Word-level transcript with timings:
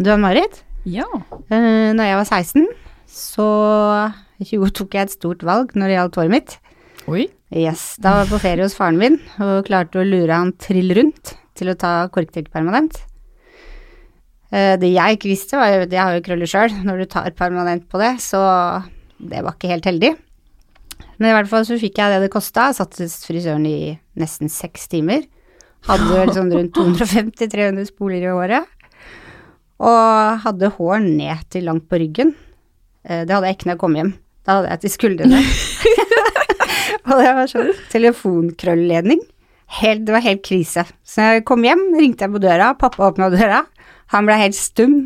Du 0.00 0.08
Ann-Marit, 0.12 0.62
Ja. 0.88 1.04
uh, 1.04 1.92
når 1.92 2.06
jeg 2.06 2.16
var 2.16 2.24
16, 2.28 2.66
så 3.10 3.46
jo, 4.40 4.64
tok 4.72 4.94
jeg 4.96 5.08
et 5.08 5.12
stort 5.12 5.42
valg 5.44 5.74
når 5.76 5.90
det 5.90 5.96
gjaldt 5.98 6.16
håret 6.20 6.32
mitt. 6.32 6.56
Oi. 7.10 7.26
Yes, 7.52 7.96
Da 8.00 8.14
var 8.14 8.24
jeg 8.24 8.30
på 8.30 8.40
ferie 8.40 8.62
hos 8.64 8.76
faren 8.78 8.96
min 9.00 9.18
og 9.42 9.66
klarte 9.66 9.98
å 10.00 10.06
lure 10.06 10.30
han 10.32 10.52
trill 10.62 10.92
rundt 10.96 11.34
til 11.58 11.72
å 11.72 11.76
ta 11.76 12.06
korktrekk 12.14 12.48
permanent. 12.54 12.96
Uh, 14.50 14.74
det 14.80 14.92
jeg 14.94 15.18
ikke 15.18 15.30
visste, 15.30 15.58
var 15.60 15.68
jo 15.74 15.84
Jeg 15.90 16.00
har 16.00 16.16
jo 16.16 16.24
krøller 16.26 16.48
sjøl. 16.48 16.72
Når 16.86 17.02
du 17.04 17.06
tar 17.10 17.30
permanent 17.36 17.84
på 17.90 18.00
det, 18.00 18.16
så 18.24 18.40
Det 19.20 19.42
var 19.44 19.52
ikke 19.54 19.68
helt 19.74 19.84
heldig. 19.84 20.14
Men 21.20 21.28
i 21.30 21.34
hvert 21.36 21.50
fall 21.50 21.66
så 21.68 21.76
fikk 21.76 21.98
jeg 22.00 22.14
det 22.14 22.22
det 22.24 22.32
kosta. 22.32 22.70
Satt 22.72 22.96
hos 23.02 23.20
frisøren 23.28 23.66
i 23.68 23.98
nesten 24.16 24.48
seks 24.48 24.88
timer. 24.88 25.26
Hadde 25.84 26.32
sånn 26.32 26.50
rundt 26.54 26.72
250-300 26.78 27.90
spoler 27.92 28.24
i 28.24 28.32
håret. 28.32 28.64
Og 29.80 30.40
hadde 30.44 30.72
hår 30.76 31.00
ned 31.06 31.44
til 31.52 31.64
langt 31.68 31.86
på 31.88 32.00
ryggen. 32.02 32.34
Eh, 33.06 33.24
Det 33.24 33.32
hadde 33.32 33.48
jeg 33.48 33.56
ikke 33.58 33.70
når 33.70 33.76
jeg 33.76 33.82
kom 33.84 33.96
hjem. 33.96 34.12
Da 34.46 34.58
hadde 34.58 34.72
jeg 34.74 34.82
til 34.84 34.94
skuldrene. 34.96 35.40
og 37.08 37.14
det 37.20 37.32
var 37.38 37.50
sånn 37.50 37.72
telefonkrøllledning. 37.92 39.22
Helt, 39.80 40.02
det 40.06 40.12
var 40.16 40.24
helt 40.24 40.42
krise. 40.44 40.84
Så 41.06 41.22
jeg 41.36 41.44
kom 41.48 41.62
hjem, 41.64 41.86
ringte 41.96 42.26
jeg 42.26 42.34
på 42.34 42.42
døra, 42.42 42.72
pappa 42.78 43.06
åpna 43.08 43.30
døra. 43.32 43.62
Han 44.10 44.26
ble 44.26 44.34
helt 44.40 44.56
stum. 44.58 44.96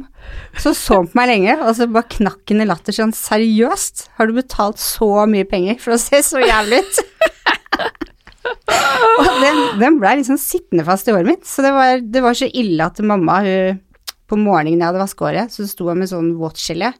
Så 0.56 0.72
så 0.78 1.02
han 1.02 1.10
på 1.12 1.18
meg 1.20 1.28
lenge, 1.28 1.58
og 1.60 1.74
så 1.76 1.84
bare 1.92 2.08
knakk 2.16 2.48
han 2.48 2.64
i 2.64 2.68
latter 2.70 2.96
sånn 2.96 3.12
seriøst, 3.12 4.06
har 4.16 4.30
du 4.30 4.38
betalt 4.38 4.80
så 4.80 5.26
mye 5.28 5.44
penger 5.44 5.76
for 5.82 5.94
å 5.94 6.00
se 6.00 6.22
så 6.24 6.40
jævlig 6.40 6.78
ut? 6.80 7.02
og 9.20 9.28
den, 9.42 9.60
den 9.82 9.98
blei 10.00 10.14
liksom 10.22 10.38
sittende 10.40 10.86
fast 10.88 11.08
i 11.08 11.12
håret 11.12 11.28
mitt, 11.28 11.44
så 11.44 11.60
det 11.66 11.74
var, 11.76 12.00
det 12.00 12.22
var 12.24 12.40
så 12.40 12.48
ille 12.48 12.88
at 12.88 13.02
mamma, 13.04 13.42
hun 13.44 13.82
på 14.30 14.38
morgenen 14.40 14.80
jeg 14.80 14.88
hadde 14.88 15.02
vaskehåret, 15.02 15.52
så 15.52 15.66
sto 15.68 15.90
jeg 15.90 16.00
med 16.00 16.10
sånn 16.10 16.32
våtgelé, 16.40 16.94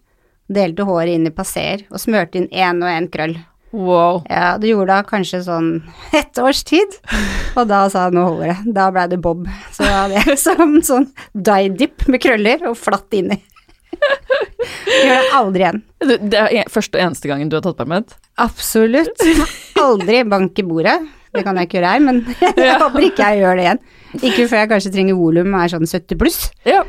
delte 0.53 0.85
håret 0.85 1.17
inn 1.17 1.29
i 1.31 1.35
passer 1.35 1.87
og 1.91 2.01
smørte 2.03 2.41
inn 2.41 2.51
én 2.53 2.83
og 2.85 2.91
én 2.93 3.09
krøll. 3.13 3.39
Wow. 3.75 4.21
Ja, 4.31 4.53
det 4.61 4.71
gjorde 4.71 4.93
da 4.95 5.01
kanskje 5.09 5.41
sånn 5.43 5.71
et 6.21 6.39
års 6.39 6.63
tid, 6.67 6.95
og 7.59 7.67
da 7.71 7.85
sa 7.91 8.07
jeg 8.07 8.15
nå 8.15 8.27
holder 8.29 8.53
det. 8.53 8.75
Da 8.77 8.91
blei 8.95 9.09
det 9.11 9.19
bob. 9.25 9.49
Så 9.75 9.83
da 9.83 10.05
hadde 10.05 10.21
jeg 10.23 10.39
sånn, 10.47 10.79
sånn 10.87 11.09
dye-dip 11.35 12.07
med 12.07 12.23
krøller 12.23 12.69
og 12.71 12.79
flatt 12.79 13.19
inni. 13.19 13.41
Gjør 15.05 15.19
det 15.19 15.35
aldri 15.39 15.65
igjen. 15.65 15.83
Det 16.31 16.41
er 16.45 16.71
første 16.71 16.99
og 16.99 17.05
eneste 17.09 17.31
gangen 17.31 17.51
du 17.51 17.59
har 17.59 17.65
tatt 17.65 17.79
permitt? 17.79 18.15
Absolutt. 18.43 19.23
Aldri 19.81 20.23
bank 20.29 20.59
i 20.61 20.67
bordet. 20.67 20.99
Det 21.35 21.43
kan 21.43 21.59
jeg 21.59 21.67
ikke 21.67 21.81
gjøre 21.81 21.93
her, 21.97 22.03
men 22.05 22.21
jeg 22.55 22.75
håper 22.79 23.07
ikke 23.09 23.31
jeg 23.33 23.43
gjør 23.43 23.59
det 23.59 23.65
igjen. 23.65 23.81
Ikke 24.21 24.45
før 24.47 24.61
jeg 24.61 24.71
kanskje 24.71 24.93
trenger 24.95 25.17
volum 25.19 25.51
og 25.51 25.65
er 25.65 25.73
sånn 25.73 25.89
70 25.89 26.21
pluss. 26.21 26.45
Ja. 26.69 26.85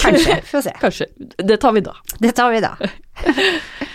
Kanskje. 0.00 0.40
Få 0.52 0.62
se. 0.62 0.72
Kanskje. 0.80 1.06
Det 1.38 1.56
tar 1.56 1.72
vi 1.72 1.80
da. 1.80 1.96
Det 2.18 2.32
tar 2.32 2.50
vi 2.50 2.60
da. 2.60 2.76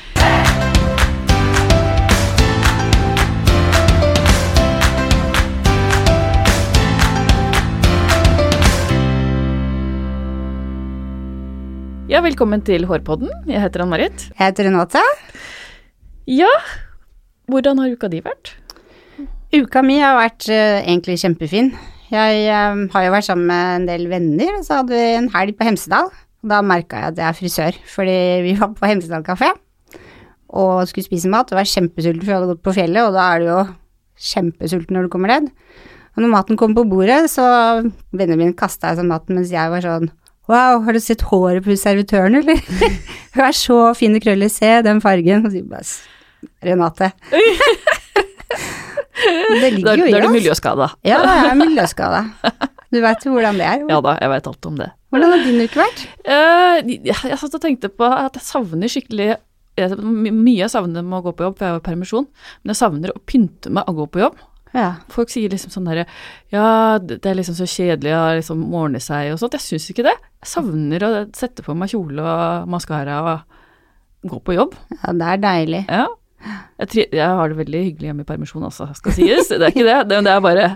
Ja, 12.08 12.22
velkommen 12.24 12.62
til 12.64 12.86
Hårpodden. 12.88 13.28
Jeg 13.52 13.60
heter 13.60 13.82
Ann-Marit. 13.84 14.30
Jeg 14.32 14.40
heter 14.40 14.70
Renate. 14.70 15.02
Ja, 16.24 16.48
hvordan 17.52 17.82
har 17.84 17.92
uka 17.92 18.08
di 18.08 18.22
vært? 18.24 18.54
Uka 19.52 19.84
mi 19.84 19.98
har 20.00 20.16
vært 20.16 20.48
uh, 20.48 20.80
egentlig 20.88 21.18
kjempefin. 21.20 21.74
Jeg 22.08 22.48
um, 22.72 22.86
har 22.94 23.04
jo 23.04 23.14
vært 23.14 23.28
sammen 23.28 23.50
med 23.50 23.72
en 23.76 23.88
del 23.90 24.08
venner, 24.12 24.54
og 24.56 24.66
så 24.66 24.82
hadde 24.82 24.96
vi 24.96 25.06
en 25.18 25.32
helg 25.34 25.58
på 25.58 25.68
Hemsedal. 25.68 26.12
Og 26.44 26.52
da 26.52 26.62
merka 26.64 27.02
jeg 27.02 27.14
at 27.14 27.22
jeg 27.22 27.28
er 27.28 27.40
frisør, 27.40 27.80
fordi 27.92 28.20
vi 28.46 28.54
var 28.60 28.76
på 28.78 28.90
Hemsedal 28.90 29.26
kafé 29.28 29.52
og 30.48 30.88
skulle 30.88 31.04
spise 31.04 31.30
mat 31.32 31.50
og 31.52 31.60
var 31.60 31.68
kjempesulten 31.68 32.22
for 32.22 32.30
vi 32.30 32.36
hadde 32.38 32.50
gått 32.54 32.64
på 32.64 32.76
fjellet, 32.78 33.04
og 33.04 33.16
da 33.18 33.26
er 33.34 33.42
du 33.42 33.50
jo 33.50 33.58
kjempesulten 34.30 34.96
når 34.96 35.08
du 35.08 35.12
kommer 35.12 35.34
ned. 35.34 35.50
Og 36.16 36.24
når 36.24 36.32
maten 36.34 36.60
kom 36.60 36.74
på 36.78 36.86
bordet, 36.88 37.28
så 37.30 37.44
vennene 38.16 38.40
mine 38.40 38.56
kasta 38.58 38.96
seg 38.98 39.10
maten 39.10 39.38
mens 39.38 39.54
jeg 39.54 39.74
var 39.74 39.86
sånn 39.86 40.10
Wow, 40.48 40.80
har 40.86 40.96
du 40.96 41.02
sett 41.04 41.26
håret 41.28 41.66
på 41.66 41.76
servitøren, 41.76 42.38
eller? 42.40 42.62
Hun 43.36 43.42
er 43.44 43.56
så 43.56 43.82
fin 44.00 44.16
i 44.16 44.22
krøller, 44.24 44.48
se 44.48 44.78
den 44.86 45.02
fargen. 45.04 45.44
Og 45.44 45.52
så 45.52 45.60
bare 45.68 45.84
Renate. 46.64 47.12
det 49.18 49.72
ligger 49.78 50.02
jo 50.02 50.08
da 50.08 50.18
er 50.18 50.22
du 50.22 50.28
oss. 50.30 50.36
miljøskada. 50.36 50.88
Ja, 51.08 51.20
jeg 51.26 51.52
er 51.52 51.60
miljøskada. 51.60 52.24
Du 52.94 53.00
veit 53.04 53.26
hvordan 53.28 53.58
det 53.60 53.66
er. 53.68 53.82
Ja 53.92 54.00
da, 54.04 54.14
jeg 54.22 54.32
veit 54.32 54.48
alt 54.48 54.68
om 54.70 54.78
det. 54.80 54.90
Hvordan 55.12 55.34
har 55.34 55.44
din 55.44 55.64
uke 55.64 55.80
vært? 55.82 56.04
Eh, 56.24 56.92
jeg, 57.10 57.40
satt 57.42 57.56
og 57.58 57.64
tenkte 57.64 57.90
på 57.92 58.08
at 58.08 58.38
jeg 58.40 58.46
savner 58.48 58.92
skikkelig 58.92 59.30
jeg, 59.78 59.98
Mye 60.02 60.62
jeg 60.64 60.72
savner 60.74 61.04
med 61.06 61.20
å 61.20 61.26
gå 61.28 61.34
på 61.38 61.46
jobb, 61.46 61.58
for 61.60 61.66
jeg 61.68 61.74
har 61.76 61.82
jo 61.82 61.86
permisjon, 61.86 62.26
men 62.64 62.72
jeg 62.74 62.80
savner 62.80 63.12
å 63.14 63.20
pynte 63.30 63.70
meg 63.70 63.90
og 63.92 64.00
gå 64.02 64.08
på 64.16 64.24
jobb. 64.24 64.40
Ja. 64.74 64.88
Folk 65.14 65.30
sier 65.32 65.50
liksom 65.54 65.72
sånn 65.72 65.86
derre 65.88 66.04
Ja, 66.52 66.98
det 67.00 67.20
det 67.24 67.30
er 67.32 67.38
liksom 67.40 67.56
så 67.60 67.68
kjedelig 67.70 68.12
å 68.18 68.24
liksom 68.40 68.64
ordne 68.76 69.00
seg 69.04 69.32
og 69.34 69.40
sånt. 69.42 69.56
Jeg 69.58 69.64
syns 69.64 69.90
ikke 69.94 70.06
det. 70.10 70.16
Jeg 70.44 70.52
savner 70.52 71.06
å 71.08 71.12
sette 71.38 71.64
på 71.66 71.76
meg 71.78 71.92
kjole 71.94 72.24
og 72.24 72.68
maskara 72.74 73.20
og 73.32 74.30
gå 74.32 74.40
på 74.44 74.58
jobb. 74.58 74.74
ja, 74.98 75.14
det 75.14 75.30
er 75.34 75.44
deilig. 75.46 75.84
Ja. 75.88 76.08
Jeg, 76.38 77.08
jeg 77.10 77.26
har 77.26 77.50
det 77.50 77.58
veldig 77.58 77.80
hyggelig 77.82 78.12
hjemme 78.12 78.24
i 78.24 78.28
permisjon, 78.28 78.66
altså, 78.68 78.90
skal 78.98 79.16
sies. 79.16 79.50
Det 79.50 79.58
er 79.58 79.74
ikke 79.74 79.88
det. 79.88 79.96
Det, 80.12 80.20
det 80.28 80.34
er 80.34 80.44
bare 80.46 80.68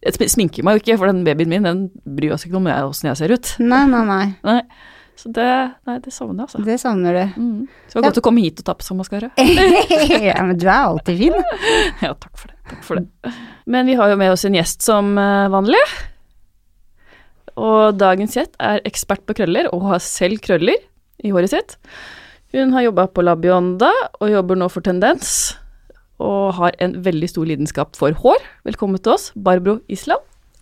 Jeg 0.00 0.30
sminker 0.32 0.64
meg 0.64 0.78
jo 0.78 0.84
ikke, 0.84 0.96
for 1.02 1.10
den 1.10 1.20
babyen 1.26 1.52
min 1.52 1.68
den 1.68 1.82
bryr 2.04 2.32
seg 2.40 2.48
ikke 2.48 2.62
om 2.62 2.70
åssen 2.72 3.10
jeg 3.10 3.20
ser 3.20 3.34
ut. 3.36 3.52
Nei, 3.60 3.84
nei, 3.90 4.00
nei. 4.08 4.24
Nei. 4.46 4.62
Så 5.20 5.28
det, 5.36 5.50
nei, 5.84 5.98
det 6.00 6.14
savner 6.16 6.38
jeg, 6.38 6.46
altså. 6.46 6.62
Det 6.64 6.76
savner 6.80 7.16
du. 7.18 7.40
Mm. 7.42 7.64
Så 7.90 7.92
det 7.92 7.98
var 7.98 8.06
godt 8.06 8.20
å 8.22 8.24
komme 8.24 8.40
hit 8.40 8.62
og 8.62 8.68
ta 8.70 8.74
på 8.78 8.86
seg 8.86 8.96
maskara. 8.96 9.28
ja, 10.30 10.38
men 10.40 10.54
du 10.56 10.64
er 10.64 10.78
alltid 10.78 11.20
fin. 11.20 11.36
Ja, 12.06 12.14
takk 12.14 12.40
for 12.40 12.48
det. 12.48 12.56
Takk 12.70 12.86
for 12.86 13.02
det. 13.02 13.34
Men 13.68 13.90
vi 13.90 13.98
har 14.00 14.08
jo 14.08 14.16
med 14.16 14.32
oss 14.32 14.46
en 14.48 14.56
gjest 14.56 14.86
som 14.86 15.12
eh, 15.20 15.50
vanlig. 15.52 15.82
Og 17.60 17.98
dagens 18.00 18.38
gjest 18.38 18.56
er 18.62 18.80
ekspert 18.88 19.26
på 19.28 19.36
krøller 19.42 19.68
og 19.74 19.90
har 19.90 20.00
selv 20.00 20.40
krøller 20.40 20.80
i 21.20 21.34
håret 21.34 21.52
sitt. 21.52 21.76
Hun 22.52 22.72
har 22.74 22.82
jobba 22.88 23.04
på 23.14 23.22
Labionda 23.22 23.90
og 24.20 24.30
jobber 24.32 24.58
nå 24.58 24.66
for 24.72 24.82
Tendens. 24.86 25.34
Og 26.20 26.50
har 26.58 26.74
en 26.84 26.96
veldig 27.04 27.28
stor 27.30 27.46
lidenskap 27.48 27.94
for 27.96 28.12
hår. 28.22 28.42
Velkommen 28.66 29.00
til 29.00 29.14
oss, 29.14 29.30
Barbro 29.36 29.78
Island. 29.88 30.20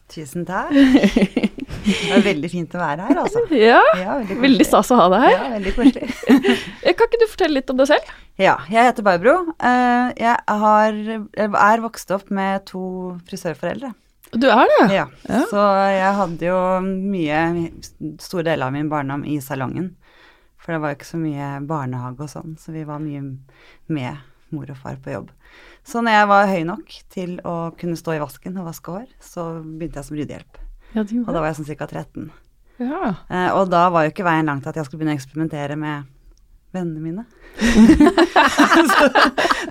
Tusen 0.09 0.45
takk. 0.49 0.71
Det 0.73 2.13
er 2.15 2.23
veldig 2.25 2.49
fint 2.53 2.73
å 2.77 2.81
være 2.81 3.09
her, 3.09 3.19
altså. 3.25 3.43
Ja, 3.57 3.81
Ja, 3.99 4.15
veldig, 4.21 4.37
veldig 4.45 4.67
stas 4.69 4.93
å 4.95 4.99
ha 5.01 5.09
deg 5.13 5.25
her. 5.27 5.35
Ja, 5.35 5.49
veldig 5.57 5.75
koselig. 5.77 6.09
Kan 6.99 7.09
ikke 7.11 7.21
du 7.21 7.27
fortelle 7.29 7.59
litt 7.59 7.73
om 7.75 7.81
deg 7.81 7.91
selv? 7.91 8.13
Ja, 8.41 8.55
jeg 8.73 8.89
heter 8.89 9.05
Barbro. 9.09 9.35
Eh, 9.59 10.13
Jeg 10.21 10.61
har, 10.63 11.01
er 11.49 11.85
vokst 11.85 12.13
opp 12.17 12.31
med 12.35 12.65
to 12.71 12.83
frisørforeldre. 13.29 13.93
Du 14.37 14.47
er 14.53 14.69
det? 14.75 14.81
Ja, 14.95 15.07
Ja. 15.29 15.43
Så 15.51 15.61
jeg 15.97 16.17
hadde 16.21 16.49
jo 16.53 16.59
mye, 16.85 17.43
store 18.23 18.45
deler 18.51 18.69
av 18.69 18.77
min 18.77 18.89
barndom 18.93 19.25
i 19.29 19.39
salongen. 19.45 19.91
For 20.69 20.77
det 20.77 20.83
var 20.83 20.91
jo 20.93 20.97
ikke 20.99 21.07
så 21.09 21.17
mye 21.17 21.45
barnehage 21.65 22.21
og 22.21 22.29
sånn, 22.29 22.57
så 22.61 22.75
vi 22.75 22.83
var 22.85 22.99
mye 23.01 23.23
med 23.89 24.19
mor 24.53 24.69
og 24.69 24.77
far 24.77 24.99
på 25.01 25.15
jobb. 25.15 25.31
Så 25.81 26.03
når 26.05 26.13
jeg 26.13 26.27
var 26.29 26.51
høy 26.51 26.65
nok 26.69 26.97
til 27.09 27.31
å 27.41 27.55
kunne 27.81 27.97
stå 27.97 28.19
i 28.19 28.21
vasken 28.21 28.59
og 28.61 28.67
vaske 28.67 28.93
hår, 28.93 29.07
så 29.17 29.47
begynte 29.65 30.03
jeg 30.03 30.09
som 30.11 30.19
ryddehjelp. 30.19 30.59
Ja, 30.93 31.07
Og 31.07 31.31
da 31.33 31.41
var 31.41 31.47
jeg 31.49 31.57
sånn 31.57 31.71
ca. 31.73 31.89
13. 31.89 32.27
Ja. 32.85 33.15
Eh, 33.33 33.49
og 33.57 33.71
da 33.73 33.87
var 33.95 34.05
jo 34.05 34.13
ikke 34.13 34.27
veien 34.29 34.53
langt 34.53 34.67
til 34.67 34.75
at 34.75 34.77
jeg 34.77 34.91
skulle 34.91 35.01
begynne 35.01 35.17
å 35.17 35.21
eksperimentere 35.23 35.79
med 35.81 36.13
vennene 36.77 37.01
mine. 37.01 37.25
så 38.93 39.09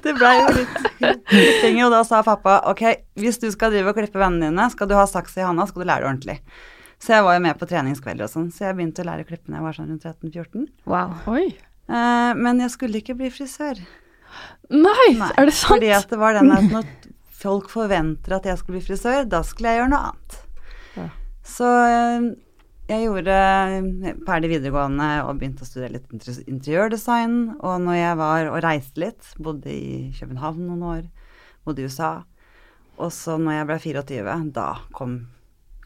det 0.01 0.15
blei 0.17 0.33
jo 0.39 0.49
litt 0.57 1.61
ting, 1.61 1.77
og 1.85 1.93
da 1.93 2.01
sa 2.09 2.23
pappa 2.25 2.57
ok, 2.73 2.83
hvis 3.21 3.37
du 3.45 3.51
skal 3.53 3.69
drive 3.75 3.93
og 3.93 4.01
klippe 4.01 4.17
vennene 4.17 4.49
dine, 4.49 4.65
skal 4.73 4.89
du 4.89 4.97
ha 4.97 5.05
saks 5.05 5.37
i 5.37 5.45
handa, 5.45 5.69
skal 5.69 5.85
du 5.85 5.91
lære 5.91 6.07
det 6.07 6.09
ordentlig. 6.09 6.39
Så 7.01 7.13
jeg 7.13 7.25
var 7.27 7.37
jo 7.37 7.43
med 7.45 7.59
på 7.59 7.67
treningskvelder 7.69 8.25
og 8.25 8.31
sånn, 8.31 8.49
så 8.53 8.67
jeg 8.67 8.77
begynte 8.79 9.03
å 9.03 9.07
lære 9.07 9.25
å 9.25 9.29
klippe 9.29 9.51
når 9.51 9.59
jeg 9.59 9.65
var 9.67 9.77
sånn 9.77 9.91
rundt 9.91 10.07
13-14. 10.07 10.63
Wow. 10.89 11.13
Oi. 11.29 11.45
Eh, 11.87 12.31
men 12.39 12.63
jeg 12.63 12.73
skulle 12.73 13.01
ikke 13.01 13.17
bli 13.19 13.29
frisør. 13.33 13.83
Nei, 14.73 15.11
Nei, 15.15 15.29
er 15.37 15.47
det 15.47 15.53
sant? 15.55 15.77
Fordi 15.77 15.93
at 15.95 16.09
det 16.11 16.19
var 16.19 16.35
den 16.37 16.51
at 16.55 16.67
når 16.73 16.89
folk 17.43 17.69
forventer 17.71 18.39
at 18.39 18.49
jeg 18.49 18.59
skulle 18.59 18.79
bli 18.79 18.87
frisør, 18.89 19.29
da 19.29 19.43
skulle 19.45 19.71
jeg 19.71 19.81
gjøre 19.83 19.93
noe 19.93 20.09
annet. 20.09 20.39
Ja. 20.97 21.07
Så 21.47 21.69
eh, 21.85 22.27
jeg 22.87 23.03
gjorde 23.03 23.37
ferdig 24.27 24.51
videregående 24.55 25.07
og 25.27 25.37
begynte 25.39 25.65
å 25.65 25.69
studere 25.69 25.99
litt 25.99 26.43
interiørdesign. 26.47 27.37
Og 27.59 27.81
når 27.85 27.99
jeg 27.99 28.19
var 28.23 28.51
og 28.51 28.61
reiste 28.65 29.05
litt, 29.05 29.31
bodde 29.43 29.71
i 29.71 30.09
København 30.17 30.65
noen 30.65 30.85
år, 30.95 31.07
bodde 31.67 31.83
i 31.83 31.87
USA, 31.91 32.13
og 32.97 33.11
så 33.13 33.35
når 33.37 33.59
jeg 33.59 33.67
ble 33.69 33.81
24, 33.85 34.37
da 34.55 34.69
kom 34.95 35.19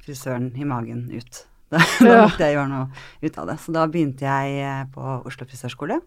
frisøren 0.03 0.51
i 0.57 0.67
magen 0.67 1.07
ut. 1.13 1.43
Da, 1.71 1.79
da 1.99 2.07
Ja. 2.09 2.23
måtte 2.25 2.43
jeg 2.43 2.57
gjøre 2.57 2.69
noe 2.71 2.89
ut 3.21 3.37
av 3.39 3.47
det. 3.51 3.57
Så 3.63 3.75
da 3.75 3.85
begynte 3.87 4.25
jeg 4.27 4.57
eh, 4.65 4.83
på 4.91 5.13
Oslo 5.29 5.47
frisørskole. 5.47 6.01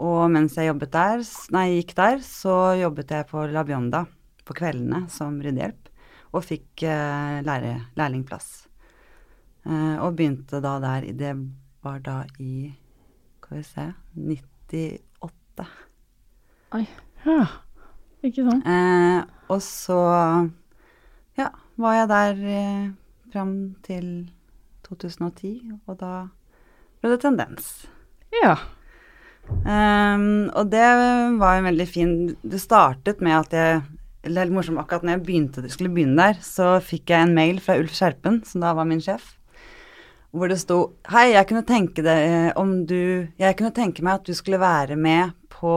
Og 0.00 0.22
mens 0.32 0.54
jeg 0.56 0.70
jobbet 0.70 0.94
der, 0.94 1.20
nei, 1.52 1.66
gikk 1.76 1.92
der, 1.98 2.22
så 2.24 2.72
jobbet 2.80 3.10
jeg 3.12 3.26
på 3.28 3.42
La 3.52 3.64
Bionda 3.68 4.06
på 4.48 4.56
kveldene 4.56 5.02
som 5.12 5.36
ryddehjelp, 5.44 5.90
og 6.32 6.46
fikk 6.46 6.86
uh, 6.88 7.42
lære, 7.44 7.74
lærlingplass. 8.00 8.46
Uh, 9.68 10.00
og 10.00 10.16
begynte 10.16 10.62
da 10.64 10.78
der 10.80 11.04
i 11.04 11.12
det 11.12 11.34
var 11.84 12.00
da 12.00 12.22
i 12.40 12.70
Skal 13.42 13.58
vi 13.58 13.64
se 13.68 13.84
98. 14.16 15.66
Ja, 17.26 17.44
ikke 18.24 18.46
sant. 18.48 18.64
Uh, 18.64 19.20
og 19.52 19.60
så 19.66 20.00
var 21.80 21.96
jeg 21.96 22.10
der 22.10 22.42
eh, 22.50 22.90
fram 23.32 23.54
til 23.86 24.10
2010, 24.88 25.54
og 25.86 25.96
da 26.00 26.12
ble 27.00 27.14
det 27.14 27.22
tendens. 27.22 27.70
Ja. 28.42 28.56
Um, 29.50 30.50
og 30.54 30.68
det 30.70 30.84
var 31.40 31.56
en 31.58 31.66
veldig 31.66 31.86
fin 31.90 32.10
Det 32.38 32.60
startet 32.62 33.18
med 33.18 33.34
at 33.34 33.54
jeg 33.56 33.80
Eller 34.22 34.46
litt 34.46 34.54
morsomt, 34.54 34.78
akkurat 34.78 35.02
når 35.02 35.16
jeg 35.16 35.22
begynte, 35.26 35.64
skulle 35.72 35.90
begynne 35.90 36.28
der, 36.28 36.38
så 36.44 36.76
fikk 36.84 37.10
jeg 37.10 37.24
en 37.24 37.34
mail 37.34 37.58
fra 37.64 37.78
Ulf 37.80 37.96
Skjerpen, 37.96 38.42
som 38.46 38.62
da 38.62 38.74
var 38.76 38.86
min 38.86 39.00
sjef, 39.02 39.32
hvor 40.30 40.52
det 40.52 40.60
sto 40.60 40.78
Hei, 41.10 41.32
jeg 41.32 41.48
kunne 41.48 41.64
tenke 41.66 42.04
det 42.04 42.16
eh, 42.28 42.50
om 42.60 42.84
du 42.86 43.26
Jeg 43.40 43.56
kunne 43.58 43.74
tenke 43.74 44.04
meg 44.06 44.20
at 44.20 44.28
du 44.28 44.36
skulle 44.36 44.60
være 44.60 45.00
med 45.00 45.32
på 45.50 45.72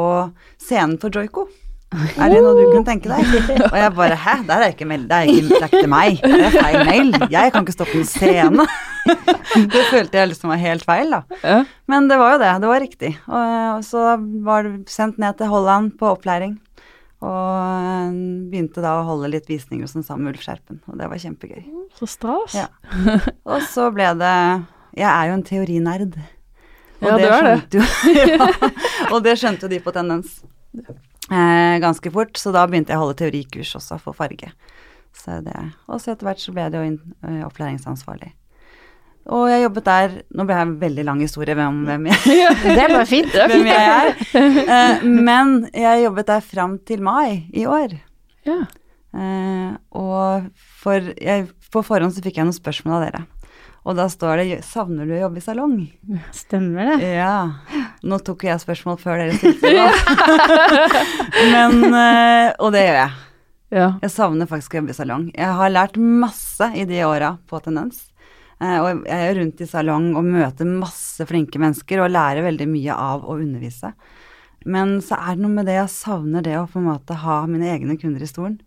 scenen 0.61 0.99
for 1.01 1.09
Joico. 1.09 1.47
Er 1.93 2.31
det 2.31 2.39
noe 2.41 2.53
du 2.57 2.63
kunne 2.71 2.85
tenke 2.87 3.09
deg? 3.11 3.51
Og 3.71 3.77
jeg 3.77 3.93
bare 3.97 4.17
Hæ, 4.17 4.35
der 4.47 4.65
er 4.65 4.73
ikke 4.73 4.87
det 4.89 5.17
er 5.17 5.29
ikke, 5.29 5.47
det 5.51 5.61
er 5.61 5.69
ikke 5.77 5.91
meg. 5.91 6.19
Det 6.23 6.47
er 6.47 6.55
feil 6.55 6.79
mail. 6.87 7.13
Jeg 7.31 7.53
kan 7.53 7.65
ikke 7.65 7.75
stå 7.75 7.87
på 7.89 8.01
en 8.01 8.09
scene. 8.09 8.67
Det 9.73 9.81
følte 9.91 10.17
jeg 10.17 10.29
liksom 10.31 10.49
var 10.53 10.61
helt 10.61 10.85
feil, 10.87 11.11
da. 11.11 11.57
Men 11.91 12.05
det 12.07 12.15
var 12.17 12.33
jo 12.33 12.37
det, 12.39 12.51
det 12.63 12.69
var 12.71 12.79
riktig. 12.81 13.09
Og, 13.27 13.83
så 13.83 14.13
var 14.47 14.63
det 14.63 14.89
sendt 14.89 15.19
ned 15.21 15.35
til 15.37 15.51
Holland 15.51 15.91
på 15.99 16.07
opplæring. 16.13 16.55
Og 17.23 17.51
øh, 17.59 18.15
begynte 18.51 18.83
da 18.83 18.95
å 18.99 19.03
holde 19.07 19.29
litt 19.31 19.51
visninger 19.51 19.83
hos 19.85 19.95
den 19.95 20.07
sammen 20.07 20.27
med 20.27 20.37
Ulf 20.37 20.43
Skjerpen, 20.47 20.81
og 20.87 20.97
det 20.99 21.07
var 21.11 21.21
kjempegøy. 21.21 21.61
Så 21.99 22.07
stas. 22.15 22.55
Ja. 22.57 22.65
Og 23.43 23.63
så 23.67 23.89
ble 23.95 24.09
det 24.19 24.33
Jeg 24.97 25.07
er 25.09 25.29
jo 25.29 25.37
en 25.37 25.45
teorinerd. 25.47 26.17
Og 27.03 27.07
Ja, 27.11 27.19
du 27.19 27.27
er 27.27 27.47
det. 27.47 27.55
Jo, 27.75 27.85
ja, 28.23 28.49
og 29.11 29.23
det 29.23 29.37
skjønte 29.39 29.67
jo 29.67 29.75
de 29.75 29.83
på 29.83 29.93
Tendens 29.95 30.39
eh, 31.31 31.79
ganske 31.83 32.11
fort, 32.13 32.37
så 32.37 32.51
da 32.55 32.65
begynte 32.67 32.93
jeg 32.93 32.99
å 32.99 33.05
holde 33.05 33.19
teorikurs 33.21 33.75
også 33.79 33.99
for 34.01 34.17
farge. 34.17 34.51
Så 35.13 35.39
det, 35.45 35.53
og 35.87 36.01
så 36.01 36.13
etter 36.13 36.25
hvert 36.25 36.41
så 36.41 36.53
ble 36.55 36.65
jeg 36.65 36.73
jo 36.73 36.85
inn, 36.89 36.99
eh, 37.23 37.43
opplæringsansvarlig. 37.45 38.31
Og 39.31 39.45
jeg 39.47 39.61
jobbet 39.63 39.85
der 39.87 40.15
Nå 40.35 40.43
ble 40.43 40.55
jeg 40.57 40.65
en 40.67 40.71
veldig 40.81 41.03
lang 41.07 41.19
historie 41.23 41.55
om 41.63 41.77
hvem 41.87 42.09
jeg, 42.09 42.39
Det 42.75 42.87
bare 42.91 43.05
fint. 43.07 43.31
hvem 43.31 43.67
jeg 43.69 43.91
er. 43.93 44.09
Eh, 44.35 45.05
men 45.07 45.53
jeg 45.71 46.03
jobbet 46.03 46.27
der 46.27 46.41
fram 46.43 46.73
til 46.83 47.05
mai 47.05 47.45
i 47.55 47.63
år. 47.69 47.95
Ja. 48.43 48.57
Eh, 49.15 49.69
og 49.95 50.49
for, 50.81 51.13
jeg, 51.21 51.47
på 51.71 51.85
forhånd 51.85 52.11
så 52.17 52.25
fikk 52.25 52.41
jeg 52.41 52.49
noen 52.49 52.57
spørsmål 52.57 52.97
av 52.97 53.05
dere. 53.05 53.23
Og 53.83 53.97
da 53.99 54.05
står 54.07 54.37
det 54.39 54.61
'Savner 54.63 55.05
du 55.05 55.11
å 55.13 55.21
jobbe 55.25 55.37
i 55.41 55.43
salong?' 55.43 55.91
Stemmer 56.31 56.85
det. 56.97 57.09
Ja. 57.17 57.51
Nå 58.03 58.19
tok 58.23 58.43
jeg 58.47 58.61
spørsmål 58.63 58.97
før 59.01 59.17
dere 59.19 59.35
stilte 59.35 59.73
det. 59.75 59.91
Men 61.53 61.83
eh, 61.93 62.53
Og 62.59 62.71
det 62.75 62.85
gjør 62.87 62.97
jeg. 63.01 63.11
ja. 63.75 63.89
Jeg 64.01 64.11
savner 64.13 64.47
faktisk 64.47 64.73
å 64.75 64.79
jobbe 64.81 64.93
i 64.95 64.97
salong. 64.97 65.27
Jeg 65.35 65.51
har 65.59 65.69
lært 65.73 65.97
masse 65.99 66.69
i 66.79 66.85
de 66.87 67.01
åra 67.03 67.33
på 67.49 67.59
Tendens. 67.63 68.05
Eh, 68.61 68.77
og 68.79 69.03
jeg 69.05 69.29
er 69.29 69.35
rundt 69.41 69.61
i 69.61 69.67
salong 69.67 70.11
og 70.15 70.23
møter 70.31 70.65
masse 70.69 71.25
flinke 71.27 71.59
mennesker 71.59 72.03
og 72.05 72.11
lærer 72.13 72.45
veldig 72.45 72.67
mye 72.71 72.95
av 72.95 73.25
å 73.27 73.35
undervise. 73.39 73.91
Men 74.65 74.99
så 75.03 75.17
er 75.19 75.35
det 75.35 75.43
noe 75.43 75.51
med 75.57 75.65
det 75.67 75.75
jeg 75.75 75.91
savner 75.91 76.41
det 76.45 76.55
å 76.55 76.67
på 76.71 76.79
en 76.79 76.87
måte 76.87 77.17
ha 77.19 77.41
mine 77.51 77.67
egne 77.73 77.97
kunder 77.99 78.23
i 78.23 78.29
stolen. 78.31 78.61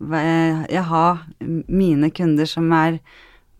Eh, 0.00 0.64
Jeg 0.72 0.82
har 0.88 1.26
mine 1.68 2.08
kunder 2.10 2.46
som 2.48 2.72
er 2.72 3.00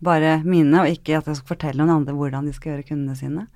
bare 0.03 0.37
mine, 0.45 0.83
og 0.83 0.87
ikke 0.91 1.17
at 1.17 1.25
jeg 1.29 1.39
skal 1.39 1.55
fortelle 1.55 1.81
noen 1.81 2.01
andre 2.03 2.13
hvordan 2.17 2.45
de 2.45 2.53
skal 2.53 2.73
gjøre 2.75 2.87
kundene 2.91 3.15
sine. 3.17 3.47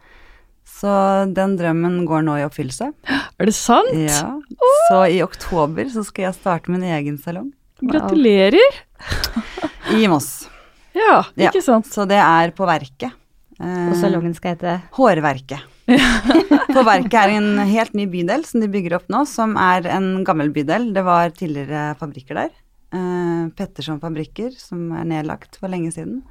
Så 0.71 0.91
den 1.35 1.57
drømmen 1.59 2.05
går 2.09 2.23
nå 2.25 2.37
i 2.39 2.45
oppfyllelse. 2.45 2.91
Er 3.11 3.45
det 3.49 3.53
sant? 3.57 3.91
Ja. 3.97 4.37
Så 4.89 5.01
i 5.11 5.19
oktober 5.25 5.89
så 5.91 6.03
skal 6.07 6.29
jeg 6.29 6.37
starte 6.39 6.71
min 6.73 6.83
egen 6.85 7.17
salong 7.21 7.51
Gratulerer. 7.81 8.61
i 9.97 10.07
Moss. 10.07 10.47
Ja, 10.93 11.23
Ja. 11.35 11.49
ikke 11.49 11.61
sant. 11.65 11.85
Så 11.89 12.05
det 12.07 12.17
er 12.21 12.51
på 12.55 12.65
Verket. 12.69 13.11
Eh, 13.61 13.89
Og 13.91 13.95
salongen 13.99 14.33
skal 14.35 14.55
hete 14.55 14.81
Hårverket. 14.97 15.61
på 16.75 16.83
Verket 16.85 17.13
er 17.19 17.33
en 17.37 17.57
helt 17.67 17.93
ny 17.97 18.05
bydel 18.09 18.45
som 18.47 18.61
de 18.63 18.67
bygger 18.71 18.95
opp 18.99 19.07
nå, 19.11 19.25
som 19.27 19.57
er 19.57 19.87
en 19.91 20.23
gammel 20.23 20.49
bydel. 20.53 20.91
Det 20.93 21.03
var 21.05 21.29
tidligere 21.35 21.95
fabrikker 21.99 22.35
der. 22.43 22.49
Eh, 22.93 23.49
Petterson 23.55 23.99
fabrikker, 24.01 24.51
som 24.59 24.91
er 24.91 25.05
nedlagt 25.07 25.55
for 25.59 25.71
lenge 25.71 25.91
siden. 25.95 26.23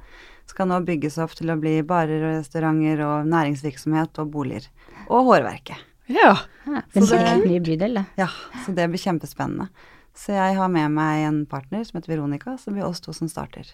Skal 0.45 0.67
nå 0.67 0.79
bygges 0.85 1.17
opp 1.23 1.31
til 1.37 1.49
å 1.49 1.59
bli 1.59 1.81
barer 1.87 2.21
og 2.27 2.35
restauranter 2.41 3.01
og 3.05 3.25
næringsvirksomhet 3.31 4.19
og 4.21 4.31
boliger. 4.33 4.67
Og 5.09 5.25
Hårverket. 5.29 5.77
Ja. 6.11 6.35
ja, 6.67 6.81
Så 6.93 7.07
det- 7.09 7.27
en 7.27 7.41
ny 7.47 7.59
bydel, 7.59 7.93
det. 7.95 8.05
Ja, 8.17 8.27
så 8.65 8.73
det 8.75 8.89
blir 8.89 8.99
kjempespennende. 8.99 9.69
Så 10.13 10.33
jeg 10.35 10.55
har 10.57 10.67
med 10.67 10.91
meg 10.91 11.25
en 11.25 11.45
partner 11.45 11.85
som 11.85 11.99
heter 12.01 12.15
Veronica, 12.17 12.57
så 12.57 12.65
det 12.65 12.73
blir 12.75 12.85
oss 12.85 12.99
to 12.99 13.13
som 13.13 13.27
starter. 13.29 13.65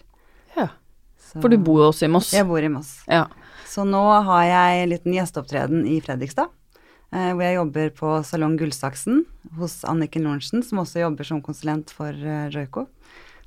ja. 0.56 0.68
Så- 1.18 1.42
For 1.42 1.48
du 1.50 1.58
bor 1.58 1.90
også 1.90 2.04
i 2.04 2.08
Moss. 2.08 2.30
Jeg 2.32 2.46
bor 2.46 2.58
i 2.62 2.68
Moss. 2.68 3.02
Ja. 3.06 3.26
Så 3.66 3.84
nå 3.84 4.22
har 4.24 4.44
jeg 4.44 4.82
en 4.84 4.88
liten 4.88 5.12
gjesteopptreden 5.12 5.84
i 5.86 6.00
Fredrikstad. 6.00 6.48
Eh, 7.08 7.30
hvor 7.32 7.40
jeg 7.40 7.56
jobber 7.56 7.90
på 7.96 8.08
Salong 8.28 8.58
Gullsaksen 8.60 9.22
hos 9.56 9.78
Anniken 9.88 10.26
Lorentzen, 10.28 10.60
som 10.66 10.82
også 10.82 11.00
jobber 11.06 11.24
som 11.24 11.40
konsulent 11.44 11.92
for 11.96 12.12
eh, 12.12 12.50
Joico. 12.52 12.84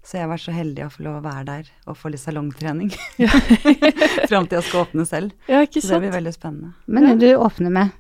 Så 0.02 0.18
jeg 0.18 0.26
har 0.26 0.32
vært 0.32 0.42
så 0.48 0.54
heldig 0.56 0.88
å 0.88 0.90
få 0.90 1.04
lov 1.06 1.20
å 1.20 1.26
være 1.28 1.44
der 1.46 1.68
og 1.86 1.98
få 2.00 2.10
litt 2.10 2.24
salongtrening. 2.24 2.90
Fram 4.32 4.48
til 4.50 4.58
jeg 4.58 4.66
skal 4.66 4.86
åpne 4.88 5.06
selv. 5.06 5.36
ja, 5.46 5.60
ikke 5.62 5.78
sant. 5.78 5.92
Så 5.92 5.94
det 5.94 6.08
blir 6.08 6.16
veldig 6.16 6.34
spennende. 6.34 6.72
Men 6.90 7.06
når 7.06 7.20
du 7.22 7.28
åpner 7.36 7.76
med, 7.76 7.92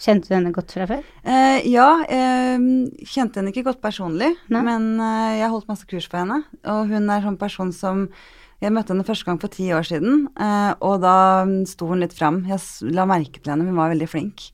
kjente 0.00 0.30
du 0.30 0.36
henne 0.36 0.52
godt 0.54 0.76
fra 0.76 0.86
før? 0.92 1.02
Eh, 1.26 1.66
ja, 1.72 1.88
eh, 2.06 2.54
kjente 3.02 3.40
henne 3.42 3.50
ikke 3.50 3.66
godt 3.66 3.82
personlig, 3.82 4.30
Nei. 4.46 4.62
men 4.68 4.86
eh, 5.02 5.40
jeg 5.40 5.50
holdt 5.56 5.66
masse 5.72 5.90
kurs 5.90 6.06
for 6.06 6.22
henne. 6.22 6.38
Og 6.70 6.94
hun 6.94 7.10
er 7.10 7.26
sånn 7.26 7.40
person 7.40 7.74
som 7.74 8.06
Jeg 8.60 8.74
møtte 8.76 8.92
henne 8.92 9.06
første 9.08 9.24
gang 9.24 9.38
for 9.40 9.48
ti 9.48 9.70
år 9.72 9.86
siden, 9.88 10.26
eh, 10.36 10.72
og 10.84 10.98
da 11.00 11.16
sto 11.64 11.86
hun 11.88 12.02
litt 12.04 12.12
fram. 12.12 12.42
Jeg 12.44 12.60
la 12.92 13.06
merke 13.08 13.40
til 13.40 13.54
henne, 13.54 13.64
hun 13.64 13.78
var 13.80 13.88
veldig 13.90 14.08
flink. 14.12 14.50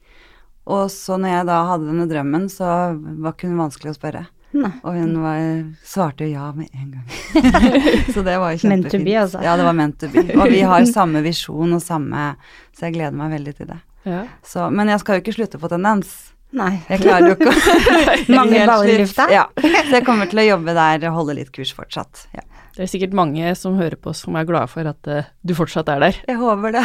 Og 0.67 0.89
så 0.91 1.19
når 1.21 1.33
jeg 1.33 1.49
da 1.51 1.59
hadde 1.71 1.91
denne 1.91 2.09
drømmen, 2.11 2.49
så 2.51 2.71
var 2.97 3.37
ikke 3.37 3.51
hun 3.51 3.61
vanskelig 3.61 3.93
å 3.93 3.99
spørre. 3.99 4.25
Nei. 4.57 4.71
Og 4.87 4.95
hun 4.97 5.17
var, 5.21 5.41
svarte 5.85 6.29
ja 6.31 6.49
med 6.57 6.71
en 6.73 6.95
gang. 6.97 7.09
så 8.15 8.23
det 8.25 8.37
var 8.41 8.55
jo 8.55 8.71
Meant 8.71 8.87
to 8.87 8.97
kjempefint. 8.97 9.05
be, 9.05 9.17
altså. 9.21 9.43
Ja, 9.45 9.57
det 9.59 9.67
var 9.67 9.77
meant 9.77 9.99
to 10.01 10.09
be. 10.13 10.25
Og 10.37 10.49
vi 10.53 10.63
har 10.67 10.87
samme 10.89 11.21
visjon 11.25 11.77
og 11.77 11.83
samme 11.85 12.31
Så 12.77 12.87
jeg 12.87 12.97
gleder 12.97 13.19
meg 13.19 13.35
veldig 13.37 13.55
til 13.59 13.69
det. 13.75 13.79
Ja. 14.07 14.23
Så, 14.47 14.71
men 14.71 14.91
jeg 14.91 15.03
skal 15.03 15.19
jo 15.19 15.25
ikke 15.25 15.37
slutte 15.37 15.61
på 15.61 15.71
tendens. 15.71 16.15
Nei. 16.57 16.77
Jeg 16.89 17.03
klarer 17.03 17.33
jo 17.33 17.37
ikke 17.37 17.51
å 17.51 18.35
Mange 18.39 18.63
baller 18.71 18.93
i 18.93 19.01
lufta? 19.03 19.27
Ja. 19.35 19.49
Så 19.59 19.99
jeg 19.99 20.07
kommer 20.07 20.31
til 20.31 20.41
å 20.41 20.47
jobbe 20.47 20.77
der 20.79 21.09
og 21.11 21.19
holde 21.21 21.37
litt 21.41 21.51
kurs 21.55 21.75
fortsatt. 21.77 22.29
Ja. 22.37 22.47
Det 22.77 22.85
er 22.85 22.91
sikkert 22.93 23.15
mange 23.17 23.53
som 23.57 23.79
hører 23.81 23.97
på 24.01 24.13
som 24.17 24.37
er 24.37 24.47
glade 24.49 24.69
for 24.69 24.89
at 24.89 25.09
uh, 25.09 25.29
du 25.41 25.55
fortsatt 25.57 25.89
er 25.95 26.03
der. 26.05 26.19
Jeg 26.29 26.39
håper 26.41 26.77
det. 26.77 26.85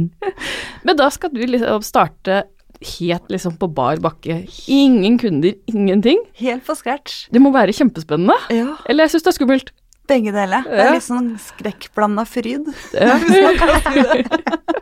Men 0.86 0.98
da 0.98 1.06
skal 1.14 1.32
du 1.34 1.40
liksom 1.46 1.84
starte 1.86 2.42
helt 2.80 3.28
liksom 3.32 3.56
på 3.60 3.68
bar 3.76 4.00
bakke. 4.00 4.40
Ingen 4.72 5.18
kunder, 5.20 5.52
ingenting. 5.68 6.22
Helt 6.40 6.64
på 6.66 6.74
scratch. 6.78 7.26
Det 7.32 7.42
må 7.42 7.52
være 7.52 7.74
kjempespennende. 7.76 8.36
Ja, 8.54 8.76
Eller 8.88 9.04
jeg 9.06 9.14
syns 9.16 9.26
det 9.26 9.32
er 9.34 9.38
skummelt. 9.38 9.72
begge 10.10 10.32
deler. 10.34 10.64
Det 10.66 10.80
er 10.82 10.94
litt 10.96 11.06
sånn 11.06 11.28
skrekkblanda 11.38 12.24
fryd. 12.26 12.66
Ja. 12.96 13.18
det. 13.28 14.24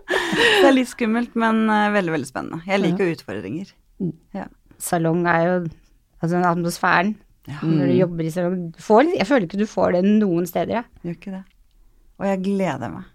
Det 0.08 0.64
er 0.64 0.72
litt 0.72 0.88
skummelt, 0.88 1.34
men 1.36 1.66
eh, 1.68 1.90
veldig, 1.92 2.14
veldig 2.14 2.28
spennende. 2.30 2.62
Jeg 2.70 2.80
liker 2.80 3.04
jo 3.04 3.16
utfordringer. 3.18 3.74
Salong 4.78 5.26
er 5.26 5.44
jo 5.44 5.54
Altså 6.22 6.38
atmosfæren 6.42 7.12
Ja, 7.46 7.58
når 7.62 7.90
du 7.90 7.94
jobber 7.94 8.26
i 8.26 8.30
salong 8.34 8.56
du 8.74 8.80
får, 8.82 9.12
Jeg 9.16 9.26
føler 9.26 9.46
ikke 9.46 9.60
du 9.60 9.66
får 9.70 9.92
det 9.96 10.02
noen 10.06 10.46
steder, 10.46 10.80
jeg. 10.80 10.84
gjør 11.04 11.16
ikke 11.18 11.34
det. 11.36 11.44
Og 12.18 12.26
jeg 12.26 12.42
gleder 12.44 12.90
meg. 12.92 13.06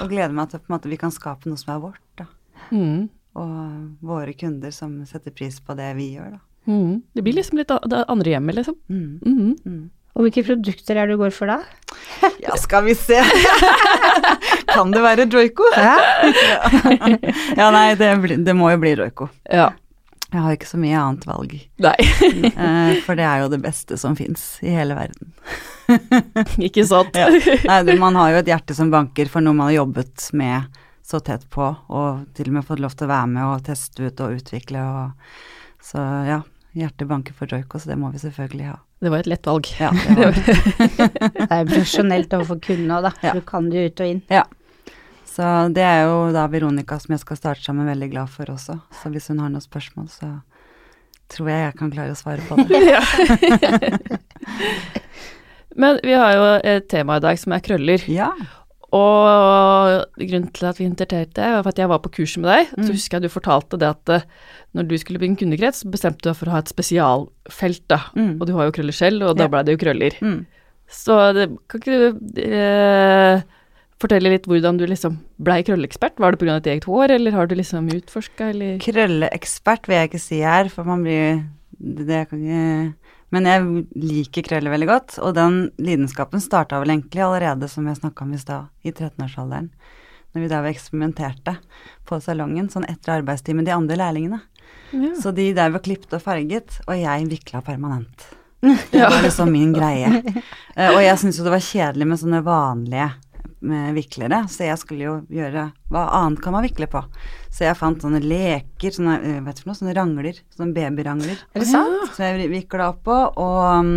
Og 0.00 0.08
gleder 0.10 0.32
meg 0.34 0.50
til 0.52 0.60
at 0.78 0.86
vi 0.88 0.98
kan 1.00 1.12
skape 1.14 1.50
noe 1.50 1.60
som 1.60 1.74
er 1.74 1.82
vårt, 1.82 2.00
da. 2.18 2.26
Mm. 2.70 3.08
Og 3.34 4.06
våre 4.06 4.32
kunder 4.38 4.70
som 4.74 5.00
setter 5.08 5.34
pris 5.34 5.58
på 5.60 5.74
det 5.78 5.90
vi 5.98 6.12
gjør, 6.14 6.36
da. 6.36 6.42
Mm. 6.70 7.02
Det 7.12 7.22
blir 7.26 7.36
liksom 7.36 7.58
litt 7.60 7.72
det 7.90 8.04
andre 8.08 8.30
hjemmet, 8.36 8.56
liksom. 8.60 8.76
Mm. 8.88 9.18
Mm. 9.26 9.54
Mm. 9.66 9.82
Og 10.14 10.22
hvilke 10.28 10.44
produkter 10.46 10.96
er 10.96 11.08
det 11.10 11.16
du 11.16 11.22
går 11.24 11.32
for 11.34 11.50
da? 11.50 11.58
Ja, 12.44 12.54
skal 12.60 12.84
vi 12.86 12.94
se. 12.94 13.18
kan 14.74 14.92
det 14.94 15.02
være 15.02 15.26
Joico? 15.30 15.66
Ja. 15.76 15.96
ja, 17.60 17.70
nei, 17.74 17.88
det, 17.98 18.12
det 18.46 18.54
må 18.56 18.70
jo 18.70 18.78
bli 18.82 18.94
Roiko. 19.00 19.28
Ja. 19.50 19.72
Jeg 20.34 20.42
har 20.42 20.54
ikke 20.56 20.66
så 20.66 20.78
mye 20.82 20.98
annet 20.98 21.26
valg. 21.30 21.52
Nei, 21.82 21.96
Eh, 22.54 22.94
for 23.04 23.18
det 23.18 23.26
er 23.26 23.42
jo 23.44 23.50
det 23.52 23.60
beste 23.62 23.98
som 24.00 24.16
fins 24.18 24.56
i 24.66 24.72
hele 24.74 24.96
verden. 24.98 25.34
ikke 26.62 26.82
sant. 26.88 27.14
Ja. 27.18 27.28
Nei, 27.68 27.82
du, 27.86 27.92
man 28.00 28.16
har 28.18 28.32
jo 28.32 28.40
et 28.40 28.50
hjerte 28.50 28.74
som 28.74 28.90
banker 28.94 29.30
for 29.30 29.44
noe 29.44 29.54
man 29.54 29.70
har 29.70 29.76
jobbet 29.82 30.28
med 30.34 30.80
så 31.04 31.20
tett 31.20 31.44
på, 31.52 31.66
og 31.92 32.24
til 32.36 32.48
og 32.48 32.56
med 32.56 32.64
fått 32.64 32.80
lov 32.80 32.94
til 32.96 33.06
å 33.06 33.12
være 33.12 33.28
med 33.34 33.44
og 33.44 33.64
teste 33.66 34.08
ut 34.08 34.24
og 34.24 34.38
utvikle 34.38 34.80
og 34.80 35.34
Så 35.84 36.00
ja, 36.00 36.38
hjertet 36.72 37.08
banker 37.10 37.34
for 37.36 37.50
joiko, 37.50 37.78
så 37.78 37.90
det 37.92 37.98
må 38.00 38.08
vi 38.14 38.22
selvfølgelig 38.22 38.70
ha. 38.70 38.78
Det 39.04 39.10
var 39.12 39.20
et 39.20 39.28
lett 39.28 39.46
valg. 39.46 39.68
Ja, 39.76 39.90
det 39.92 40.14
var 40.22 40.38
det. 40.38 40.54
Det 41.34 41.48
er 41.50 41.58
jo 41.60 41.66
profesjonelt 41.74 42.32
overfor 42.38 42.60
kundene 42.64 42.96
òg, 42.96 43.08
da. 43.10 43.12
Ja. 43.20 43.34
Du 43.36 43.44
kan 43.44 43.68
det 43.68 43.82
jo 43.82 43.90
ut 43.90 44.00
og 44.00 44.12
inn. 44.14 44.22
Ja. 44.32 44.46
Så 45.28 45.50
det 45.76 45.84
er 45.84 46.06
jo 46.06 46.16
da 46.32 46.46
Veronica 46.48 46.96
som 47.02 47.12
jeg 47.12 47.20
skal 47.20 47.36
starte 47.36 47.64
sammen, 47.66 47.90
veldig 47.90 48.08
glad 48.14 48.32
for 48.32 48.48
også. 48.54 48.78
Så 49.02 49.12
hvis 49.12 49.28
hun 49.28 49.42
har 49.42 49.52
noen 49.52 49.64
spørsmål, 49.64 50.08
så 50.08 50.30
tror 51.34 51.50
jeg 51.50 51.66
jeg 51.66 51.76
kan 51.82 51.92
klare 51.92 52.14
å 52.14 52.18
svare 52.18 52.44
på 52.48 52.56
det. 52.64 52.80
Men 55.84 55.98
vi 56.04 56.14
har 56.14 56.32
jo 56.36 56.44
et 56.62 56.88
tema 56.88 57.18
i 57.18 57.24
dag 57.24 57.40
som 57.40 57.56
er 57.56 57.64
krøller. 57.66 58.04
Ja. 58.08 58.30
Og 58.94 60.04
grunnen 60.20 60.50
til 60.54 60.68
at 60.68 60.78
vi 60.78 60.86
inviterte 60.86 61.34
deg, 61.34 61.54
var 61.56 61.64
for 61.66 61.72
at 61.74 61.80
jeg 61.82 61.90
var 61.90 62.02
på 62.04 62.12
kurset 62.14 62.42
med 62.44 62.50
deg. 62.52 62.72
Mm. 62.76 62.84
Så 62.86 62.94
husker 62.94 63.18
jeg 63.18 63.26
du 63.26 63.32
fortalte 63.34 63.80
det 63.80 63.88
at 63.90 64.12
eh, 64.14 64.26
når 64.76 64.88
du 64.90 64.94
skulle 65.00 65.22
bli 65.22 65.32
en 65.32 65.38
kundekrets, 65.40 65.82
så 65.82 65.90
bestemte 65.90 66.22
du 66.22 66.30
deg 66.30 66.38
for 66.38 66.50
å 66.50 66.54
ha 66.56 66.62
et 66.62 66.70
spesialfelt, 66.70 67.82
da. 67.90 68.00
Mm. 68.14 68.36
Og 68.38 68.46
du 68.48 68.54
har 68.58 68.68
jo 68.68 68.76
krøller 68.76 68.96
selv, 68.96 69.26
og 69.26 69.38
da 69.40 69.48
Ja. 69.48 69.52
ble 69.56 69.64
det 69.66 69.74
jo 69.76 69.82
krøller. 69.82 70.18
Mm. 70.22 70.38
Så 70.94 71.18
det, 71.34 71.48
kan 71.72 71.80
ikke 71.80 71.98
du 71.98 72.40
eh, 72.44 73.42
fortelle 74.02 74.30
litt 74.34 74.46
hvordan 74.50 74.78
du 74.78 74.84
liksom 74.86 75.18
blei 75.42 75.62
krølleekspert? 75.66 76.18
Var 76.20 76.34
det 76.34 76.42
pga. 76.42 76.58
ditt 76.60 76.72
eget 76.74 76.88
hår, 76.90 77.16
eller 77.16 77.32
har 77.32 77.46
du 77.50 77.54
liksom 77.58 77.88
utforska, 77.88 78.50
eller 78.52 78.78
Krølleekspert 78.84 79.88
vil 79.88 79.96
jeg 79.96 80.10
ikke 80.12 80.22
si 80.22 80.40
her, 80.44 80.68
for 80.68 80.84
man 80.86 81.02
blir 81.06 81.42
det 81.84 82.28
kan 82.30 82.38
ikke 82.38 82.94
Men 83.32 83.46
jeg 83.48 83.86
liker 83.96 84.42
krøller 84.46 84.70
veldig 84.74 84.86
godt, 84.88 85.16
og 85.24 85.34
den 85.34 85.70
lidenskapen 85.82 86.40
starta 86.42 86.78
vel 86.82 86.90
egentlig 86.94 87.22
allerede, 87.24 87.68
som 87.70 87.86
jeg 87.88 87.96
snakka 87.98 88.24
om 88.26 88.34
i 88.34 88.38
stad, 88.38 88.68
i 88.84 88.92
13-årsalderen. 88.92 89.70
Når 90.34 90.42
vi 90.42 90.48
da 90.50 90.60
eksperimenterte 90.66 91.56
på 92.06 92.18
salongen, 92.22 92.68
sånn 92.70 92.86
etter 92.90 93.20
arbeidstid 93.20 93.54
med 93.54 93.66
de 93.68 93.74
andre 93.74 93.96
lærlingene. 93.96 94.40
ja. 94.92 95.14
Så 95.20 95.30
de 95.34 95.52
der 95.54 95.70
var 95.70 95.80
klippet 95.82 96.12
og 96.12 96.22
farget, 96.22 96.80
og 96.86 96.98
jeg 96.98 97.28
vikla 97.30 97.62
permanent. 97.62 98.28
Det 98.90 99.00
var 99.02 99.20
liksom 99.22 99.50
min 99.52 99.72
greie. 99.76 100.22
Eh, 100.76 100.88
Og 100.90 101.02
jeg 101.04 101.18
syntes 101.20 101.38
jo 101.38 101.44
det 101.44 101.52
var 101.52 101.60
kjedelig 101.62 102.06
med 102.08 102.18
sånne 102.18 102.40
vanlige 102.46 103.10
med 103.64 103.96
viklere, 103.96 104.44
så 104.52 104.68
jeg 104.68 104.80
skulle 104.80 105.06
jo 105.06 105.14
gjøre 105.32 105.68
Hva 105.92 106.04
annet 106.20 106.42
kan 106.44 106.54
man 106.54 106.64
vikle 106.66 106.88
på? 106.90 107.02
Så 107.54 107.66
jeg 107.66 107.78
fant 107.78 108.02
sånne 108.02 108.20
leker, 108.22 108.94
sånne, 108.94 109.18
eh, 109.22 109.42
vet 109.44 109.60
du 109.60 109.68
noe, 109.68 109.78
sånne 109.78 109.96
rangler, 109.96 110.40
sånne 110.54 110.74
babyrangler. 110.76 111.44
Er 111.54 111.62
det 111.62 111.68
sant? 111.70 112.08
Så 112.16 112.26
jeg 112.26 112.50
vikla 112.52 112.90
oppå, 112.92 113.18
og 113.40 113.92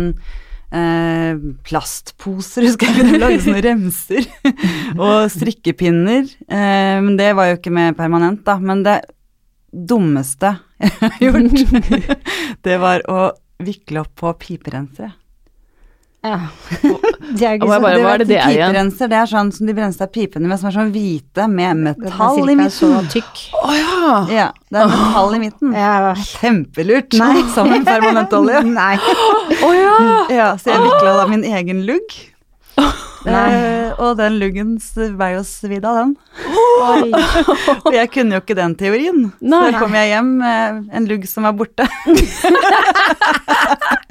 eh, 0.70 1.44
plastposer, 1.68 2.64
husker 2.68 2.90
jeg 2.92 3.12
jeg 3.12 3.22
Lagde 3.22 3.44
sånne 3.44 3.64
remser. 3.66 4.28
og 5.04 5.28
strikkepinner. 5.34 6.28
Eh, 6.48 6.96
men 7.04 7.14
det 7.20 7.32
var 7.38 7.52
jo 7.52 7.60
ikke 7.60 7.74
med 7.74 7.98
permanent, 7.98 8.44
da. 8.46 8.58
Men 8.62 8.84
det 8.86 9.00
dummeste 9.72 10.56
jeg 10.78 10.94
har 11.00 11.18
gjort, 11.26 12.18
det 12.64 12.76
var 12.80 13.02
å 13.10 13.30
vikle 13.64 14.04
opp 14.04 14.14
på 14.22 14.32
piperensere. 14.38 15.12
Ja. 16.28 16.38
Det 17.38 17.44
er 17.44 17.56
ikke 17.58 17.66
bare- 17.68 17.80
sånn. 17.98 18.06
er 18.08 18.18
det 18.22 18.26
det? 18.30 18.38
Piperenser, 18.44 19.10
det 19.12 19.16
er 19.18 19.28
sånn 19.28 19.50
som 19.52 19.68
de 19.68 19.74
brenser 19.76 20.08
pipene 20.12 20.48
med, 20.48 20.58
som 20.60 20.70
er 20.70 20.76
sånn 20.78 20.92
hvite 20.94 21.44
med 21.52 21.82
metall 21.84 22.38
i 22.48 22.54
midten. 22.56 22.72
så 22.72 23.02
tykk. 23.12 23.42
Å 23.58 23.74
ja! 23.76 24.14
Ja, 24.32 24.46
det 24.72 24.80
er 24.84 24.88
metall 24.94 25.36
i 25.36 25.42
midten. 25.42 25.74
Ja. 25.76 26.14
Kjempelurt. 26.38 27.18
Nei. 27.20 27.42
Som 27.54 27.72
en 27.74 27.84
permanentolje. 27.88 28.62
Nei. 28.80 28.96
Å 28.96 29.70
ja! 29.76 29.98
Ja, 30.32 30.48
så 30.56 30.72
jeg 30.72 30.86
vikla 30.88 31.14
da 31.20 31.26
min 31.30 31.44
egen 31.44 31.84
lugg. 31.88 32.16
Nei. 33.26 33.48
Eh, 33.52 33.90
og 33.98 34.16
den 34.18 34.38
luggen 34.38 34.76
vei 35.18 35.32
jo 35.34 35.42
svidd 35.46 35.84
av 35.88 35.96
den. 35.98 36.12
Og 37.88 37.94
jeg 37.94 38.10
kunne 38.14 38.36
jo 38.36 38.42
ikke 38.42 38.56
den 38.58 38.76
teorien. 38.78 39.32
Nei. 39.42 39.64
Så 39.72 39.82
kom 39.82 39.96
jeg 39.98 40.12
hjem 40.12 40.30
med 40.40 40.92
en 40.94 41.08
lugg 41.10 41.26
som 41.28 41.48
var 41.48 41.56
borte. 41.58 41.86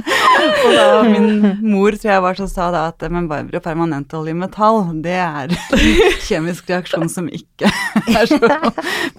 og 0.08 0.72
da 0.74 1.04
min 1.08 1.30
mor 1.64 1.96
tror 1.96 2.12
jeg 2.12 2.24
var 2.24 2.38
som 2.40 2.50
sa 2.52 2.68
da 2.74 2.88
at 2.92 3.06
men 3.12 3.30
Barbro, 3.32 3.62
permanentolje 3.64 4.36
i 4.36 4.38
metall, 4.38 4.84
det 5.04 5.16
er 5.20 5.56
kjemisk 6.28 6.70
reaksjon 6.72 7.10
som 7.12 7.30
ikke 7.32 7.72
er 8.12 8.30
så 8.30 8.52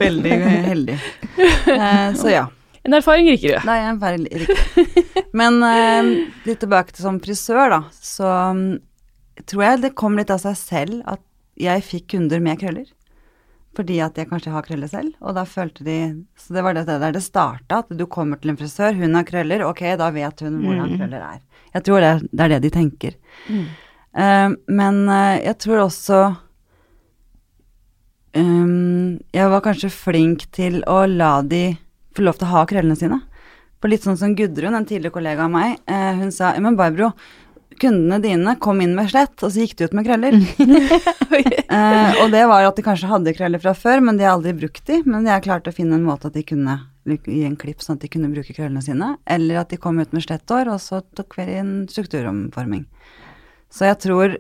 veldig 0.00 0.38
heldig. 0.68 0.98
Eh, 1.38 2.08
så 2.18 2.32
ja. 2.32 2.46
En 2.86 2.94
erfaring 2.96 3.26
rikere. 3.28 3.60
Nei, 3.68 3.78
en 3.84 3.96
erfaring 3.96 4.28
feil. 4.28 4.46
Men 5.36 5.58
eh, 5.66 6.12
litt 6.48 6.60
tilbake 6.62 6.94
til 6.94 7.04
som 7.04 7.18
frisør, 7.24 7.74
da, 7.74 7.80
så 7.92 8.28
tror 9.46 9.64
jeg 9.64 9.82
det 9.82 9.96
kom 9.98 10.16
litt 10.18 10.30
av 10.34 10.40
seg 10.42 10.56
selv 10.58 11.02
at 11.06 11.22
jeg 11.58 11.84
fikk 11.86 12.06
kunder 12.14 12.42
med 12.42 12.60
krøller. 12.60 12.86
Fordi 13.76 13.98
at 14.02 14.16
jeg 14.18 14.26
kanskje 14.30 14.50
har 14.50 14.64
krøller 14.66 14.90
selv, 14.90 15.12
og 15.22 15.36
da 15.36 15.44
følte 15.46 15.84
de 15.86 15.98
Så 16.40 16.54
det 16.56 16.64
var 16.66 16.74
det 16.74 16.86
der 16.88 17.12
det 17.14 17.22
starta, 17.22 17.82
at 17.84 17.92
du 17.94 18.06
kommer 18.06 18.40
til 18.40 18.50
en 18.50 18.58
frisør, 18.58 18.96
hun 18.96 19.14
har 19.14 19.26
krøller, 19.28 19.62
ok, 19.66 19.82
da 19.98 20.10
vet 20.10 20.40
hun 20.40 20.62
hvordan 20.64 20.96
krøller 20.96 21.22
er. 21.22 21.40
Jeg 21.74 21.84
tror 21.84 22.00
det, 22.00 22.12
det 22.32 22.44
er 22.44 22.54
det 22.54 22.62
de 22.64 22.70
tenker. 22.74 23.14
Eh, 24.18 24.48
men 24.66 25.02
uh, 25.06 25.36
jeg 25.36 25.54
tror 25.60 25.82
også 25.84 26.18
um, 28.34 29.18
Jeg 29.34 29.50
var 29.52 29.60
kanskje 29.62 29.90
flink 29.92 30.46
til 30.56 30.80
å 30.88 31.02
la 31.06 31.42
de 31.44 31.76
få 32.16 32.24
lov 32.24 32.38
til 32.38 32.48
å 32.48 32.54
ha 32.56 32.64
krøllene 32.66 32.96
sine. 32.98 33.20
For 33.78 33.92
litt 33.92 34.02
sånn 34.02 34.18
som 34.18 34.34
Gudrun, 34.34 34.74
en 34.74 34.88
tidligere 34.88 35.14
kollega 35.14 35.44
av 35.44 35.52
meg, 35.54 35.76
uh, 35.86 36.14
hun 36.18 36.32
sa 36.34 36.54
men 36.58 36.78
Barbro, 36.78 37.12
kundene 37.82 38.18
dine 38.22 38.54
kom 38.62 38.80
inn 38.84 38.94
med 38.96 39.10
slett, 39.12 39.36
og 39.42 39.52
så 39.52 39.64
gikk 39.64 39.76
de 39.78 39.88
ut 39.88 39.96
med 39.96 40.06
krøller. 40.06 40.36
eh, 41.78 42.18
og 42.22 42.30
det 42.34 42.44
var 42.50 42.66
at 42.66 42.78
de 42.78 42.84
kanskje 42.86 43.10
hadde 43.10 43.34
krøller 43.36 43.62
fra 43.62 43.74
før, 43.76 44.02
men 44.04 44.18
de 44.18 44.26
har 44.26 44.36
aldri 44.36 44.54
brukt 44.58 44.84
de. 44.88 45.00
Men 45.08 45.26
jeg 45.28 45.44
klarte 45.46 45.72
å 45.72 45.76
finne 45.76 45.98
en 45.98 46.06
måte 46.06 46.30
at 46.30 46.38
de 46.38 46.44
kunne 46.46 46.78
gi 47.08 47.44
en 47.46 47.56
klipp 47.56 47.80
sånn 47.84 47.96
at 47.96 48.04
de 48.04 48.10
kunne 48.12 48.30
bruke 48.32 48.54
krøllene 48.54 48.84
sine. 48.84 49.14
Eller 49.26 49.62
at 49.62 49.72
de 49.72 49.80
kom 49.80 50.00
ut 50.00 50.12
med 50.12 50.24
slettår 50.24 50.70
og 50.72 50.80
så 50.84 51.00
tok 51.16 51.38
vi 51.38 51.48
en 51.58 51.72
strukturomforming. 51.90 52.84
Så 53.72 53.88
jeg 53.88 54.00
tror 54.00 54.38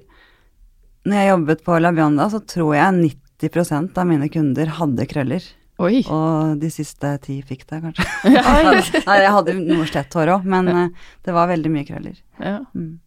Når 1.08 1.16
jeg 1.16 1.28
jobbet 1.28 1.62
på 1.64 1.76
Labionda, 1.78 2.26
så 2.28 2.40
tror 2.44 2.74
jeg 2.74 3.14
90% 3.40 3.96
av 3.96 4.06
mine 4.08 4.28
kunder 4.28 4.68
hadde 4.76 5.06
krøller. 5.08 5.44
Oi. 5.78 6.02
Og 6.10 6.58
de 6.58 6.68
siste 6.74 7.12
ti 7.22 7.38
fikk 7.46 7.62
det, 7.70 7.78
kanskje. 7.84 8.06
Nei, 9.08 9.18
jeg 9.22 9.34
hadde 9.36 9.54
noe 9.60 9.86
slett 9.88 10.16
hår 10.18 10.32
òg, 10.34 10.48
men 10.50 10.70
eh, 10.72 11.12
det 11.24 11.36
var 11.36 11.48
veldig 11.52 11.70
mye 11.72 11.86
krøller. 11.86 12.18
Ja. 12.42 12.58
Mm. 12.74 12.98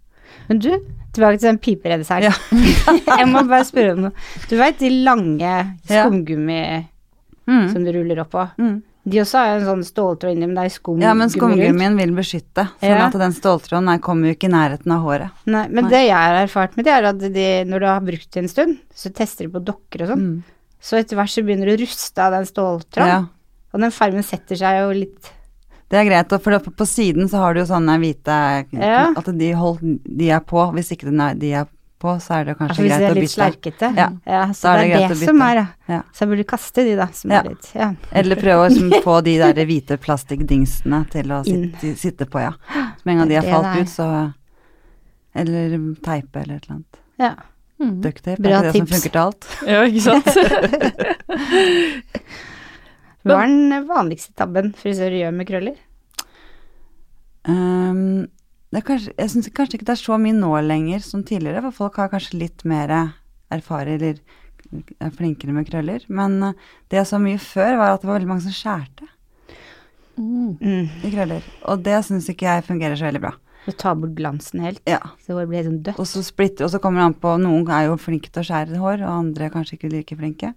Men 0.51 0.60
du, 0.63 0.70
tilbake 1.15 1.39
til 1.39 1.48
den 1.50 1.60
pipereddesak. 1.63 2.27
Ja. 2.27 2.36
jeg 3.17 3.27
må 3.31 3.41
bare 3.48 3.65
spørre 3.67 3.96
om 3.96 4.05
noe. 4.10 4.13
Du 4.51 4.58
veit 4.60 4.79
de 4.84 4.91
lange 5.08 5.58
skumgummi 5.88 6.62
Mm. 7.50 7.72
som 7.74 7.84
du 7.84 7.89
ruller 7.91 8.20
opp 8.22 8.29
på? 8.36 8.43
Mm. 8.62 8.75
De 9.12 9.17
også 9.24 9.39
har 9.41 9.55
en 9.58 9.63
sånn 9.65 9.81
ståltråd 9.84 10.36
inni, 10.36 10.46
men 10.46 10.53
det 10.60 10.65
er 10.67 10.74
skumgummi 10.75 11.01
Ja, 11.08 11.13
men 11.17 11.25
rundt. 11.25 11.34
skumgummien 11.34 11.96
vil 11.98 12.12
beskytte, 12.15 12.67
sånn 12.79 12.91
Ja. 12.93 13.08
at 13.08 13.17
den 13.17 13.34
ståltråden 13.34 14.00
kommer 14.00 14.29
jo 14.29 14.36
ikke 14.36 14.46
i 14.48 14.53
nærheten 14.53 14.93
av 14.93 15.01
håret. 15.03 15.31
Nei, 15.50 15.63
men 15.67 15.84
Nei. 15.88 15.89
det 15.89 16.01
jeg 16.05 16.13
har 16.22 16.38
erfart 16.46 16.77
med 16.77 16.86
det, 16.86 16.93
er 16.93 17.08
at 17.10 17.17
de, 17.20 17.48
når 17.65 17.79
du 17.81 17.86
har 17.89 18.00
brukt 18.05 18.29
det 18.31 18.43
en 18.43 18.48
stund, 18.48 18.77
så 18.93 19.10
tester 19.12 19.48
de 19.48 19.51
på 19.58 19.63
dokker 19.65 20.03
og 20.05 20.12
sånn. 20.13 20.22
Mm. 20.22 20.43
Så 20.79 21.00
etter 21.01 21.17
hvert 21.17 21.34
så 21.34 21.43
begynner 21.43 21.65
du 21.65 21.74
å 21.75 21.81
ruste 21.81 22.22
av 22.22 22.31
den 22.38 22.46
ståltråden. 22.46 23.08
Ja, 23.10 23.25
Og 23.74 23.79
den 23.81 23.91
farmen 23.91 24.24
setter 24.24 24.55
seg 24.55 24.79
jo 24.86 24.93
litt 25.01 25.31
det 25.91 26.00
er 26.00 26.07
greit, 26.07 26.33
for 26.41 26.71
på 26.79 26.86
siden 26.88 27.27
så 27.29 27.41
har 27.43 27.53
du 27.53 27.62
jo 27.62 27.67
sånne 27.69 27.98
hvite 28.00 28.39
Ja. 28.79 29.12
At 29.19 29.27
de, 29.38 29.51
hold, 29.60 29.81
de 30.07 30.29
er 30.31 30.39
på. 30.48 30.63
Hvis 30.77 30.91
ikke 30.95 31.12
er, 31.12 31.36
de 31.36 31.51
er 31.62 31.67
på, 32.01 32.15
så 32.24 32.39
er 32.39 32.45
det 32.48 32.55
kanskje 32.57 32.71
altså, 32.71 32.81
Hvis 32.88 32.98
de 32.98 33.05
er 33.05 33.17
litt 33.19 33.33
slerkete. 33.36 33.89
Ja. 34.00 34.07
så 34.55 34.63
Da 34.63 34.71
er 34.71 34.79
det 34.79 34.88
det 34.88 34.95
er 34.95 34.95
greit 34.95 35.12
det 35.12 35.17
å 35.17 35.29
som 35.29 35.41
er, 35.45 35.55
ja. 35.60 35.65
Ja. 35.91 36.00
Så 36.15 36.24
jeg 36.24 36.31
burde 36.31 36.48
kaste 36.50 36.86
de, 36.88 36.95
da, 36.98 37.07
som 37.13 37.31
Ja. 37.36 37.41
er 37.43 37.50
litt 37.51 37.67
Ja. 37.75 37.89
Eller 38.12 38.36
prøve 38.41 38.63
å 38.63 38.69
liksom 38.71 38.95
få 39.05 39.19
de 39.27 39.38
der 39.38 39.65
hvite 39.69 39.98
plastikkdingsene 40.01 41.03
til 41.12 41.36
å 41.36 41.43
sitte, 41.45 41.93
sitte 42.00 42.25
på, 42.25 42.39
ja. 42.41 42.53
Så 42.71 43.05
med 43.05 43.13
en 43.13 43.19
gang 43.21 43.29
de 43.29 43.36
har 43.36 43.45
er 43.45 43.51
falt 43.51 43.75
det 43.75 43.81
ut, 43.86 43.93
så 43.93 44.33
Eller 45.36 45.77
teipe 46.03 46.41
eller 46.41 46.55
et 46.55 46.63
eller 46.65 46.75
annet. 46.79 47.01
ja. 47.19 47.36
Mm. 47.81 47.95
Ducktape, 48.01 48.38
Bra 48.38 48.51
er 48.51 48.53
ikke 48.53 48.62
det 48.62 48.71
som 48.75 48.86
tips. 48.86 48.91
funker 48.93 49.10
til 49.10 49.21
alt? 49.21 49.45
ja, 49.65 49.79
ikke 49.89 50.01
sant? 50.05 50.27
Hva 53.24 53.40
er 53.44 53.51
den 53.51 53.88
vanligste 53.90 54.34
tabben 54.38 54.72
frisører 54.78 55.20
gjør 55.20 55.34
med 55.38 55.50
krøller? 55.50 55.80
Um, 57.48 58.28
det 58.72 58.82
er 58.82 58.86
kanskje, 58.88 59.13
jeg 59.18 59.34
syns 59.34 59.50
kanskje 59.54 59.78
ikke 59.80 59.88
det 59.90 59.96
er 59.96 60.01
så 60.04 60.18
mye 60.22 60.38
nå 60.38 60.51
lenger 60.66 61.01
som 61.06 61.24
tidligere, 61.28 61.63
for 61.68 61.84
folk 61.84 62.00
har 62.01 62.12
kanskje 62.13 62.40
litt 62.40 62.66
mer 62.70 62.94
erfaring 63.51 63.98
eller 64.00 64.22
er 65.01 65.13
flinkere 65.16 65.54
med 65.56 65.68
krøller. 65.70 66.06
Men 66.10 66.38
uh, 66.51 66.54
det 66.90 67.01
jeg 67.01 67.10
så 67.12 67.20
mye 67.22 67.42
før, 67.42 67.78
var 67.82 67.96
at 67.96 68.04
det 68.04 68.10
var 68.10 68.20
veldig 68.20 68.32
mange 68.34 68.48
som 68.50 68.56
skjærte 68.56 69.10
Mm. 70.22 70.58
Mm. 70.60 70.90
i 71.08 71.10
krøller. 71.10 71.46
Og 71.72 71.80
det 71.82 71.96
syns 72.06 72.28
ikke 72.30 72.46
jeg 72.46 72.66
fungerer 72.68 72.98
så 73.00 73.08
veldig 73.08 73.22
bra. 73.24 73.32
Du 73.66 73.72
tar 73.72 73.96
bort 73.96 74.13
glansen 74.18 74.62
helt, 74.66 74.82
Ja, 74.90 75.00
så 75.24 75.38
det 75.38 75.48
blir 75.50 75.63
sånn 75.66 75.82
dødt. 75.86 76.00
Og 76.01 76.08
så 76.10 76.22
splitter, 76.25 76.66
og 76.66 76.72
så 76.74 76.82
kommer 76.84 77.01
det 77.01 77.06
an 77.08 77.16
på 77.22 77.34
Noen 77.42 77.70
er 77.72 77.88
jo 77.88 77.98
flinke 77.98 78.30
til 78.30 78.42
å 78.44 78.46
skjære 78.46 78.82
hår, 78.82 79.04
og 79.06 79.12
andre 79.13 79.48
er 79.48 79.54
kanskje 79.54 79.78
ikke 79.78 79.92
like 79.94 80.18
flinke. 80.18 80.54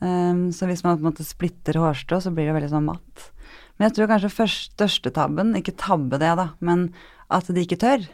Um, 0.00 0.48
så 0.54 0.68
hvis 0.68 0.84
man 0.86 0.98
på 0.98 1.02
en 1.02 1.10
måte 1.10 1.26
splitter 1.26 1.78
hårstrå, 1.80 2.20
så 2.22 2.30
blir 2.34 2.46
det 2.46 2.54
veldig 2.54 2.70
sånn 2.70 2.86
matt. 2.86 3.30
Men 3.78 3.88
jeg 3.88 3.96
tror 3.96 4.10
kanskje 4.12 4.30
først, 4.34 4.70
største 4.76 5.10
tabben, 5.14 5.54
ikke 5.58 5.74
tabbe 5.78 6.18
det 6.22 6.30
da, 6.38 6.52
men 6.62 6.88
at 7.30 7.50
de 7.50 7.64
ikke 7.64 7.80
tør. 7.82 8.06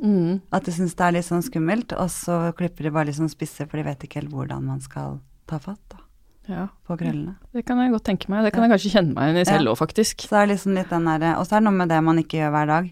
Mm. 0.00 0.40
At 0.52 0.66
de 0.66 0.74
syns 0.74 0.96
det 0.98 1.04
er 1.06 1.14
litt 1.18 1.28
sånn 1.28 1.44
skummelt, 1.44 1.92
og 1.96 2.08
så 2.12 2.38
klipper 2.58 2.88
de 2.88 2.94
bare 2.94 3.08
litt 3.10 3.18
sånn 3.20 3.30
spisse, 3.32 3.66
for 3.68 3.78
de 3.78 3.86
vet 3.86 4.06
ikke 4.06 4.22
helt 4.22 4.32
hvordan 4.34 4.64
man 4.66 4.80
skal 4.84 5.20
ta 5.50 5.60
fatt 5.62 5.80
da, 5.92 6.00
Ja, 6.48 6.64
på 6.84 6.96
krøllene. 7.00 7.36
det 7.54 7.64
kan 7.68 7.78
jeg 7.80 7.92
godt 7.94 8.04
tenke 8.08 8.28
meg. 8.32 8.44
Det 8.44 8.52
kan 8.52 8.66
jeg 8.66 8.74
kanskje 8.74 8.94
kjenne 8.96 9.14
meg 9.16 9.30
igjen 9.30 9.44
i 9.44 9.48
selv 9.48 9.72
òg, 9.72 9.78
faktisk. 9.80 10.26
Så 10.26 10.40
er 10.40 10.46
det 10.48 10.56
liksom 10.56 10.76
litt 10.76 10.90
den 10.92 11.08
der, 11.08 11.38
Og 11.38 11.46
så 11.46 11.56
er 11.56 11.60
det 11.62 11.68
noe 11.68 11.78
med 11.78 11.92
det 11.92 12.00
man 12.04 12.20
ikke 12.20 12.40
gjør 12.40 12.52
hver 12.56 12.72
dag. 12.72 12.90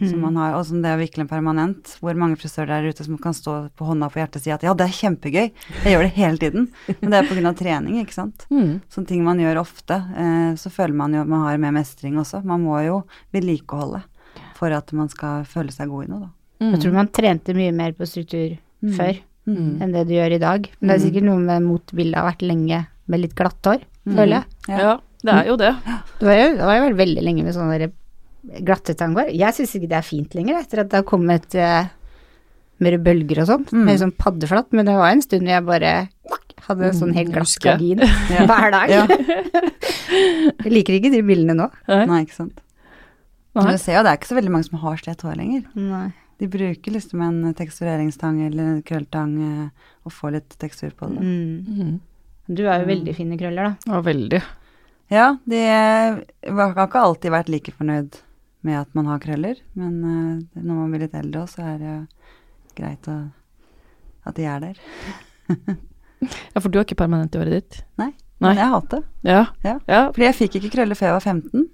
Som 0.00 0.20
man 0.20 0.36
har, 0.36 0.54
og 0.58 0.64
som 0.66 0.80
det 0.82 0.92
vikle 0.98 1.22
en 1.22 1.28
permanent. 1.30 1.92
Hvor 2.02 2.16
mange 2.18 2.36
frisører 2.40 2.66
der 2.82 2.88
ute 2.90 3.04
som 3.06 3.18
kan 3.18 3.32
stå 3.36 3.70
på 3.78 3.86
hånda 3.86 4.08
på 4.10 4.18
hjertet 4.18 4.40
og 4.40 4.42
si 4.42 4.50
at 4.50 4.62
ja, 4.66 4.74
det 4.74 4.88
er 4.88 4.96
kjempegøy, 4.98 5.50
jeg 5.84 5.92
gjør 5.94 6.02
det 6.02 6.14
hele 6.16 6.38
tiden. 6.42 6.66
Men 7.00 7.10
det 7.14 7.20
er 7.20 7.28
pga. 7.30 7.52
trening, 7.54 8.00
ikke 8.02 8.16
sant. 8.16 8.46
Mm. 8.50 8.80
Sånne 8.90 9.06
ting 9.12 9.22
man 9.24 9.38
gjør 9.38 9.60
ofte. 9.62 10.00
Eh, 10.16 10.54
så 10.58 10.70
føler 10.74 10.94
man 10.98 11.14
jo 11.14 11.20
at 11.22 11.30
man 11.30 11.44
har 11.46 11.58
mer 11.62 11.72
mestring 11.78 12.18
også. 12.18 12.42
Man 12.44 12.64
må 12.66 12.80
jo 12.86 13.02
vedlikeholde 13.32 14.02
for 14.58 14.70
at 14.74 14.92
man 14.96 15.08
skal 15.12 15.44
føle 15.46 15.72
seg 15.74 15.88
god 15.90 16.04
i 16.06 16.10
noe, 16.10 16.20
da. 16.26 16.30
Mm. 16.64 16.70
Jeg 16.74 16.82
tror 16.84 16.92
man 16.94 17.08
trente 17.14 17.54
mye 17.56 17.72
mer 17.74 17.92
på 17.98 18.06
struktur 18.08 18.58
Mm. 18.84 18.92
før 18.98 19.14
Mm. 19.48 19.80
enn 19.82 19.92
det 19.92 20.06
du 20.08 20.12
gjør 20.14 20.32
i 20.34 20.38
dag. 20.38 20.66
Men 20.80 20.88
det 20.88 20.94
er 20.96 21.02
sikkert 21.06 21.24
noe 21.24 21.38
med 21.40 21.62
motbildet 21.64 22.16
har 22.16 22.30
vært 22.32 22.42
lenge 22.44 22.86
med 23.08 23.20
litt 23.20 23.34
glatt 23.34 23.62
hår, 23.64 23.80
Mm. 24.06 24.14
føler 24.16 24.34
jeg. 24.36 24.44
Ja. 24.68 24.78
Ja, 24.78 24.94
det 25.24 25.32
er 25.34 25.46
jo 25.48 25.56
det. 25.56 25.74
Det 26.18 26.26
var 26.28 26.34
jo, 26.36 26.48
det 26.56 26.64
var 26.64 26.76
jo 26.78 26.94
veldig 26.96 27.22
lenge 27.24 27.44
med 27.44 27.54
sånne 27.54 27.92
der 28.44 28.64
glattetangår. 28.66 29.30
Jeg 29.34 29.56
syns 29.56 29.74
ikke 29.76 29.90
det 29.90 30.00
er 30.00 30.06
fint 30.06 30.34
lenger, 30.36 30.60
etter 30.60 30.82
at 30.82 30.90
det 30.92 31.00
har 31.00 31.06
kommet 31.08 31.56
uh, 31.58 31.86
mer 32.84 32.98
bølger 33.02 33.42
og 33.44 33.50
sånn. 33.50 33.68
Mm. 33.70 33.84
Mer 33.88 34.00
sånn 34.02 34.16
paddeflatt. 34.18 34.70
Men 34.76 34.88
det 34.88 34.96
var 34.98 35.14
en 35.14 35.24
stund 35.24 35.50
jeg 35.50 35.66
bare 35.66 35.94
hadde 36.64 36.88
en 36.88 36.96
sånn 36.96 37.14
helt 37.16 37.32
glatt 37.34 37.48
husker 37.48 37.74
jeg. 37.74 37.96
gardin 38.00 38.50
hver 38.50 38.74
dag. 38.74 38.92
Jeg 40.64 40.70
liker 40.70 40.96
ikke 40.96 41.10
de 41.12 41.20
bildene 41.26 41.56
nå. 41.58 41.66
Nei. 41.90 42.04
Nei, 42.08 42.18
ikke 42.24 42.36
sant. 42.36 42.60
Men 43.54 43.68
Nei. 43.68 43.74
du 43.74 43.82
ser 43.82 43.96
jo 43.98 44.02
det 44.04 44.12
er 44.12 44.18
ikke 44.18 44.30
så 44.30 44.36
veldig 44.38 44.52
mange 44.54 44.66
som 44.66 44.78
har 44.82 45.00
slett 45.00 45.24
hår 45.26 45.36
lenger. 45.38 45.64
Nei. 45.78 46.06
De 46.42 46.48
bruker 46.50 46.94
liksom 46.94 47.22
en 47.22 47.38
tekstureringstang 47.56 48.40
eller 48.46 48.70
en 48.72 48.82
krølltang 48.86 49.34
eh, 49.44 49.88
og 50.06 50.14
får 50.14 50.34
litt 50.36 50.56
tekstur 50.60 50.94
på 50.98 51.08
det. 51.12 51.22
Mm. 51.22 51.78
Mm. 51.78 51.92
Du 52.58 52.64
har 52.66 52.82
jo 52.82 52.88
veldig 52.90 53.14
fine 53.16 53.38
krøller, 53.40 53.70
da. 53.70 53.92
Ja, 53.92 54.00
veldig. 54.04 54.40
Ja, 55.12 55.26
de 55.50 55.60
eh, 55.62 56.22
har 56.58 56.80
ikke 56.86 57.04
alltid 57.06 57.34
vært 57.34 57.52
like 57.52 57.74
fornøyd 57.76 58.18
med 58.64 58.80
at 58.80 58.90
man 58.96 59.08
har 59.12 59.22
krøller, 59.22 59.60
men 59.78 59.96
uh, 60.02 60.60
når 60.60 60.74
man 60.74 60.92
blir 60.92 61.04
litt 61.04 61.16
eldre 61.18 61.44
òg, 61.44 61.50
så 61.52 61.64
er 61.74 61.80
det 61.82 61.96
greit 62.78 63.08
å, 63.12 63.18
at 64.28 64.38
de 64.38 64.48
er 64.50 64.68
der. 64.68 64.86
Ja, 66.24 66.60
for 66.62 66.72
du 66.72 66.78
har 66.78 66.86
ikke 66.86 66.96
permanent 66.96 67.34
i 67.36 67.40
håret 67.40 67.52
ditt? 67.52 67.80
Nei, 68.00 68.06
Nei. 68.40 68.46
men 68.46 68.56
jeg 68.56 68.64
har 68.64 68.74
hatt 68.78 68.92
det. 68.94 69.00
Ja. 69.28 69.42
Ja. 69.66 69.74
Ja. 69.84 69.98
Fordi 70.14 70.24
jeg 70.24 70.36
fikk 70.38 70.54
ikke 70.60 70.70
krøller 70.78 70.96
før 70.96 71.10
jeg 71.10 71.16
var 71.18 71.26
15. 71.34 71.66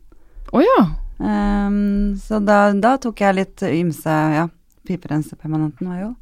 Oh, 0.51 0.63
ja. 0.65 0.81
Um, 1.21 2.17
så 2.19 2.41
da, 2.43 2.57
da 2.75 2.97
tok 2.99 3.21
jeg 3.21 3.37
litt 3.37 3.63
ymse 3.69 4.09
Ja, 4.09 4.47
piperensepermanenten 4.89 5.91
var 5.91 5.99
jo 6.01 6.07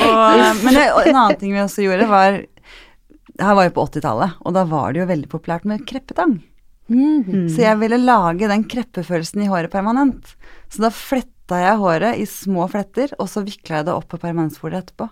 og, 0.00 0.40
Men 0.64 0.72
det, 0.72 0.86
en 0.88 1.18
annen 1.18 1.36
ting 1.36 1.52
vi 1.52 1.60
også 1.60 1.84
gjorde, 1.84 2.08
var 2.08 2.38
Det 2.40 3.44
her 3.44 3.58
var 3.58 3.68
jo 3.68 3.74
på 3.76 3.84
80-tallet, 3.90 4.40
og 4.40 4.56
da 4.56 4.64
var 4.70 4.94
det 4.94 5.02
jo 5.02 5.10
veldig 5.12 5.28
populært 5.28 5.68
med 5.68 5.84
kreppetang. 5.90 6.38
Mm. 6.90 7.46
Så 7.48 7.62
jeg 7.64 7.80
ville 7.80 7.98
lage 8.02 8.48
den 8.50 8.64
kreppefølelsen 8.68 9.44
i 9.44 9.48
håret 9.50 9.72
permanent. 9.72 10.34
Så 10.72 10.84
da 10.84 10.90
fletta 10.92 11.60
jeg 11.62 11.80
håret 11.80 12.20
i 12.20 12.26
små 12.28 12.66
fletter, 12.72 13.14
og 13.18 13.28
så 13.30 13.44
vikla 13.44 13.80
jeg 13.80 13.88
det 13.88 13.94
opp 13.96 14.08
på 14.12 14.20
permanentfolie 14.20 14.82
etterpå. 14.84 15.08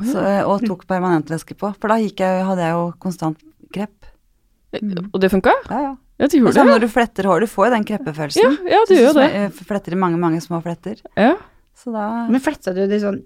Ja. 0.00 0.06
Så, 0.06 0.20
og 0.48 0.62
tok 0.64 0.86
permanentvæske 0.88 1.56
på, 1.60 1.74
for 1.76 1.92
da 1.92 1.98
jeg, 2.00 2.14
hadde 2.16 2.64
jeg 2.64 2.76
jo 2.76 2.86
konstant 3.02 3.40
krepp. 3.74 4.08
Og 4.80 5.18
det 5.20 5.32
funka? 5.32 5.56
Ja, 5.68 5.80
ja. 5.90 5.96
Ja, 6.20 6.28
det 6.28 6.36
gjorde 6.36 6.52
det. 6.52 6.64
når 6.68 6.82
du 6.82 6.88
fletter 6.92 7.24
hår, 7.24 7.40
du 7.40 7.48
får 7.48 7.66
jo 7.66 7.72
den 7.72 7.84
kreppefølelsen. 7.88 8.56
Ja, 8.68 8.72
ja, 8.74 8.80
du 8.84 8.92
gjør 8.92 9.14
det. 9.16 9.28
Fletter 9.64 9.94
i 9.96 10.00
mange, 10.00 10.18
mange 10.20 10.40
små 10.44 10.58
fletter. 10.60 10.98
Ja. 11.16 11.30
Så 11.80 11.92
da 11.94 12.06
Men 12.28 12.42
fletta 12.44 12.74
du 12.76 12.82
det 12.90 12.98
sånn 13.00 13.20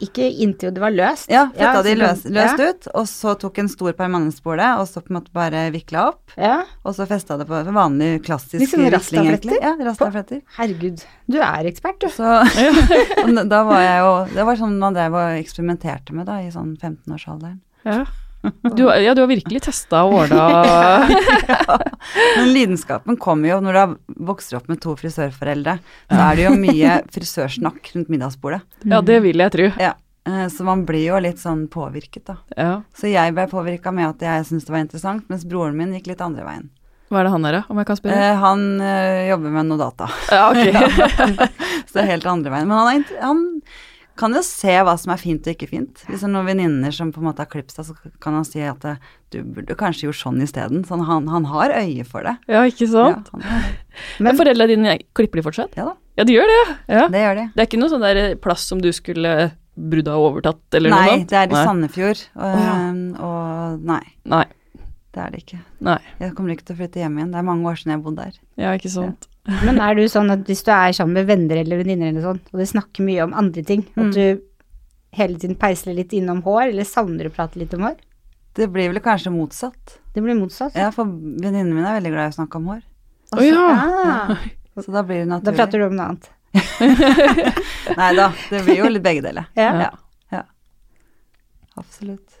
Ikke 0.00 0.24
inntil 0.24 0.72
det 0.74 0.80
var 0.80 0.94
løst? 0.94 1.28
Ja, 1.32 1.46
fletta 1.52 1.82
de 1.84 1.94
løs, 1.98 2.22
løst 2.24 2.62
ja. 2.62 2.68
ut, 2.70 2.88
og 2.94 3.08
så 3.10 3.34
tok 3.40 3.60
en 3.60 3.68
stor 3.72 3.92
permanentspole, 3.98 4.68
og 4.80 4.86
så 4.88 5.02
på 5.04 5.12
en 5.12 5.18
måte 5.18 5.34
bare 5.34 5.66
vikla 5.74 6.06
opp. 6.12 6.32
Ja. 6.40 6.62
Og 6.88 6.96
så 6.96 7.06
festa 7.10 7.36
det 7.40 7.48
på 7.48 7.60
vanlig 7.74 8.22
klassisk 8.26 8.62
liksom 8.62 8.84
sånn 8.84 8.94
vikling, 8.96 9.28
egentlig. 9.32 9.58
Ja, 9.64 9.74
rastafletter. 9.88 10.40
Herregud, 10.56 11.04
du 11.28 11.38
er 11.42 11.68
ekspert, 11.68 12.00
du. 12.00 12.08
Så 12.12 12.38
da 13.52 13.60
var 13.68 13.84
jeg 13.84 14.00
jo 14.04 14.14
Det 14.32 14.48
var 14.48 14.60
sånn 14.60 14.78
man 14.80 14.96
drev 14.96 15.18
og 15.18 15.42
eksperimenterte 15.42 16.16
med 16.16 16.30
da, 16.30 16.40
i 16.44 16.50
sånn 16.54 16.74
15-årsalderen. 16.78 17.60
Ja. 17.84 18.02
Du, 18.78 18.84
ja, 18.86 19.14
du 19.16 19.20
har 19.24 19.28
virkelig 19.30 19.60
testa 19.66 20.04
og 20.06 20.14
ordna 20.20 20.44
Men 22.36 22.52
lidenskapen 22.54 23.16
kommer 23.20 23.50
jo 23.50 23.58
når 23.64 23.78
du 23.78 23.96
vokser 24.28 24.58
opp 24.60 24.68
med 24.70 24.80
to 24.82 24.94
frisørforeldre. 24.98 25.78
Så 26.10 26.20
er 26.22 26.38
det 26.38 26.46
jo 26.46 26.54
mye 26.58 26.98
frisørsnakk 27.14 27.90
rundt 27.96 28.12
middagsbordet. 28.12 28.62
Ja, 28.88 29.00
det 29.04 29.20
vil 29.26 29.42
jeg 29.42 29.54
tro. 29.54 29.68
Ja. 29.82 29.92
eh, 30.28 30.46
Så 30.54 30.64
man 30.66 30.86
blir 30.88 31.08
jo 31.10 31.20
litt 31.22 31.42
sånn 31.42 31.66
påvirket, 31.72 32.24
da. 32.30 32.38
Ja. 32.56 32.72
Så 32.96 33.10
jeg 33.10 33.34
ble 33.36 33.48
påvirka 33.50 33.92
med 33.94 34.08
at 34.14 34.22
jeg 34.28 34.48
syntes 34.48 34.68
det 34.68 34.74
var 34.76 34.84
interessant, 34.86 35.26
mens 35.32 35.46
broren 35.48 35.76
min 35.78 35.94
gikk 35.98 36.12
litt 36.14 36.22
andre 36.24 36.46
veien. 36.46 36.68
Hva 37.08 37.22
er 37.22 37.24
det 37.24 37.30
han 37.32 37.46
er, 37.48 37.54
om 37.72 37.78
jeg 37.80 37.86
kan 37.88 37.96
spørre? 37.96 38.16
Eh, 38.20 38.34
han 38.36 38.64
ø, 38.84 38.96
jobber 39.30 39.52
med 39.54 39.64
noe 39.70 39.78
data, 39.80 40.10
Ja, 40.28 40.50
ok. 40.52 40.58
så 41.88 41.94
det 41.94 42.02
er 42.02 42.10
helt 42.10 42.26
andre 42.28 42.52
veien. 42.52 42.68
Men 42.68 42.76
han, 42.82 42.88
er, 43.00 43.22
han 43.24 43.40
kan 44.18 44.34
jo 44.34 44.42
se 44.44 44.74
hva 44.84 44.94
som 44.98 45.12
er 45.14 45.20
fint 45.20 45.46
og 45.46 45.54
ikke 45.54 45.68
fint. 45.70 46.02
Hvis 46.08 46.22
det 46.24 46.26
er 46.28 46.32
noen 46.32 46.48
venninner 46.48 46.94
som 46.94 47.12
på 47.14 47.22
en 47.22 47.28
måte 47.28 47.44
har 47.44 47.50
klippet 47.52 47.76
seg, 47.76 47.86
så 47.88 48.12
kan 48.22 48.36
han 48.36 48.46
si 48.46 48.60
at 48.66 48.84
eh, 48.88 48.98
du 49.34 49.38
burde 49.44 49.76
kanskje 49.78 50.08
gjort 50.08 50.20
sånn 50.20 50.42
isteden. 50.44 50.82
Så 50.88 50.98
han, 50.98 51.28
han 51.30 51.46
har 51.52 51.74
øye 51.78 52.06
for 52.08 52.26
det. 52.26 52.34
Ja, 52.50 52.64
ikke 52.68 52.88
sant? 52.90 53.30
Ja, 53.32 53.40
han, 53.46 53.78
Men 54.26 54.38
foreldrene 54.38 54.74
dine 54.74 54.98
klipper 55.16 55.40
de 55.40 55.46
fortsatt? 55.46 55.78
ja 55.78 55.86
da, 55.92 55.96
Ja, 56.18 56.26
de 56.26 56.34
gjør 56.34 56.50
det. 56.50 56.60
Ja. 56.90 57.06
det 57.14 57.24
gjør 57.24 57.40
de. 57.40 57.46
Det 57.54 57.62
er 57.62 57.70
ikke 57.70 57.82
noe 57.82 57.94
sånn 57.94 58.06
der 58.06 58.22
plass 58.42 58.66
som 58.66 58.82
du 58.82 58.90
skulle 58.96 59.34
brudd 59.78 60.08
ha 60.10 60.18
overtatt, 60.18 60.62
eller 60.74 60.90
noe 60.90 61.06
Nei, 61.06 61.18
det 61.30 61.38
er 61.38 61.52
i 61.52 61.58
Sandefjord. 61.62 62.22
Og, 62.34 62.56
oh, 62.58 63.26
og 63.28 63.84
nei, 63.86 64.02
Nei. 64.26 64.44
det 65.14 65.22
er 65.22 65.34
det 65.34 65.42
ikke. 65.44 65.60
Nei. 65.86 66.00
Jeg 66.18 66.34
kommer 66.34 66.56
ikke 66.56 66.66
til 66.66 66.74
å 66.74 66.80
flytte 66.80 67.02
hjem 67.04 67.20
igjen. 67.20 67.30
Det 67.34 67.38
er 67.38 67.46
mange 67.46 67.70
år 67.70 67.78
siden 67.78 67.94
jeg 67.94 68.00
har 68.00 68.06
bodd 68.08 68.18
der. 68.18 68.40
Ja, 68.58 68.74
ikke 68.74 68.90
sant. 68.90 69.27
Men 69.48 69.78
er 69.80 69.96
du 69.96 70.02
sånn 70.12 70.30
at 70.34 70.42
hvis 70.48 70.60
du 70.66 70.70
er 70.74 70.92
sammen 70.96 71.16
med 71.16 71.28
venner 71.30 71.62
eller 71.62 71.80
venninner 71.80 72.10
eller 72.12 72.24
sånn, 72.26 72.40
og 72.52 72.60
de 72.60 72.66
snakker 72.68 73.06
mye 73.06 73.24
om 73.24 73.32
andre 73.38 73.62
ting, 73.64 73.86
Mm. 73.96 74.02
at 74.08 74.14
du 74.14 74.42
hele 75.16 75.38
tiden 75.40 75.56
peisler 75.56 75.96
litt 75.96 76.12
innom 76.12 76.42
hår, 76.44 76.68
eller 76.68 76.84
savner 76.84 77.30
å 77.30 77.32
prate 77.32 77.56
litt 77.58 77.72
om 77.74 77.86
hår? 77.86 77.96
Det 78.58 78.66
blir 78.74 78.90
vel 78.92 79.00
kanskje 79.00 79.32
motsatt. 79.32 79.98
Det 80.12 80.20
blir 80.24 80.36
motsatt. 80.36 80.74
Ja, 80.76 80.90
for 80.92 81.06
venninnene 81.06 81.72
mine 81.72 81.88
er 81.88 82.00
veldig 82.00 82.12
glad 82.12 82.26
i 82.28 82.32
å 82.34 82.36
snakke 82.40 82.58
om 82.60 82.66
hår. 82.74 82.82
Å 83.36 83.44
ja. 83.44 83.68
ja. 84.08 84.36
Så 84.78 84.92
da 84.94 85.02
blir 85.02 85.24
det 85.24 85.40
da 85.44 85.52
prater 85.52 85.80
du 85.80 85.86
om 85.88 85.96
noe 85.96 86.10
annet. 86.12 86.28
Nei 87.98 88.10
da, 88.16 88.28
det 88.50 88.60
blir 88.66 88.78
jo 88.82 88.90
litt 88.92 89.04
begge 89.04 89.24
deler. 89.24 89.48
Ja. 89.58 89.70
Ja. 89.86 89.90
ja. 90.32 90.42
Absolutt. 91.78 92.38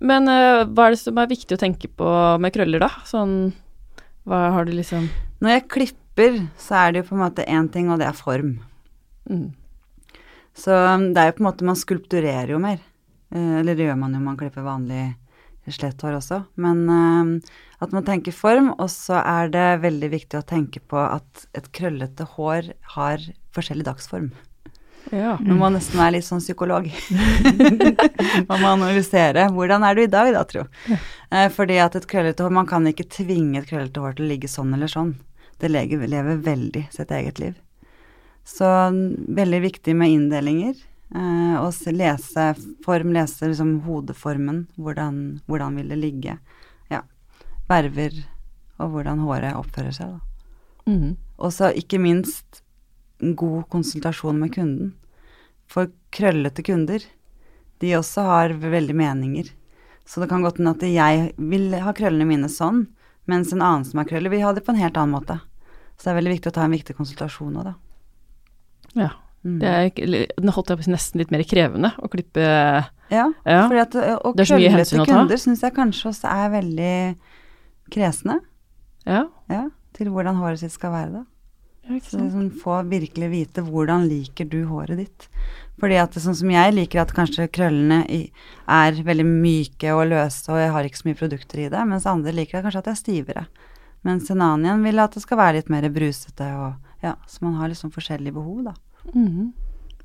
Men 0.00 0.28
uh, 0.28 0.64
hva 0.68 0.88
er 0.88 0.96
det 0.96 1.00
som 1.02 1.18
er 1.20 1.30
viktig 1.30 1.56
å 1.56 1.60
tenke 1.60 1.88
på 1.88 2.08
med 2.42 2.54
krøller, 2.54 2.82
da? 2.84 2.90
Sånn 3.08 3.52
Hva 4.28 4.50
har 4.52 4.66
du 4.68 4.74
liksom 4.76 5.06
Når 5.40 5.54
jeg 5.54 5.64
klipper, 5.72 6.02
så 6.16 6.80
er 6.80 6.92
det 6.92 7.02
jo 7.02 7.08
på 7.10 7.16
en 7.16 7.24
måte 7.26 7.44
én 7.44 7.68
ting, 7.72 7.90
og 7.92 8.00
det 8.00 8.08
er 8.08 8.16
form. 8.16 8.58
mm. 9.28 9.46
Så 10.56 10.72
um, 10.72 11.10
det 11.12 11.20
er 11.20 11.30
jo 11.30 11.36
på 11.36 11.42
en 11.42 11.48
måte 11.50 11.66
Man 11.68 11.76
skulpturerer 11.76 12.54
jo 12.54 12.58
mer. 12.62 12.80
Eh, 13.28 13.60
Eller 13.60 13.76
det 13.76 13.84
gjør 13.90 13.98
man 14.00 14.14
jo 14.16 14.22
man 14.24 14.38
klipper 14.40 14.64
vanlig 14.64 15.14
slett 15.68 16.00
hår 16.00 16.16
også. 16.20 16.44
Men 16.62 16.84
um, 16.88 17.30
at 17.82 17.92
man 17.92 18.04
tenker 18.06 18.32
form, 18.32 18.70
og 18.78 18.88
så 18.92 19.18
er 19.20 19.50
det 19.52 19.66
veldig 19.82 20.10
viktig 20.12 20.38
å 20.38 20.46
tenke 20.46 20.80
på 20.80 21.00
at 21.00 21.46
et 21.58 21.66
krøllete 21.74 22.24
hår 22.36 22.70
har 22.94 23.24
forskjellig 23.56 23.84
dagsform. 23.88 24.30
Ja. 25.10 25.36
Nå 25.42 25.54
må 25.54 25.66
man 25.66 25.76
nesten 25.76 25.98
være 26.00 26.16
litt 26.16 26.26
sånn 26.26 26.42
psykolog. 26.42 26.86
man 28.48 28.62
må 28.62 28.72
analysere. 28.72 29.48
Hvordan 29.54 29.84
er 29.86 29.98
du 29.98 30.02
i 30.02 30.10
dag, 30.10 30.32
da, 30.34 30.42
tro? 30.48 30.64
Ja. 30.90 31.48
fordi 31.54 31.76
at 31.82 31.98
et 31.98 32.08
krøllete 32.10 32.46
hår 32.46 32.54
Man 32.54 32.70
kan 32.70 32.86
ikke 32.86 33.06
tvinge 33.10 33.60
et 33.60 33.68
krøllete 33.70 34.02
hår 34.02 34.16
til 34.18 34.26
å 34.26 34.30
ligge 34.32 34.50
sånn 34.50 34.74
eller 34.74 34.90
sånn. 34.90 35.16
Det 35.58 35.70
lever, 35.70 36.06
lever 36.08 36.36
veldig 36.44 36.84
sitt 36.92 37.10
eget 37.10 37.38
liv. 37.40 37.54
Så 38.46 38.66
veldig 39.36 39.60
viktig 39.64 39.94
med 39.96 40.12
inndelinger. 40.12 40.76
Eh, 41.14 41.56
og 41.62 41.72
se- 41.74 41.92
lese 41.94 42.54
form, 42.84 43.12
lese 43.14 43.48
liksom 43.48 43.80
hodeformen. 43.86 44.66
Hvordan, 44.76 45.40
hvordan 45.46 45.76
vil 45.80 45.88
det 45.88 45.98
ligge? 45.98 46.38
Ja. 46.90 47.02
Verver, 47.68 48.12
og 48.78 48.90
hvordan 48.92 49.22
håret 49.24 49.56
oppfører 49.56 49.94
seg, 49.94 50.16
da. 50.16 50.20
Mm. 50.86 51.16
Og 51.38 51.52
så 51.52 51.72
ikke 51.74 51.98
minst 51.98 52.62
god 53.20 53.64
konsultasjon 53.72 54.38
med 54.38 54.52
kunden. 54.54 54.92
For 55.66 55.88
krøllete 56.14 56.62
kunder, 56.62 57.00
de 57.80 57.94
også 57.98 58.22
har 58.22 58.54
veldig 58.60 58.94
meninger. 58.94 59.48
Så 60.06 60.20
det 60.22 60.28
kan 60.30 60.44
godt 60.44 60.60
hende 60.60 60.76
at 60.76 60.84
jeg 60.86 61.32
vil 61.36 61.72
ha 61.82 61.92
krøllene 61.96 62.28
mine 62.28 62.48
sånn, 62.52 62.84
mens 63.26 63.52
en 63.52 63.62
annen 63.62 63.84
som 63.84 63.98
har 63.98 64.06
krøller, 64.08 64.30
vil 64.30 64.42
ha 64.46 64.52
det 64.56 64.64
på 64.66 64.72
en 64.74 64.80
helt 64.80 64.96
annen 64.96 65.14
måte. 65.16 65.40
Så 65.96 66.04
det 66.04 66.12
er 66.12 66.18
veldig 66.20 66.34
viktig 66.36 66.50
å 66.52 66.54
ta 66.58 66.64
en 66.66 66.74
viktig 66.76 66.96
konsultasjon 66.96 67.56
òg, 67.56 67.64
da. 67.70 67.74
ja. 69.06 69.10
Mm. 69.46 69.58
Det 69.62 69.68
er 69.70 70.26
nå 70.42 70.50
holdt 70.56 70.70
jeg 70.72 70.78
på 70.80 70.90
nesten 70.90 71.20
litt 71.20 71.30
mer 71.30 71.42
krevende 71.46 71.92
å 72.02 72.08
klippe 72.10 72.42
Ja, 73.12 73.28
Ja. 73.46 73.68
hensyn 74.74 74.98
krøllete 74.98 75.02
å 75.04 75.06
ta. 75.06 75.12
kunder 75.20 75.36
syns 75.38 75.60
jeg 75.62 75.74
kanskje 75.76 76.08
også 76.10 76.26
er 76.32 76.50
veldig 76.50 77.16
kresne 77.94 78.40
Ja. 79.06 79.26
ja, 79.48 79.68
til 79.94 80.08
hvordan 80.10 80.34
håret 80.40 80.58
sitt 80.58 80.72
skal 80.72 80.90
være, 80.90 81.12
da. 81.12 81.22
Ja 81.86 82.00
Så 82.02 82.18
liksom 82.18 82.50
få 82.62 82.80
virkelig 82.90 83.30
vite 83.30 83.62
hvordan 83.62 84.08
liker 84.08 84.48
du 84.50 84.64
håret 84.66 84.98
ditt. 84.98 85.28
Fordi 85.80 85.98
at 86.00 86.14
det, 86.14 86.22
sånn 86.24 86.36
som 86.38 86.50
jeg 86.50 86.72
liker 86.72 87.02
at 87.02 87.12
kanskje 87.12 87.50
krøllene 87.52 88.00
er 88.08 89.02
veldig 89.04 89.26
myke 89.28 89.92
og 89.92 90.06
løse, 90.08 90.48
og 90.50 90.58
jeg 90.60 90.72
har 90.72 90.88
ikke 90.88 91.02
så 91.02 91.08
mye 91.10 91.20
produkter 91.20 91.62
i 91.66 91.68
det, 91.72 91.82
mens 91.88 92.08
andre 92.08 92.32
liker 92.32 92.58
at 92.58 92.66
kanskje 92.66 92.80
at 92.80 92.88
det 92.88 92.94
er 92.94 93.02
stivere. 93.02 93.44
Mens 94.06 94.30
en 94.30 94.40
annen 94.40 94.64
igjen 94.66 94.86
vil 94.86 95.02
at 95.02 95.16
det 95.16 95.22
skal 95.24 95.40
være 95.40 95.58
litt 95.58 95.70
mer 95.72 95.88
brusete 95.92 96.48
og 96.56 97.04
ja, 97.04 97.12
så 97.28 97.44
man 97.44 97.58
har 97.60 97.68
liksom 97.68 97.92
forskjellige 97.94 98.34
behov, 98.34 98.64
da. 98.70 98.74
Mhm. 99.12 99.52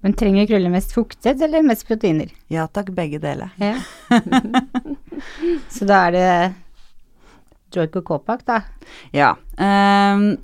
Men 0.02 0.16
trenger 0.18 0.48
krøller 0.50 0.74
mest 0.74 0.96
fuktighet 0.96 1.44
eller 1.46 1.62
mest 1.62 1.86
proteiner? 1.86 2.32
Ja 2.50 2.66
takk, 2.66 2.90
begge 2.98 3.20
deler. 3.22 3.52
Ja. 3.62 3.76
Så 5.76 5.86
da 5.86 6.00
er 6.08 6.16
det 6.16 6.30
Joico 7.72 8.02
Copac, 8.02 8.42
da. 8.48 8.64
Ja. 9.14 9.36
ehm, 9.62 10.40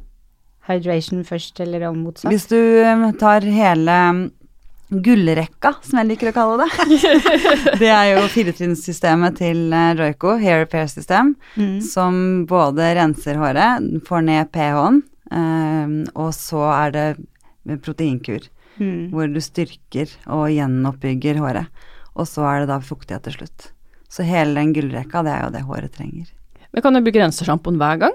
Hydration 0.68 1.24
først, 1.24 1.60
eller 1.64 1.88
om 1.90 2.02
motsatt. 2.04 2.32
hvis 2.32 2.48
du 2.52 2.58
eh, 2.58 3.06
tar 3.20 3.42
hele 3.42 3.96
mm, 4.14 4.24
gullrekka, 5.04 5.74
som 5.84 6.00
jeg 6.00 6.08
liker 6.14 6.30
å 6.32 6.36
kalle 6.36 6.66
det. 6.66 7.00
det 7.82 7.90
er 7.92 8.14
jo 8.14 8.22
firetrinnssystemet 8.32 9.36
til 9.42 9.66
ROYCO, 9.72 9.98
Joico, 10.00 10.36
hair 10.44 10.62
repair 10.64 10.88
system, 10.92 11.36
Mm. 11.58 11.82
som 11.84 12.20
både 12.48 12.94
renser 12.96 13.36
håret, 13.42 13.84
får 14.08 14.24
ned 14.28 14.52
pH-en, 14.54 15.02
ehm, 15.32 15.98
og 16.16 16.32
så 16.38 16.62
er 16.72 16.92
det 16.96 17.08
proteinkur, 17.84 18.48
Mm. 18.80 19.10
hvor 19.12 19.28
du 19.34 19.40
styrker 19.42 20.12
og 20.28 20.52
gjenoppbygger 20.54 21.40
håret. 21.42 21.68
Og 22.16 22.28
så 22.30 22.44
er 22.46 22.60
det 22.62 22.68
da 22.70 22.78
fuktighet 22.80 23.24
til 23.26 23.34
slutt. 23.40 23.72
Så 24.10 24.24
hele 24.24 24.54
den 24.56 24.72
gullrekka, 24.74 25.24
det 25.26 25.34
er 25.34 25.44
jo 25.48 25.50
det 25.56 25.64
håret 25.68 25.92
trenger. 25.98 26.28
Men 26.78 26.84
kan 26.86 26.94
du 26.94 27.02
bruke 27.02 27.18
rensesjampoen 27.24 27.78
hver 27.82 27.98
gang? 28.04 28.14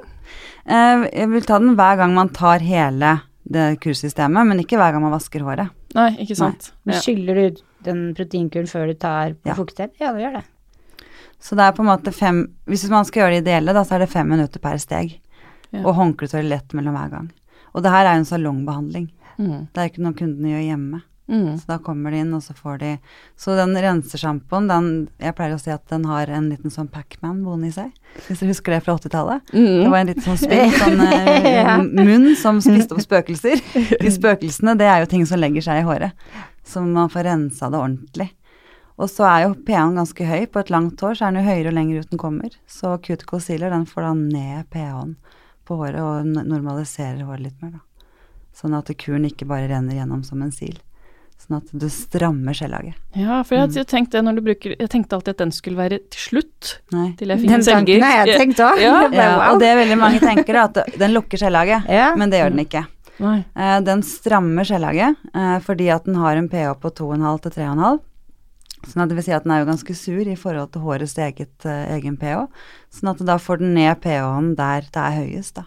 Eh, 0.71 1.01
Jeg 1.11 1.29
vil 1.33 1.43
ta 1.43 1.57
den 1.59 1.73
hver 1.75 1.97
gang 1.99 2.13
man 2.15 2.29
tar 2.31 2.63
hele 2.63 3.17
det 3.43 3.81
kursystemet, 3.83 4.47
men 4.47 4.61
ikke 4.63 4.79
hver 4.79 4.93
gang 4.95 5.03
man 5.03 5.11
vasker 5.11 5.43
håret. 5.43 5.73
Nei, 5.97 6.13
ikke 6.23 6.37
sant. 6.39 6.69
Men 6.87 6.95
Ja. 6.95 7.01
skyller 7.03 7.35
du 7.35 7.63
den 7.83 8.15
proteinkuren 8.15 8.69
før 8.71 8.87
du 8.87 8.95
tar 8.95 9.31
på 9.35 9.47
Ja. 9.51 9.55
fuktighet? 9.55 9.91
Ja, 9.99 10.13
det 10.13 10.23
gjør 10.23 10.33
det. 10.39 10.45
Så 11.41 11.57
det 11.57 11.65
er 11.67 11.73
på 11.73 11.81
en 11.83 11.91
måte 11.91 12.15
fem 12.15 12.55
Hvis 12.69 12.89
man 12.89 13.05
skal 13.05 13.23
gjøre 13.25 13.43
det 13.43 13.47
ideelle, 13.49 13.75
da, 13.75 13.83
så 13.83 13.97
er 13.97 13.99
det 14.07 14.11
fem 14.11 14.29
minutter 14.29 14.61
per 14.61 14.79
steg. 14.79 15.19
Ja. 15.73 15.81
Og 15.85 15.97
håndkletørr 15.97 16.49
lett 16.49 16.69
mellom 16.73 16.95
hver 16.95 17.11
gang. 17.11 17.33
Og 17.75 17.83
det 17.83 17.91
her 17.91 18.07
er 18.07 18.15
jo 18.15 18.19
en 18.21 18.25
salongbehandling. 18.25 19.11
Mm. 19.41 19.69
Det 19.75 19.77
er 19.83 19.89
ikke 19.91 20.03
noe 20.05 20.13
kundene 20.13 20.55
gjør 20.55 20.69
hjemme. 20.71 21.03
Mm. 21.31 21.57
Så 21.57 21.67
da 21.69 21.77
kommer 21.79 22.11
de 22.11 22.19
inn, 22.19 22.33
og 22.35 22.43
så 22.43 22.53
får 22.53 22.79
de 22.81 22.89
Så 23.39 23.55
den 23.57 23.77
rensesjampoen, 23.79 24.67
den 24.69 25.09
Jeg 25.23 25.37
pleier 25.39 25.55
å 25.55 25.61
si 25.63 25.71
at 25.71 25.87
den 25.89 26.05
har 26.05 26.27
en 26.27 26.49
liten 26.51 26.69
sånn 26.75 26.89
Pac-Man 26.91 27.45
boende 27.45 27.69
i 27.69 27.73
seg. 27.73 27.93
Hvis 28.27 28.41
du 28.43 28.47
husker 28.51 28.73
det 28.75 28.81
fra 28.85 28.97
80-tallet. 28.99 29.47
Det 29.53 29.61
Mm. 29.63 29.91
var 29.91 29.99
en 29.99 30.07
liten 30.11 30.23
sånn 30.27 30.37
spill, 30.43 30.71
sånn 30.73 31.01
eh, 31.13 31.63
Ja. 31.63 31.77
munn 31.79 32.35
som 32.37 32.59
spiste 32.61 32.93
opp 32.99 33.01
spøkelser. 33.07 33.63
De 34.03 34.11
spøkelsene, 34.11 34.77
det 34.77 34.87
er 34.91 35.01
jo 35.01 35.07
ting 35.07 35.25
som 35.25 35.39
legger 35.41 35.63
seg 35.63 35.81
i 35.81 35.87
håret. 35.87 36.13
Så 36.65 36.83
man 36.85 37.09
får 37.09 37.25
rensa 37.31 37.71
det 37.71 37.79
ordentlig. 37.79 38.31
Og 38.99 39.09
så 39.09 39.25
er 39.25 39.47
jo 39.49 39.55
pH-en 39.55 39.95
ganske 39.97 40.27
høy. 40.27 40.47
På 40.53 40.61
et 40.61 40.71
langt 40.71 41.01
hår 41.01 41.15
så 41.17 41.27
er 41.29 41.33
den 41.33 41.43
jo 41.45 41.51
høyere 41.51 41.69
og 41.69 41.75
lenger 41.75 42.01
ut 42.01 42.11
den 42.11 42.19
kommer. 42.19 42.51
Så 42.69 42.99
cuticle 43.01 43.41
sealer 43.41 43.71
den 43.71 43.87
får 43.87 44.03
da 44.03 44.13
ned 44.15 44.69
pH-en 44.71 45.17
på 45.65 45.79
håret 45.79 46.03
og 46.03 46.27
normaliserer 46.27 47.23
håret 47.25 47.41
litt 47.47 47.63
mer, 47.63 47.71
da. 47.79 48.07
Sånn 48.55 48.75
at 48.77 48.91
kuren 48.99 49.25
ikke 49.25 49.47
bare 49.49 49.69
renner 49.71 49.95
gjennom 49.97 50.23
som 50.27 50.43
en 50.43 50.53
sil. 50.53 50.77
Sånn 51.43 51.57
at 51.59 51.71
du 51.75 51.89
strammer 51.91 52.55
skjellaget. 52.55 52.95
Ja, 53.19 53.41
for 53.43 53.59
jeg 53.59 53.73
jeg, 53.75 53.87
tenkte 53.91 54.21
når 54.23 54.37
du 54.39 54.43
bruker 54.47 54.75
Jeg 54.77 54.91
tenkte 54.93 55.17
alltid 55.19 55.35
at 55.35 55.41
den 55.43 55.51
skulle 55.55 55.81
være 55.81 55.99
til 56.13 56.21
slutt, 56.29 56.77
Nei. 56.95 57.09
til 57.19 57.33
jeg 57.35 57.43
fikk 57.43 57.51
Den 57.51 57.59
en 57.59 57.65
selger. 57.67 57.81
tanken 57.81 58.07
har 58.07 58.27
jeg 58.31 58.39
tenkt 58.45 58.63
òg. 58.63 58.79
Ja. 58.87 58.95
Ja, 59.11 59.31
og 59.51 59.59
det 59.63 59.73
veldig 59.81 59.99
mange 59.99 60.21
tenker, 60.23 60.55
da, 60.55 60.69
at 60.71 60.95
den 61.03 61.17
lukker 61.17 61.41
skjellaget. 61.43 61.89
Ja. 61.91 62.13
Men 62.19 62.31
det 62.31 62.39
gjør 62.43 62.55
den 62.55 62.63
ikke. 62.67 62.85
Nei. 63.23 63.41
Eh, 63.59 63.81
den 63.87 64.01
strammer 64.07 64.67
skjellaget 64.67 65.19
eh, 65.35 65.59
fordi 65.67 65.91
at 65.95 66.07
den 66.09 66.17
har 66.23 66.39
en 66.39 66.49
pH 66.51 66.73
på 66.83 66.95
2,5 67.03 67.43
til 67.49 67.57
3,5. 67.59 68.01
Sånn 68.93 69.03
at 69.05 69.11
det 69.13 69.19
vil 69.19 69.27
si 69.27 69.35
at 69.35 69.45
den 69.45 69.53
er 69.55 69.61
jo 69.63 69.69
ganske 69.69 69.95
sur 69.95 70.27
i 70.27 70.39
forhold 70.39 70.73
til 70.75 70.83
hårets 70.87 71.15
eget, 71.23 71.53
eh, 71.67 71.85
egen 71.99 72.17
pH. 72.19 72.47
Sånn 72.95 73.13
at 73.13 73.21
da 73.27 73.37
får 73.39 73.61
den 73.63 73.75
ned 73.77 74.01
pH-en 74.03 74.55
der 74.59 74.89
det 74.89 75.03
er 75.05 75.19
høyest, 75.21 75.55
da. 75.61 75.67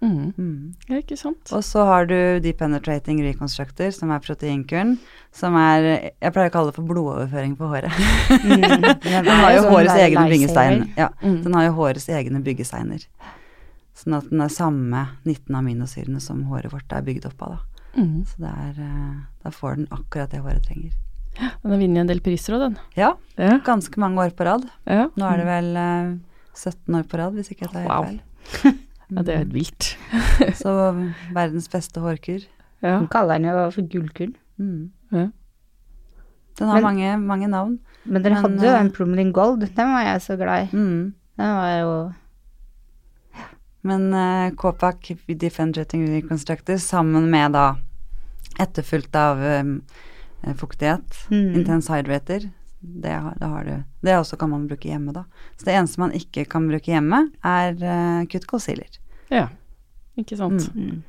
Mm. 0.00 0.32
Mm. 0.38 0.74
Ja, 0.88 0.96
ikke 1.02 1.16
sant. 1.20 1.50
Og 1.52 1.60
så 1.66 1.82
har 1.84 2.06
du 2.08 2.14
depenetrating 2.40 3.18
reconstructor, 3.26 3.90
som 3.92 4.10
er 4.14 4.22
proteinkuren, 4.24 4.94
som 5.36 5.54
er 5.60 6.12
Jeg 6.22 6.32
pleier 6.32 6.48
å 6.48 6.54
kalle 6.54 6.70
det 6.70 6.76
for 6.78 6.88
blodoverføring 6.88 7.56
på 7.58 7.68
håret. 7.68 7.92
Mm. 8.40 8.86
Den 9.04 9.28
har 9.28 9.52
jo 9.58 9.66
sånn 9.66 9.74
hårets 9.74 9.98
egne 10.06 10.24
byggesteiner. 10.32 10.86
Ja, 10.96 11.10
Mm. 11.22 11.42
den 11.44 11.54
har 11.54 11.64
jo 11.68 11.72
hårets 11.76 12.08
egne 12.08 12.40
byggesteiner. 12.42 13.04
Sånn 14.00 14.16
at 14.16 14.30
den 14.30 14.40
er 14.40 14.48
samme 14.48 15.02
19 15.28 15.54
aminosyrene 15.58 16.20
som 16.24 16.44
håret 16.48 16.72
vårt 16.72 16.90
er 16.96 17.02
bygd 17.04 17.26
opp 17.28 17.42
av, 17.42 17.58
da. 17.58 18.00
Mm. 18.00 18.24
Så 18.24 18.38
det 18.40 18.50
er 18.64 18.80
eh, 18.86 19.14
Da 19.44 19.50
får 19.52 19.76
den 19.76 19.86
akkurat 19.92 20.30
det 20.32 20.40
håret 20.40 20.64
trenger. 20.64 20.92
Den 21.36 21.70
har 21.74 21.78
vunnet 21.78 22.00
en 22.00 22.06
del 22.08 22.20
priser 22.24 22.54
òg, 22.56 22.60
den. 22.64 22.78
Ja, 22.96 23.12
Ja. 23.36 23.58
ganske 23.66 24.00
mange 24.00 24.16
år 24.24 24.30
på 24.32 24.44
rad. 24.48 24.64
Ja. 24.86 25.08
Nå 25.16 25.28
er 25.28 25.36
det 25.36 25.46
vel 25.46 25.76
eh, 25.76 26.14
17 26.54 26.94
år 26.96 27.04
på 27.04 27.18
rad, 27.20 27.34
hvis 27.36 27.50
ikke 27.52 27.66
jeg 27.68 27.72
tar 27.72 27.84
helt 27.84 27.92
Wow. 27.92 28.04
feil. 28.62 28.78
ja, 29.10 29.22
det 29.22 29.34
er 29.34 29.38
helt 29.44 29.54
vilt. 29.54 29.96
Så 30.62 30.72
verdens 31.34 31.68
beste 31.72 32.00
hårkur. 32.00 32.44
Ja. 32.82 32.98
De 33.00 33.06
kaller 33.12 33.38
den 33.38 33.50
jo 33.50 33.70
for 33.74 33.82
gullkull. 33.92 34.34
Mm. 34.58 34.90
Ja. 35.12 35.26
Den 36.58 36.68
har 36.68 36.80
Men- 36.80 36.82
mange, 36.84 37.18
mange 37.18 37.48
navn. 37.48 37.78
Men 38.04 38.22
dere 38.22 38.34
Men, 38.34 38.42
hadde 38.42 38.64
jo 38.64 38.72
en 38.76 38.86
den 38.86 38.92
Promlin 38.96 39.32
Gold. 39.32 39.60
Den 39.76 39.92
var 39.92 40.02
jeg 40.06 40.22
så 40.22 40.36
glad 40.40 40.68
i. 40.68 40.76
Mm. 40.76 41.14
Den 41.40 41.54
var 41.56 41.74
jo 41.80 42.12
Men 43.82 44.12
uh, 44.14 44.50
Copac 44.56 45.10
Defendrating 45.40 46.06
Reconstructor 46.14 46.76
sammen 46.76 47.30
med 47.32 47.52
da 47.56 47.74
etterfulgt 48.60 49.14
av 49.16 49.38
um, 49.40 49.80
fuktighet, 50.56 51.26
Mm. 51.30 51.54
intense 51.60 51.92
hydrator, 51.92 52.50
det 52.80 53.12
det 53.40 53.46
har 53.52 53.64
du. 53.64 53.74
Det 54.02 54.16
også 54.16 54.38
kan 54.40 54.50
man 54.50 54.66
bruke 54.68 54.88
hjemme, 54.88 55.12
da. 55.12 55.24
Så 55.58 55.66
det 55.68 55.74
eneste 55.76 56.00
man 56.00 56.12
ikke 56.16 56.46
kan 56.48 56.68
bruke 56.70 56.90
hjemme, 56.92 57.26
er 57.44 57.74
uh, 57.80 58.24
cuticle 58.26 58.60
sealer. 58.60 59.00
ja. 59.30 59.48
Ikke 60.18 60.36
sant. 60.36 60.66
mm. 60.74 61.02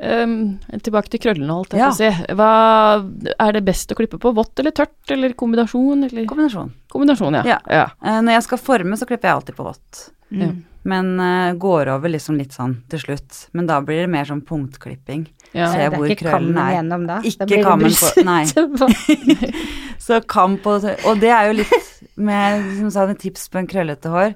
Um, 0.00 0.32
tilbake 0.80 1.10
til 1.12 1.20
krøllene, 1.20 1.52
holdt 1.52 1.74
jeg 1.76 1.82
Ja. 1.82 1.90
på 1.90 1.92
å 1.92 1.98
si. 1.98 2.32
Hva 2.38 3.34
er 3.44 3.52
det 3.52 3.60
best 3.66 3.92
å 3.92 3.96
klippe 3.98 4.16
på? 4.18 4.32
Vått 4.34 4.58
eller 4.58 4.72
tørt, 4.72 4.96
eller 5.12 5.34
kombinasjon, 5.36 6.06
eller 6.08 6.24
Kombinasjon. 6.26 6.72
Kombinasjon, 6.88 7.36
ja. 7.36 7.42
Ja. 7.44 7.58
ja. 7.68 7.84
Uh, 8.00 8.22
når 8.24 8.38
jeg 8.38 8.46
skal 8.48 8.62
forme, 8.64 8.96
så 8.96 9.06
klipper 9.06 9.28
jeg 9.28 9.36
alltid 9.36 9.58
på 9.58 9.66
vått. 9.68 10.06
Mm. 10.32 10.62
Men 10.88 11.12
uh, 11.20 11.52
går 11.60 11.92
over 11.92 12.08
liksom 12.08 12.38
litt 12.40 12.56
sånn 12.56 12.78
til 12.88 13.02
slutt. 13.04 13.42
Men 13.52 13.68
da 13.68 13.76
blir 13.84 14.00
det 14.06 14.10
mer 14.10 14.24
sånn 14.24 14.40
punktklipping. 14.40 15.26
Ja. 15.54 15.66
Se 15.72 15.78
det 15.78 15.86
er 15.86 15.96
hvor 15.96 16.14
krøllen 16.20 16.58
er. 16.62 16.72
gjennom 16.76 17.06
da. 17.08 17.20
Ikke 17.26 17.46
da 17.50 17.62
kammen 17.64 17.90
på- 17.96 18.24
nei. 18.24 18.44
Så 20.00 20.20
kam 20.34 20.56
på 20.62 20.76
Og 21.08 21.20
det 21.20 21.30
er 21.34 21.48
jo 21.50 21.56
litt 21.60 21.88
med 22.16 22.64
som 22.78 22.90
sa, 22.94 23.06
et 23.10 23.18
tips 23.22 23.48
på 23.50 23.58
en 23.60 23.66
krøllete 23.70 24.12
hår. 24.12 24.34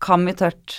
Kam 0.00 0.26
i 0.28 0.34
tørt, 0.36 0.74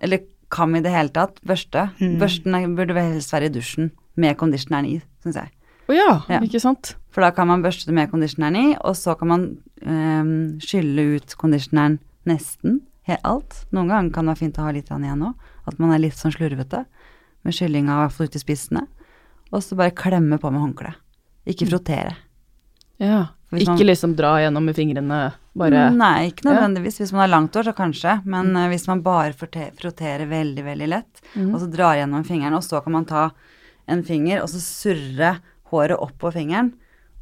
eller 0.00 0.22
kam 0.50 0.74
i 0.76 0.80
det 0.84 0.92
hele 0.94 1.12
tatt. 1.14 1.40
Børste. 1.46 1.90
Mm. 2.00 2.18
Børsten 2.20 2.74
burde 2.76 2.94
vel 2.96 3.12
helst 3.14 3.32
være 3.32 3.50
i 3.50 3.54
dusjen 3.54 3.90
med 4.18 4.36
conditioneren 4.40 4.86
i, 4.88 4.98
syns 5.24 5.36
jeg. 5.42 5.52
Å 5.88 5.94
ja, 5.96 6.10
Ja. 6.28 6.40
ikke 6.44 6.60
sant. 6.60 6.94
For 7.10 7.24
da 7.24 7.30
kan 7.32 7.48
man 7.48 7.62
børste 7.64 7.86
det 7.88 7.94
med 7.96 8.10
conditioneren 8.10 8.56
i, 8.56 8.76
og 8.84 8.94
så 8.96 9.14
kan 9.18 9.28
man 9.28 9.44
um, 9.86 10.58
skylle 10.60 11.16
ut 11.16 11.34
conditioneren 11.40 11.98
nesten 12.28 12.80
helt 13.08 13.24
alt. 13.24 13.62
Noen 13.72 13.88
ganger 13.88 14.12
kan 14.12 14.26
det 14.28 14.34
være 14.34 14.42
fint 14.44 14.58
å 14.60 14.66
ha 14.68 14.72
litt 14.76 14.90
igjen 14.92 15.24
òg, 15.30 15.34
at 15.66 15.78
man 15.80 15.92
er 15.94 16.02
litt 16.02 16.16
sånn 16.18 16.34
slurvete 16.34 16.84
med 17.44 17.54
skyllinga 17.56 17.94
i 17.94 18.02
hvert 18.02 18.12
fall 18.18 18.28
ute 18.28 18.36
i 18.36 18.42
spissene. 18.44 18.84
Og 19.52 19.62
så 19.64 19.76
bare 19.76 19.90
klemme 19.96 20.38
på 20.38 20.50
med 20.52 20.60
håndkleet. 20.60 20.94
Ikke 21.48 21.66
frotere. 21.70 22.16
Ja. 23.00 23.26
Hvis 23.50 23.62
Ikke 23.62 23.78
man- 23.78 23.86
liksom 23.86 24.14
dra 24.16 24.34
gjennom 24.42 24.64
med 24.64 24.76
fingrene, 24.76 25.32
bare 25.56 25.90
Nei, 25.90 26.30
ikke 26.30 26.44
nødvendigvis. 26.44 26.98
Hvis 27.00 27.12
man 27.12 27.20
har 27.22 27.28
langt 27.40 27.54
hår, 27.54 27.62
så 27.64 27.72
kanskje. 27.74 28.22
Men 28.26 28.52
mm. 28.52 28.68
hvis 28.68 28.86
man 28.86 29.00
bare 29.02 29.32
frotterer 29.32 30.28
veldig, 30.28 30.64
veldig 30.64 30.88
lett, 30.88 31.20
Mm. 31.34 31.54
og 31.54 31.60
så 31.60 31.70
drar 31.72 31.94
gjennom 31.96 32.24
fingeren, 32.26 32.54
og 32.54 32.62
så 32.62 32.82
kan 32.84 32.92
man 32.92 33.04
ta 33.06 33.30
en 33.88 34.02
finger 34.02 34.42
og 34.42 34.48
så 34.48 34.60
surre 34.60 35.40
håret 35.70 35.98
opp 35.98 36.18
på 36.18 36.32
fingeren, 36.32 36.74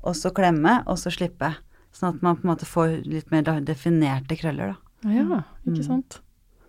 og 0.03 0.15
så 0.15 0.33
klemme, 0.33 0.83
og 0.87 0.97
så 0.99 1.11
slippe. 1.13 1.55
Sånn 1.93 2.15
at 2.17 2.23
man 2.23 2.37
på 2.37 2.45
en 2.45 2.57
måte 2.57 2.67
får 2.67 3.07
litt 3.07 3.31
mer 3.31 3.43
definerte 3.43 4.37
krøller, 4.37 4.75
da. 4.75 5.11
Ja, 5.11 5.45
ikke 5.67 5.79
Mm. 5.79 5.85
sant. 5.87 6.21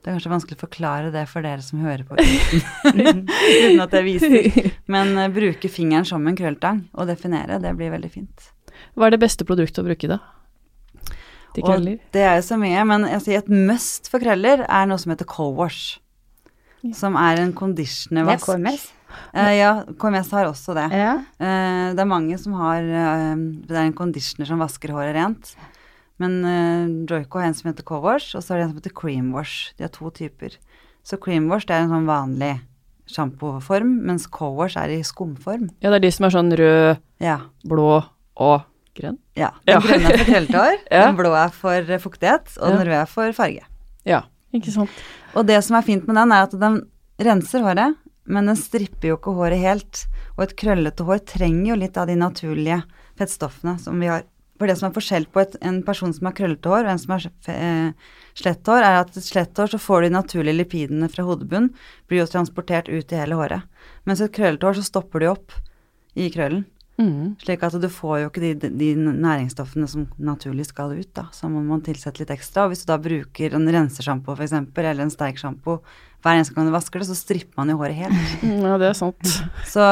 Det 0.07 0.13
er 0.13 0.15
kanskje 0.21 0.29
vanskelig 0.31 0.55
å 0.55 0.61
forklare 0.61 1.07
det 1.11 1.21
for 1.27 1.43
dere 1.43 1.59
som 1.59 1.81
hører 1.83 2.05
på 2.07 2.15
uten, 2.15 2.61
uten 3.27 3.81
at 3.83 3.95
jeg 3.97 4.05
viser. 4.05 4.69
Men 4.87 5.09
uh, 5.19 5.25
bruke 5.35 5.67
fingeren 5.67 6.07
som 6.07 6.23
en 6.31 6.37
krølltang 6.39 6.77
og 6.95 7.09
definere, 7.09 7.57
det 7.59 7.73
blir 7.75 7.91
veldig 7.91 8.11
fint. 8.13 8.45
Hva 8.95 9.09
er 9.09 9.17
det 9.17 9.19
beste 9.25 9.43
produktet 9.43 9.81
å 9.83 9.85
bruke 9.89 10.07
da? 10.07 10.21
Til 11.51 11.65
Og 11.65 11.73
krøller? 11.73 11.99
det 12.15 12.23
er 12.23 12.39
jo 12.39 12.47
så 12.47 12.55
mye, 12.61 12.87
men 12.87 13.03
jeg 13.11 13.25
sier 13.25 13.43
et 13.43 13.51
must 13.51 14.07
for 14.07 14.23
krøller 14.23 14.63
er 14.63 14.87
noe 14.87 15.03
som 15.03 15.11
heter 15.11 15.27
co-wash. 15.27 15.97
Ja. 16.87 16.95
Som 16.95 17.19
er 17.19 17.43
en 17.43 17.51
Det 17.51 17.57
er 17.57 17.59
conditionervask. 17.65 18.47
KMS. 18.47 18.89
Eh, 19.35 19.53
ja, 19.57 19.73
KMS 19.99 20.31
har 20.39 20.47
også 20.53 20.77
det. 20.79 20.87
Ja. 21.03 21.17
Uh, 21.35 21.91
det 21.99 22.05
er 22.05 22.13
mange 22.15 22.39
som 22.39 22.55
har 22.61 22.79
uh, 22.79 23.35
Det 23.35 23.75
er 23.75 23.89
en 23.89 23.99
conditioner 24.05 24.47
som 24.47 24.63
vasker 24.63 24.95
håret 24.95 25.19
rent. 25.19 25.57
Men 26.19 26.39
uh, 26.45 27.05
Joico 27.09 27.39
har 27.39 27.47
en 27.47 27.53
som 27.53 27.69
heter 27.71 27.83
co-wash, 27.85 28.33
og 28.35 28.41
så 28.43 28.53
har 28.53 28.59
de 28.59 28.63
en 28.63 28.69
som 28.71 28.79
heter 28.81 28.95
cream 28.97 29.31
wash. 29.35 29.73
De 29.77 29.83
har 29.85 29.91
to 29.93 30.09
typer. 30.11 30.55
Så 31.05 31.19
cream 31.21 31.47
wash 31.51 31.67
det 31.69 31.75
er 31.77 31.85
en 31.85 31.93
sånn 31.93 32.07
vanlig 32.09 32.55
sjampoform, 33.07 33.91
mens 34.07 34.25
co-wash 34.27 34.77
er 34.81 34.91
i 34.97 35.03
skumform. 35.05 35.69
Ja, 35.81 35.91
det 35.93 35.99
er 36.01 36.05
de 36.07 36.11
som 36.11 36.25
er 36.27 36.33
sånn 36.35 36.51
rød, 36.59 36.97
Ja. 37.23 37.37
blå 37.65 38.03
og 38.37 38.61
grønn. 38.95 39.17
ja. 39.35 39.51
Den 39.65 39.75
Ja. 39.75 39.79
grønne 39.79 40.09
er 40.11 40.17
for 40.17 40.25
krøllete 40.25 40.77
Ja. 40.91 41.05
den 41.07 41.15
blå 41.15 41.31
er 41.35 41.49
for 41.49 41.71
eh, 41.73 41.97
fuktighet, 41.99 42.57
og 42.59 42.67
den 42.73 42.87
røde 42.87 43.01
er 43.01 43.05
for 43.05 43.31
farge. 43.33 43.63
Ja, 44.05 44.23
Ikke 44.53 44.71
sant. 44.71 44.89
Og 45.35 45.45
det 45.45 45.61
som 45.63 45.75
er 45.75 45.81
fint 45.83 46.07
med 46.07 46.15
den, 46.15 46.31
er 46.31 46.43
at 46.43 46.51
den 46.59 46.81
renser 47.19 47.61
håret, 47.61 47.95
men 48.25 48.45
den 48.47 48.55
stripper 48.55 49.09
jo 49.09 49.17
ikke 49.17 49.33
håret 49.35 49.59
helt. 49.59 50.05
Og 50.37 50.43
et 50.43 50.55
krøllete 50.57 51.03
hår 51.05 51.19
trenger 51.25 51.67
jo 51.67 51.75
litt 51.75 51.97
av 51.97 52.07
de 52.07 52.15
naturlige 52.15 52.83
fettstoffene 53.17 53.77
som 53.79 53.99
vi 53.99 54.07
har. 54.07 54.23
For 54.57 54.69
det 54.69 54.77
som 54.79 54.89
er 54.89 54.95
forskjell 54.95 55.27
på 55.33 55.41
et, 55.43 55.57
en 55.61 55.81
person 55.85 56.13
som 56.13 56.29
har 56.29 56.35
krøllete 56.37 56.71
hår 56.71 56.87
og 56.87 56.93
en 56.93 57.01
som 57.01 57.13
har 57.13 57.27
eh, 57.53 58.13
slett 58.37 58.71
hår, 58.71 58.85
er 58.85 59.01
at 59.03 59.17
et 59.17 59.25
slett 59.25 59.57
hår 59.57 59.73
så 59.73 59.81
får 59.81 60.07
de 60.07 60.13
naturlige 60.15 60.57
lipidene 60.57 61.09
fra 61.13 61.25
hodebunnen, 61.27 61.73
blir 62.09 62.23
jo 62.23 62.31
transportert 62.31 62.89
ut 62.89 63.13
i 63.13 63.21
hele 63.21 63.37
håret. 63.37 63.85
Mens 64.09 64.23
et 64.23 64.33
krøllete 64.33 64.65
hår 64.65 64.79
så 64.79 64.87
stopper 64.87 65.23
de 65.23 65.29
opp 65.35 65.55
i 66.17 66.31
krøllen. 66.33 66.65
Mm. 66.97 67.35
Slik 67.43 67.61
at 67.61 67.75
du 67.77 67.89
får 67.93 68.23
jo 68.23 68.29
ikke 68.31 68.41
de, 68.41 68.69
de 68.73 68.87
næringsstoffene 68.97 69.85
som 69.89 70.07
naturlig 70.17 70.65
skal 70.65 70.95
ut, 70.97 71.11
da. 71.13 71.27
Så 71.35 71.49
må 71.51 71.61
man 71.61 71.83
tilsette 71.85 72.23
litt 72.23 72.33
ekstra. 72.33 72.65
Og 72.65 72.73
hvis 72.73 72.81
du 72.85 72.89
da 72.89 72.97
bruker 73.01 73.53
en 73.53 73.69
rensesjampo 73.69 74.33
f.eks., 74.33 74.55
eller 74.57 75.03
en 75.05 75.13
sterk 75.13 75.37
sjampo 75.37 75.77
hver 76.25 76.33
eneste 76.39 76.55
gang 76.57 76.65
du 76.67 76.73
vasker 76.73 76.99
det, 76.99 77.07
så 77.07 77.15
stripper 77.15 77.55
man 77.61 77.69
jo 77.71 77.77
håret 77.79 77.95
helt. 77.95 78.41
Mm, 78.43 78.63
Ja, 78.65 78.77
det 78.81 78.89
er 78.89 78.97
sant. 78.97 79.29
Så 79.69 79.83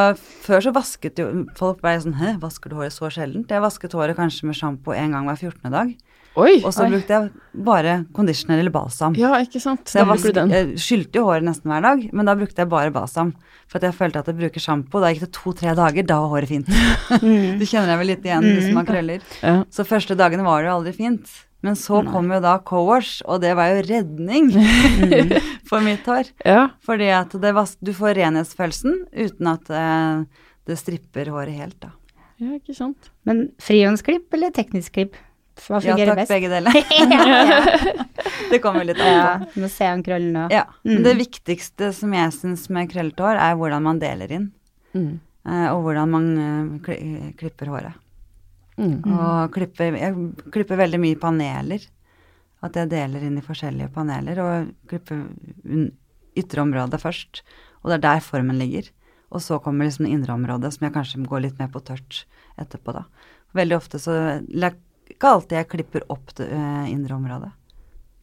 før 0.45 0.63
så 0.65 0.73
vasket 0.75 1.21
jo 1.21 1.29
folk 1.55 1.79
bare 1.85 2.01
sånn 2.03 2.17
Hæ, 2.17 2.35
vasker 2.41 2.69
du 2.73 2.75
håret 2.79 2.91
så 2.95 3.07
sjeldent? 3.13 3.47
Jeg 3.53 3.61
vasket 3.63 3.93
håret 3.95 4.17
kanskje 4.17 4.49
med 4.49 4.57
sjampo 4.57 4.91
en 4.95 5.11
gang 5.15 5.29
hver 5.29 5.37
14. 5.39 5.71
dag. 5.71 5.93
Oi! 6.35 6.57
Og 6.67 6.73
så 6.75 6.83
Oi. 6.83 6.89
brukte 6.91 7.13
jeg 7.15 7.29
bare 7.63 7.93
conditioner 8.11 8.59
eller 8.59 8.73
balsam. 8.75 9.13
Ja, 9.15 9.37
ikke 9.39 9.61
sant. 9.63 9.85
Så 9.87 10.01
jeg, 10.01 10.03
Da 10.03 10.11
vask, 10.11 10.33
den. 10.35 10.49
jeg 10.51 10.73
skylte 10.83 11.21
jo 11.21 11.29
håret 11.29 11.45
nesten 11.47 11.71
hver 11.71 11.85
dag, 11.85 12.03
men 12.11 12.25
da 12.27 12.35
brukte 12.35 12.59
jeg 12.59 12.67
bare 12.73 12.91
balsam. 12.91 13.31
For 13.71 13.79
at 13.79 13.87
jeg 13.87 13.95
følte 13.95 14.19
at 14.19 14.27
jeg 14.27 14.35
bruker 14.41 14.59
sjampo. 14.59 14.99
Da 14.99 15.13
gikk 15.13 15.23
det 15.23 15.31
to-tre 15.31 15.71
dager, 15.79 16.03
da 16.05 16.19
var 16.25 16.33
håret 16.35 16.51
fint. 16.51 16.67
Mm. 17.21 17.59
Du 17.61 17.63
kjenner 17.69 17.93
deg 17.93 17.99
vel 18.01 18.07
litt 18.11 18.25
igjen 18.25 18.43
hvis 18.43 18.73
man 18.75 18.85
krøller. 18.85 19.21
Ja. 19.45 19.59
Så 19.71 19.85
første 19.87 20.17
dagene 20.17 20.43
var 20.43 20.61
det 20.65 20.67
jo 20.71 20.75
aldri 20.81 20.91
fint. 20.97 21.29
Men 21.63 21.75
så 21.79 22.01
kom 22.05 22.27
jo 22.29 22.39
da 22.43 22.57
co-wash, 22.61 23.21
og 23.25 23.39
det 23.41 23.55
var 23.57 23.71
jo 23.73 23.81
redning 23.87 24.51
for 25.69 25.81
mitt 25.81 26.05
hår. 26.05 26.29
ja. 26.45 26.67
Fordi 26.85 27.07
at 27.15 27.31
det 27.41 27.53
vas 27.57 27.75
du 27.81 27.93
får 27.95 28.15
renhetsfølelsen 28.19 29.05
uten 29.11 29.47
at 29.49 29.69
eh, 29.73 30.25
det 30.69 30.77
stripper 30.77 31.31
håret 31.33 31.55
helt, 31.57 31.79
da. 31.81 31.89
ja, 32.41 32.51
ikke 32.59 32.75
sant. 32.77 33.09
Men 33.25 33.47
frihåndsklipp 33.61 34.33
eller 34.37 34.53
teknisk 34.53 34.93
klipp? 34.99 35.15
Hva 35.65 35.79
Ja 35.81 35.95
takk, 35.95 36.17
best? 36.19 36.31
begge 36.35 36.49
deler. 36.51 36.75
Det 38.51 38.59
kommer 38.61 38.83
litt 38.85 38.99
an 39.01 39.07
ja, 39.13 39.27
på. 39.39 39.51
du 39.55 39.61
må 39.63 39.69
se 39.71 39.85
an 39.87 40.01
krøllene 40.05 40.47
Ja. 40.51 40.65
Mm. 40.85 40.99
det 41.05 41.13
viktigste 41.17 41.91
som 41.95 42.13
jeg 42.13 42.33
syns 42.35 42.67
med 42.69 42.91
krøllete 42.91 43.23
hår, 43.23 43.39
er 43.41 43.55
hvordan 43.57 43.85
man 43.87 44.01
deler 44.01 44.33
inn. 44.37 44.49
Mm. 44.93 45.13
eh, 45.47 45.67
Og 45.73 45.81
hvordan 45.87 46.11
man 46.11 46.27
eh, 46.37 47.31
klipper 47.39 47.71
håret. 47.73 47.95
Mm. 48.75 48.97
Og 49.07 49.53
klipper, 49.55 49.95
jeg 49.95 50.49
klipper 50.51 50.79
veldig 50.79 50.99
mye 51.01 51.19
paneler. 51.19 51.85
At 52.65 52.77
jeg 52.79 52.91
deler 52.91 53.23
inn 53.27 53.37
i 53.39 53.45
forskjellige 53.45 53.91
paneler, 53.93 54.39
og 54.41 54.71
klipper 54.89 55.25
ytterområdet 56.35 56.99
først. 57.01 57.43
Og 57.83 57.91
det 57.91 57.99
er 57.99 58.05
der 58.07 58.23
formen 58.25 58.57
ligger. 58.59 58.89
Og 59.35 59.43
så 59.43 59.59
kommer 59.59 59.87
liksom 59.87 60.07
det 60.07 60.15
indre 60.15 60.33
området, 60.33 60.73
som 60.73 60.87
jeg 60.87 60.95
kanskje 60.95 61.25
går 61.27 61.45
litt 61.45 61.59
mer 61.61 61.69
på 61.73 61.83
tørt 61.85 62.23
etterpå, 62.61 62.95
da. 62.95 63.05
Veldig 63.55 63.77
ofte 63.77 63.99
så 64.01 64.15
Ikke 65.05 65.29
alltid 65.29 65.59
jeg 65.59 65.69
klipper 65.69 66.05
opp 66.09 66.33
det 66.39 66.47
eh, 66.49 66.87
indre 66.89 67.15
området. 67.15 67.51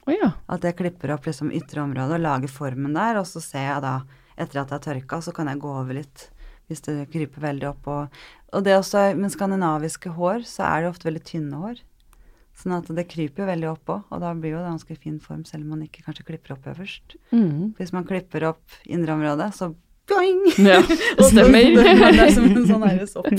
Oh, 0.03 0.11
ja. 0.11 0.33
At 0.51 0.65
jeg 0.67 0.75
klipper 0.81 1.13
opp 1.15 1.29
liksom 1.29 1.53
ytre 1.55 1.85
område 1.85 2.17
og 2.17 2.25
lager 2.25 2.51
formen 2.51 2.97
der, 2.97 3.21
og 3.21 3.29
så 3.31 3.41
ser 3.45 3.69
jeg 3.69 3.85
da, 3.85 3.93
etter 4.35 4.63
at 4.65 4.73
det 4.73 4.79
er 4.81 4.87
tørka, 4.89 5.21
så 5.23 5.35
kan 5.37 5.47
jeg 5.47 5.61
gå 5.63 5.71
over 5.71 5.95
litt 5.95 6.25
hvis 6.73 6.85
det 6.89 6.99
kryper 7.13 7.47
veldig 7.47 7.71
opp. 7.71 7.89
Og, 7.93 8.21
og 8.53 8.67
det 8.67 8.77
også, 8.79 9.11
med 9.19 9.33
skandinaviske 9.35 10.17
hår, 10.19 10.45
så 10.49 10.67
er 10.69 10.83
det 10.83 10.93
ofte 10.93 11.09
veldig 11.11 11.25
tynne 11.29 11.63
hår. 11.63 11.81
Sånn 12.59 12.75
at 12.77 12.91
det 12.95 13.07
kryper 13.09 13.43
jo 13.43 13.49
veldig 13.49 13.71
opp 13.71 13.95
òg, 13.95 14.03
og 14.13 14.21
da 14.23 14.35
blir 14.37 14.53
jo 14.55 14.61
det 14.61 14.69
ganske 14.69 14.97
fin 15.01 15.17
form, 15.23 15.47
selv 15.49 15.65
om 15.65 15.73
man 15.75 15.87
ikke 15.87 16.05
kanskje 16.05 16.27
klipper 16.29 16.55
opp 16.55 16.69
øverst. 16.75 17.17
Mm. 17.33 17.73
Hvis 17.79 17.95
man 17.97 18.05
klipper 18.09 18.45
opp 18.51 18.77
indre 18.85 19.17
område, 19.17 19.49
så 19.57 19.73
boing! 20.11 20.43
ja. 20.59 20.83
det 21.19 21.29
Stemmer. 21.31 21.71
det 21.79 22.27
er 22.27 22.35
som 22.35 22.49
en 22.51 22.67
sånn 22.69 22.85
herre 22.87 23.09
sopp. 23.09 23.31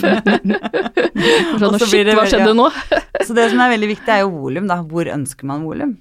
Sånn, 1.62 1.78
shit, 1.86 2.10
hva 2.10 2.26
skjedde 2.28 2.56
nå? 2.58 2.66
Så 3.28 3.36
det 3.38 3.46
som 3.54 3.62
er 3.64 3.72
veldig 3.76 3.94
viktig, 3.94 4.10
er 4.12 4.26
jo 4.26 4.34
volum, 4.34 4.68
da. 4.68 4.82
Hvor 4.84 5.08
ønsker 5.14 5.48
man 5.48 5.64
volum? 5.68 5.94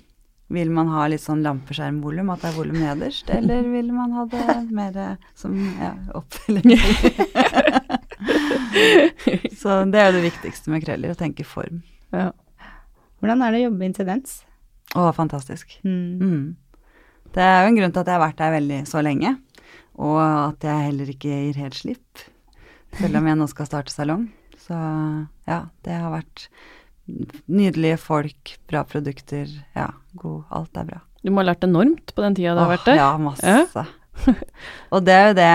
Vil 0.53 0.71
man 0.75 0.91
ha 0.93 1.07
litt 1.09 1.23
sånn 1.23 1.43
lampeskjermvolum, 1.47 2.29
at 2.35 2.43
det 2.45 2.51
er 2.51 2.57
volum 2.59 2.77
nederst, 2.77 3.31
eller 3.33 3.65
vil 3.73 3.89
man 3.97 4.13
ha 4.19 4.27
det 4.29 4.57
mer 4.75 4.99
eh, 5.01 5.31
som 5.39 5.57
ja, 5.81 5.95
oppfølging? 6.19 6.77
Så 9.61 9.83
det 9.91 10.01
er 10.01 10.11
jo 10.11 10.19
det 10.19 10.27
viktigste 10.27 10.73
med 10.73 10.85
krøller, 10.85 11.13
å 11.13 11.19
tenke 11.19 11.47
form. 11.47 11.83
Ja. 12.15 12.31
Hvordan 13.23 13.45
er 13.45 13.55
det 13.55 13.63
å 13.63 13.67
jobbe 13.69 13.85
i 13.85 13.91
intendens? 13.91 14.43
Å, 14.99 15.09
fantastisk. 15.17 15.79
Mm. 15.87 16.21
Mm. 16.21 16.93
Det 17.33 17.45
er 17.47 17.63
jo 17.63 17.71
en 17.71 17.81
grunn 17.81 17.95
til 17.95 18.03
at 18.03 18.11
jeg 18.11 18.19
har 18.19 18.25
vært 18.27 18.41
der 18.43 18.55
veldig 18.57 18.83
så 18.91 19.03
lenge, 19.05 19.37
og 19.97 20.21
at 20.21 20.67
jeg 20.67 20.87
heller 20.89 21.13
ikke 21.13 21.33
gir 21.47 21.61
helt 21.63 21.79
slipp, 21.79 22.25
selv 22.99 23.21
om 23.21 23.29
jeg 23.31 23.41
nå 23.41 23.49
skal 23.51 23.69
starte 23.69 23.95
salong. 23.95 24.27
Så 24.63 24.77
ja, 25.49 25.65
det 25.87 25.97
har 25.97 26.13
vært 26.13 26.47
nydelige 27.51 27.99
folk, 27.99 28.57
bra 28.71 28.85
produkter, 28.89 29.49
ja, 29.77 29.89
god, 30.15 30.45
alt 30.55 30.77
er 30.77 30.85
bra. 30.93 31.01
Du 31.23 31.31
må 31.31 31.43
ha 31.43 31.49
lært 31.53 31.65
enormt 31.67 32.15
på 32.17 32.23
den 32.25 32.35
tida 32.35 32.55
du 32.57 32.63
har 32.65 32.71
vært 32.77 32.87
der. 32.89 32.97
Ja, 32.99 33.11
masse. 33.19 33.87
og 34.93 35.05
det 35.07 35.15
er 35.15 35.29
jo 35.31 35.35
det 35.39 35.53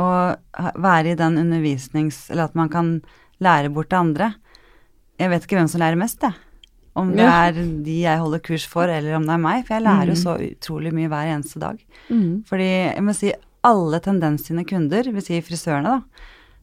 å 0.00 0.06
være 0.80 1.12
i 1.12 1.18
den 1.18 1.36
undervisnings... 1.40 2.28
Eller 2.30 2.44
at 2.48 2.54
man 2.58 2.70
kan 2.72 2.92
lære 3.42 3.72
bort 3.74 3.90
til 3.90 3.98
andre. 4.00 4.30
Jeg 5.20 5.30
vet 5.32 5.44
ikke 5.44 5.58
hvem 5.58 5.68
som 5.68 5.82
lærer 5.82 5.98
mest, 6.00 6.22
jeg. 6.24 6.32
Om 6.96 7.12
det 7.14 7.22
Ja. 7.24 7.34
er 7.48 7.52
de 7.84 7.96
jeg 8.02 8.18
holder 8.18 8.40
kurs 8.44 8.64
for, 8.66 8.88
eller 8.90 9.14
om 9.18 9.26
det 9.26 9.34
er 9.36 9.42
meg. 9.42 9.66
For 9.66 9.74
jeg 9.76 9.84
lærer 9.84 10.06
jo 10.12 10.16
Mm. 10.16 10.22
så 10.24 10.36
utrolig 10.48 10.92
mye 10.96 11.08
hver 11.12 11.28
eneste 11.34 11.60
dag. 11.60 11.78
Mm. 12.10 12.44
Fordi 12.48 12.68
jeg 12.94 13.02
må 13.04 13.14
si 13.14 13.32
alle 13.64 14.00
Tendens 14.00 14.46
sine 14.48 14.64
kunder, 14.64 15.02
vil 15.12 15.22
si 15.22 15.40
frisørene, 15.40 15.84
da, 15.84 16.02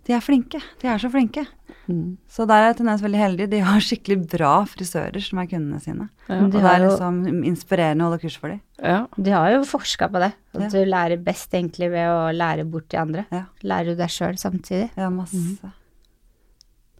de 0.07 0.13
er 0.13 0.19
flinke. 0.25 0.61
De 0.81 0.87
er 0.87 0.97
så 0.97 1.09
flinke. 1.11 1.45
Mm. 1.87 2.17
Så 2.27 2.43
der 2.49 2.65
er 2.67 2.73
Tendens 2.75 3.01
veldig 3.01 3.19
heldig. 3.21 3.45
De 3.49 3.59
har 3.63 3.79
skikkelig 3.79 4.17
bra 4.33 4.53
frisører 4.67 5.23
som 5.23 5.39
er 5.39 5.47
kundene 5.47 5.79
sine. 5.79 6.09
Ja. 6.27 6.41
Og 6.43 6.51
De 6.51 6.59
det 6.59 6.67
er 6.67 6.83
liksom 6.83 7.21
inspirerende 7.47 8.03
å 8.03 8.09
holde 8.11 8.19
kurs 8.25 8.35
for 8.37 8.51
dem. 8.51 8.61
ja. 8.83 9.05
De 9.15 9.31
har 9.31 9.51
jo 9.55 9.63
forska 9.63 10.09
på 10.11 10.19
det. 10.19 10.33
At 10.53 10.61
Ja. 10.61 10.69
du 10.73 10.85
lærer 10.85 11.23
best 11.23 11.51
egentlig 11.53 11.89
ved 11.91 12.07
å 12.11 12.31
lære 12.35 12.65
bort 12.69 12.89
de 12.89 12.97
andre. 12.97 13.25
Ja. 13.31 13.45
Lærer 13.63 13.95
du 13.95 13.95
deg 13.95 14.09
sjøl 14.09 14.35
samtidig. 14.37 14.89
Ja, 14.97 15.09
masse. 15.09 15.37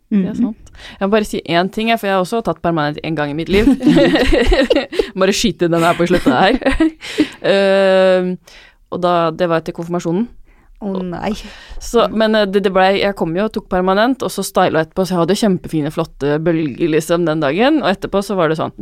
Det 0.10 0.24
er 0.24 0.36
sant. 0.40 0.70
Jeg 1.00 1.04
må 1.04 1.12
bare 1.12 1.26
si 1.28 1.42
én 1.44 1.68
ting, 1.70 1.90
for 2.00 2.08
jeg 2.08 2.16
har 2.16 2.22
også 2.24 2.40
tatt 2.48 2.62
permanent 2.64 2.98
én 3.04 3.14
gang 3.18 3.30
i 3.30 3.34
mitt 3.36 3.50
liv. 3.52 3.68
bare 5.20 5.34
skyte 5.36 5.68
den 5.68 5.84
her 5.84 5.98
på 6.00 6.08
sluttet 6.08 6.32
her. 6.32 6.56
uh, 7.44 8.36
og 8.96 9.02
da, 9.04 9.32
det 9.36 9.50
var 9.52 9.60
etter 9.60 9.76
konfirmasjonen. 9.76 10.30
Å 10.78 10.92
nei. 11.02 11.32
Så, 11.82 12.06
men 12.14 12.38
eh, 12.38 12.46
det, 12.50 12.62
det 12.68 12.72
ble, 12.74 12.92
jeg 13.00 13.18
kom 13.18 13.34
jo 13.38 13.48
og 13.48 13.54
tok 13.56 13.66
permanent, 13.72 14.22
og 14.26 14.34
så 14.34 14.46
styla 14.46 14.86
etterpå, 14.86 15.06
så 15.06 15.16
jeg 15.16 15.22
hadde 15.24 15.40
kjempefine, 15.42 15.94
flotte 15.94 16.38
bølger 16.46 16.94
liksom 16.94 17.26
den 17.26 17.42
dagen, 17.42 17.82
og 17.82 17.90
etterpå 17.90 18.22
så 18.26 18.38
var 18.40 18.52
det 18.52 18.60
sånn 18.62 18.76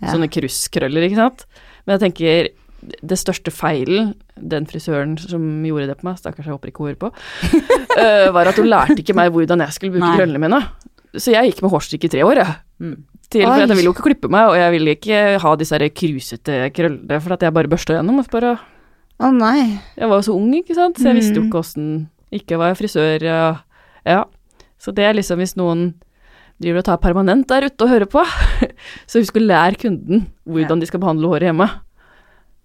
Ja. 0.00 0.14
Sånne 0.14 0.30
krysskrøller, 0.32 1.04
ikke 1.04 1.18
sant. 1.18 1.42
Men 1.84 1.98
jeg 1.98 2.02
tenker 2.06 2.46
det 2.80 3.18
største 3.20 3.52
feilen 3.52 4.14
den 4.40 4.64
frisøren 4.68 5.18
som 5.20 5.42
gjorde 5.66 5.90
det 5.90 5.98
på 6.00 6.06
meg, 6.08 6.16
stakkars 6.16 6.46
jeg 6.48 6.54
håper 6.54 6.70
ikke 6.70 6.80
hun 6.80 6.88
hører 6.88 7.00
på, 7.02 7.10
uh, 7.12 8.30
var 8.36 8.48
at 8.48 8.56
hun 8.56 8.70
lærte 8.70 8.96
ikke 9.02 9.16
meg 9.18 9.34
hvordan 9.34 9.60
jeg 9.66 9.76
skulle 9.76 9.98
bruke 9.98 10.06
Nei. 10.06 10.16
krøllene 10.16 10.40
mine. 10.40 10.62
Så 11.12 11.34
jeg 11.34 11.50
gikk 11.50 11.60
med 11.64 11.74
hårstrikk 11.74 12.06
i 12.06 12.12
tre 12.14 12.24
år, 12.24 12.40
jeg. 12.40 12.56
Mm. 12.80 12.96
Til, 13.30 13.44
for 13.44 13.62
jeg 13.62 13.70
ville 13.70 13.86
jo 13.90 13.94
ikke 13.94 14.06
klippe 14.08 14.30
meg, 14.32 14.48
og 14.50 14.56
jeg 14.58 14.74
ville 14.74 14.94
ikke 14.96 15.18
ha 15.42 15.52
disse 15.60 15.78
krusete 16.00 16.56
krøllene, 16.74 17.20
for 17.22 17.36
at 17.36 17.44
jeg 17.44 17.54
bare 17.54 17.70
børsta 17.70 17.98
gjennom. 17.98 18.22
Og 18.22 18.32
bare 18.32 18.56
Å 19.20 19.30
nei. 19.36 19.78
jeg 19.96 20.08
var 20.08 20.16
jo 20.22 20.26
så 20.30 20.34
ung, 20.36 20.52
ikke 20.56 20.74
sant, 20.74 20.96
så 20.96 21.10
jeg 21.10 21.18
visste 21.20 21.36
jo 21.36 21.42
Mm. 21.42 21.48
ikke 21.50 21.60
åssen 21.60 21.88
Ikke 22.32 22.56
var 22.58 22.70
jeg 22.72 22.78
frisør, 22.78 23.24
ja. 24.06 24.24
Så 24.78 24.94
det 24.94 25.04
er 25.04 25.14
liksom 25.18 25.38
hvis 25.42 25.56
noen 25.58 25.94
driver 26.60 26.78
og 26.78 26.84
tar 26.84 26.96
permanent 27.02 27.46
der 27.48 27.66
ute 27.66 27.84
og 27.84 27.88
hører 27.90 28.06
på, 28.06 28.22
så 29.10 29.18
husk 29.20 29.36
å 29.36 29.42
lære 29.44 29.76
kunden 29.80 30.26
hvordan 30.46 30.76
Ja. 30.78 30.80
de 30.80 30.86
skal 30.86 31.00
behandle 31.00 31.28
håret 31.28 31.48
hjemme. 31.50 31.68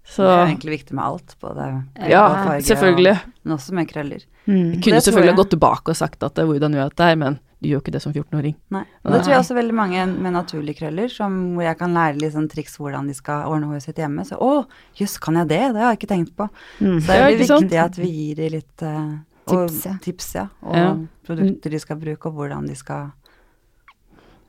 Så 0.05 0.21
Det 0.21 0.29
er 0.37 0.45
egentlig 0.53 0.75
viktig 0.79 0.93
med 0.93 1.03
alt, 1.03 1.35
både 1.41 1.65
ja, 2.07 2.23
farge 2.45 2.61
selvfølgelig. 2.67 3.15
Og, 3.17 3.31
men 3.43 3.53
også 3.57 3.73
med 3.73 3.87
krøller. 3.89 4.21
Mm. 4.45 4.71
Jeg 4.75 4.81
kunne 4.85 5.01
selvfølgelig 5.01 5.35
gått 5.39 5.49
tilbake 5.55 5.89
og 5.89 5.95
sagt 5.97 6.23
at 6.23 6.37
eh, 6.37 6.45
hvordan 6.45 6.75
gjør 6.77 6.83
jeg 6.85 6.91
dette 6.93 7.07
her, 7.09 7.15
men 7.17 7.39
gjør 7.65 7.81
ikke 7.83 7.93
det 7.95 8.01
som 8.03 8.13
14-åring. 8.13 8.55
Nei. 8.75 8.83
Og 9.03 9.11
det 9.13 9.19
tror 9.23 9.33
jeg 9.33 9.41
også 9.43 9.57
veldig 9.57 9.75
mange 9.77 10.05
med 10.11 10.35
naturlige 10.35 10.79
krøller, 10.79 11.11
som, 11.11 11.35
hvor 11.57 11.65
jeg 11.67 11.77
kan 11.79 11.95
lære 11.97 12.19
litt 12.21 12.35
sånn 12.35 12.49
triks 12.51 12.77
hvordan 12.79 13.09
de 13.09 13.15
skal 13.17 13.49
ordne 13.51 13.69
håret 13.69 13.85
sitt 13.85 13.99
hjemme. 14.01 14.25
Så 14.27 14.39
å, 14.41 14.65
jøss, 14.99 15.17
kan 15.23 15.39
jeg 15.41 15.49
det? 15.51 15.61
Det 15.75 15.83
har 15.83 15.93
jeg 15.93 16.01
ikke 16.01 16.11
tenkt 16.13 16.33
på. 16.37 16.47
Mm. 16.79 16.99
Så 16.99 17.05
det 17.09 17.17
er 17.17 17.25
veldig 17.29 17.47
sant? 17.49 17.67
viktig 17.67 17.81
at 17.85 17.99
vi 18.01 18.09
gir 18.13 18.41
dem 18.41 18.53
litt 18.55 18.85
uh, 18.85 19.15
og, 19.45 19.67
Tips, 19.67 19.79
ja. 19.85 19.93
tips, 20.01 20.29
ja. 20.39 20.47
Og 20.65 20.75
Ja. 20.79 20.89
produkter 21.27 21.75
de 21.75 21.79
skal 21.83 21.99
bruke, 22.01 22.29
og 22.31 22.33
hvordan 22.39 22.67
de 22.69 22.75
skal 22.75 23.11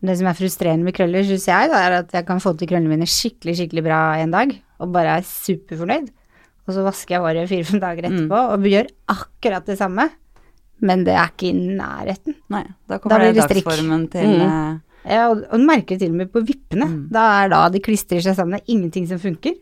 Det 0.07 0.19
som 0.19 0.27
er 0.29 0.37
frustrerende 0.37 0.85
med 0.85 0.95
krøller, 0.95 1.25
syns 1.25 1.47
jeg, 1.49 1.71
da, 1.73 1.79
er 1.81 1.95
at 2.03 2.13
jeg 2.13 2.27
kan 2.29 2.39
få 2.39 2.53
til 2.57 2.69
krøllene 2.69 2.93
mine 2.93 3.09
skikkelig, 3.09 3.57
skikkelig 3.59 3.83
bra 3.83 4.01
en 4.21 4.31
dag, 4.31 4.53
og 4.79 4.93
bare 4.93 5.17
er 5.19 5.25
superfornøyd. 5.27 6.11
Og 6.67 6.75
så 6.75 6.85
vasker 6.85 7.17
jeg 7.17 7.23
håret 7.25 7.49
fire-fem 7.51 7.81
dager 7.83 8.09
etterpå 8.11 8.41
og 8.53 8.67
gjør 8.69 8.91
akkurat 9.09 9.67
det 9.67 9.79
samme. 9.81 10.09
Men 10.83 11.05
det 11.05 11.15
er 11.17 11.31
ikke 11.31 11.49
i 11.49 11.53
nærheten. 11.77 12.35
Nei, 12.53 12.65
da 12.87 12.97
Da 12.97 12.99
kommer 12.99 13.19
blir 13.21 13.33
det 13.35 13.47
dagsformen 13.49 14.11
til 14.13 14.27
Mm. 14.27 14.43
eh, 14.43 14.81
Ja, 15.09 15.29
og, 15.31 15.45
og 15.53 15.59
du 15.61 15.65
merker 15.65 15.95
det 15.95 16.01
til 16.01 16.11
og 16.11 16.17
med 16.17 16.33
på 16.33 16.41
vippene. 16.45 16.87
Mm. 16.91 17.09
Da 17.15 17.45
er 17.45 17.49
da 17.49 17.69
de 17.71 17.79
klistrer 17.81 18.21
seg 18.21 18.35
sammen. 18.35 18.59
Det 18.59 18.65
er 18.67 18.75
ingenting 18.75 19.07
som 19.09 19.19
funker. 19.23 19.55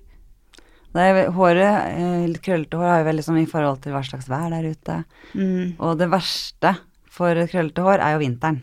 Det 0.95 1.03
er, 1.03 1.31
håret, 1.31 1.99
eh, 1.99 2.27
litt 2.31 2.41
krøllete 2.43 2.79
hår 2.79 2.89
har 2.89 2.99
jo 3.03 3.09
veldig 3.11 3.25
sånn 3.27 3.41
i 3.43 3.47
forhold 3.51 3.81
til 3.83 3.93
hva 3.93 4.01
slags 4.07 4.29
vær 4.31 4.49
det 4.51 4.61
er 4.65 4.71
ute. 4.73 5.05
Mm. 5.35 5.75
Og 5.81 5.99
det 5.99 6.09
verste 6.09 6.77
for 7.11 7.35
krøllete 7.35 7.83
hår 7.83 7.99
er 8.01 8.13
jo 8.15 8.23
vinteren. 8.25 8.63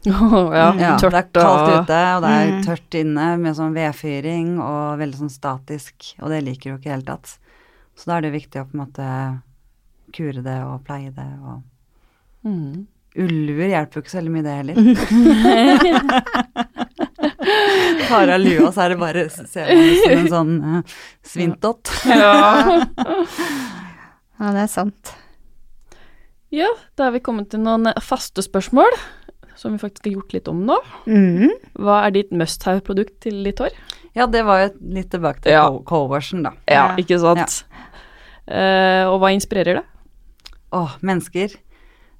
ja, 0.06 0.72
Ja, 0.80 0.96
tørt 0.96 1.12
det 1.12 1.20
er 1.20 1.28
kaldt 1.34 1.84
ute, 1.84 2.00
og 2.16 2.22
det 2.24 2.30
er 2.32 2.50
Mm. 2.54 2.62
tørt 2.64 2.94
inne 2.96 3.26
med 3.38 3.54
sånn 3.56 3.74
vedfyring 3.76 4.58
og 4.58 4.98
veldig 4.98 5.18
sånn 5.20 5.30
statisk, 5.30 6.14
og 6.22 6.30
det 6.30 6.42
liker 6.46 6.70
du 6.72 6.78
ikke 6.78 6.86
i 6.86 6.96
det 6.96 7.04
hele 7.04 7.08
tatt. 7.10 7.36
Så 7.96 8.06
da 8.06 8.16
er 8.16 8.22
det 8.22 8.32
viktig 8.32 8.62
å 8.62 8.64
på 8.70 8.74
en 8.78 8.86
måte 8.86 9.42
kure 10.14 10.42
det 10.44 10.58
og 10.66 10.84
pleie 10.86 11.10
det 11.14 11.26
og 11.40 11.62
mm. 12.46 12.86
Ullur 13.20 13.66
hjelper 13.66 13.98
jo 13.98 14.02
ikke 14.04 14.12
så 14.12 14.20
veldig 14.20 14.32
mye, 14.36 14.46
det 14.46 14.54
heller. 14.54 14.76
Tar 18.08 18.28
av 18.34 18.40
lua, 18.42 18.68
så 18.72 18.80
er 18.84 18.88
det 18.94 18.98
bare 19.00 19.24
ser 19.30 19.66
man 19.66 19.78
ut 19.82 19.98
som 20.04 20.12
en 20.14 20.28
sånn 20.34 20.52
uh, 20.62 20.80
svintott. 21.26 21.90
Ja. 22.06 22.34
Ja, 24.40 24.46
det 24.54 24.62
er 24.62 24.70
sant. 24.72 25.10
ja, 26.54 26.68
da 26.96 27.06
er 27.10 27.14
vi 27.18 27.24
kommet 27.26 27.50
til 27.52 27.60
noen 27.66 27.84
faste 28.00 28.40
spørsmål, 28.46 28.92
som 29.58 29.68
vi 29.74 29.78
faktisk 29.82 30.04
har 30.08 30.14
gjort 30.16 30.32
litt 30.38 30.48
om 30.48 30.58
nå. 30.70 30.78
Mm. 31.10 31.50
Hva 31.82 31.96
er 32.06 32.10
ditt 32.16 32.30
must 32.32 32.60
have-produkt 32.64 33.14
til 33.26 33.36
ditt 33.44 33.60
hår? 33.60 33.74
Ja, 34.16 34.24
det 34.30 34.42
var 34.48 34.56
jo 34.64 34.68
litt 34.96 35.10
tilbake 35.12 35.40
til 35.44 35.52
Ja. 35.58 35.66
co- 35.68 35.82
co-washen, 35.86 36.40
da. 36.46 36.52
Ja. 36.70 36.86
ikke 36.98 37.18
sant? 37.20 37.64
Eh, 38.50 39.04
og 39.06 39.20
hva 39.22 39.28
inspirerer 39.36 39.74
deg? 39.82 39.86
Åh, 40.72 40.92
mennesker. 41.02 41.54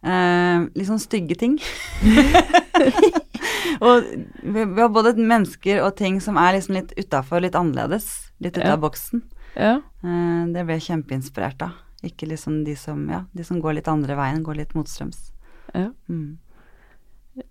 Eh, 0.03 0.59
litt 0.75 0.89
sånn 0.89 0.99
stygge 1.03 1.37
ting. 1.39 1.59
og 3.85 4.05
vi, 4.43 4.65
vi 4.65 4.81
har 4.81 4.89
både 4.93 5.13
mennesker 5.19 5.83
og 5.85 5.95
ting 6.01 6.19
som 6.25 6.39
er 6.41 6.57
liksom 6.57 6.77
litt 6.79 6.95
utafor, 6.99 7.43
litt 7.45 7.57
annerledes. 7.59 8.09
Litt 8.41 8.57
ute 8.57 8.67
Ja. 8.67 8.75
av 8.77 8.83
boksen. 8.85 9.23
Ja. 9.57 9.75
Eh, 10.03 10.43
det 10.55 10.65
ble 10.67 10.79
jeg 10.79 10.87
kjempeinspirert 10.91 11.63
av. 11.67 11.77
Ikke 12.07 12.27
liksom 12.31 12.63
de 12.65 12.75
som, 12.81 13.03
ja, 13.13 13.25
de 13.37 13.45
som 13.45 13.61
går 13.61 13.77
litt 13.77 13.89
andre 13.93 14.17
veien, 14.17 14.43
går 14.43 14.57
litt 14.63 14.75
motstrøms. 14.79 15.31
ja. 15.75 15.91
Mm. 16.09 16.39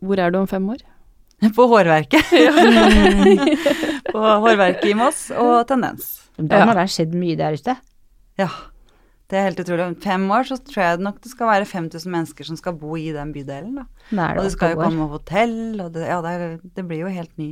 Hvor 0.03 0.19
er 0.19 0.29
du 0.29 0.37
om 0.41 0.47
fem 0.47 0.65
år? 0.69 0.81
På 1.55 1.65
hårverket. 1.71 2.25
På 4.11 4.19
hårverket 4.43 4.89
i 4.91 4.93
Moss 4.97 5.29
og 5.31 5.63
Tendens. 5.69 6.09
Da 6.35 6.65
må 6.67 6.73
det 6.75 6.83
ha 6.83 6.89
skjedd 6.91 7.15
mye 7.17 7.37
der 7.39 7.55
ute. 7.57 7.75
Ja. 8.37 8.49
Det 9.29 9.37
er 9.37 9.45
helt 9.45 9.59
utrolig. 9.61 9.85
Om 9.85 9.95
fem 10.01 10.23
år 10.33 10.47
så 10.49 10.57
tror 10.65 10.81
jeg 10.83 11.01
nok 11.05 11.19
det 11.21 11.29
skal 11.29 11.51
være 11.51 11.65
5000 11.69 12.13
mennesker 12.15 12.47
som 12.47 12.57
skal 12.57 12.73
bo 12.81 12.95
i 12.97 13.11
den 13.13 13.29
bydelen. 13.35 13.75
Da. 13.77 13.85
Er 14.09 14.39
Og 14.39 14.41
det 14.41 14.47
det 14.49 14.53
skal 14.55 14.73
jo 14.73 14.81
komme 14.81 15.09
hotell, 15.11 15.59
og 15.83 15.91
det, 15.93 16.07
ja, 16.09 16.17
det, 16.25 16.31
er, 16.33 16.57
det 16.75 16.85
blir 16.89 17.03
jo 17.03 17.11
helt 17.13 17.35
ny. 17.37 17.51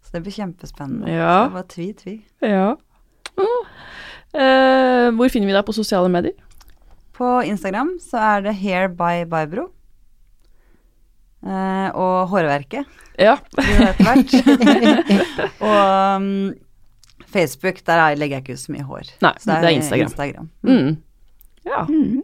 Så 0.00 0.16
det 0.16 0.22
blir 0.24 0.36
kjempespennende. 0.38 1.12
Ja. 1.12 1.34
Så 1.44 1.50
det 1.50 1.58
var 1.58 1.68
tvi, 1.74 1.86
tvi. 2.00 2.16
Ja. 2.40 2.72
Eh, 4.34 5.10
hvor 5.14 5.30
finner 5.30 5.50
vi 5.50 5.56
deg 5.56 5.64
på 5.68 5.76
sosiale 5.76 6.08
medier? 6.12 6.34
På 7.14 7.36
Instagram 7.46 7.94
så 8.02 8.18
er 8.32 8.48
det 8.48 8.56
Hair 8.58 8.88
by 8.96 9.28
Barbro. 9.30 9.68
Eh, 11.44 11.88
og 11.92 12.30
Hårverket 12.32 12.88
Ja. 13.20 13.36
det 13.52 13.92
og 15.60 16.16
um, 16.16 16.54
Facebook, 17.34 17.82
der 17.86 17.98
er- 18.06 18.16
legger 18.20 18.38
jeg 18.38 18.44
ikke 18.46 18.56
ut 18.56 18.62
så 18.64 18.72
mye 18.76 18.86
hår. 18.88 19.10
Nei, 19.26 19.34
Så 19.42 19.50
det 19.50 19.68
er 19.68 19.76
Instagram. 19.76 20.08
Instagram. 20.08 20.48
Mm. 20.62 20.96
Ja. 21.66 21.84
Mm. 21.90 22.22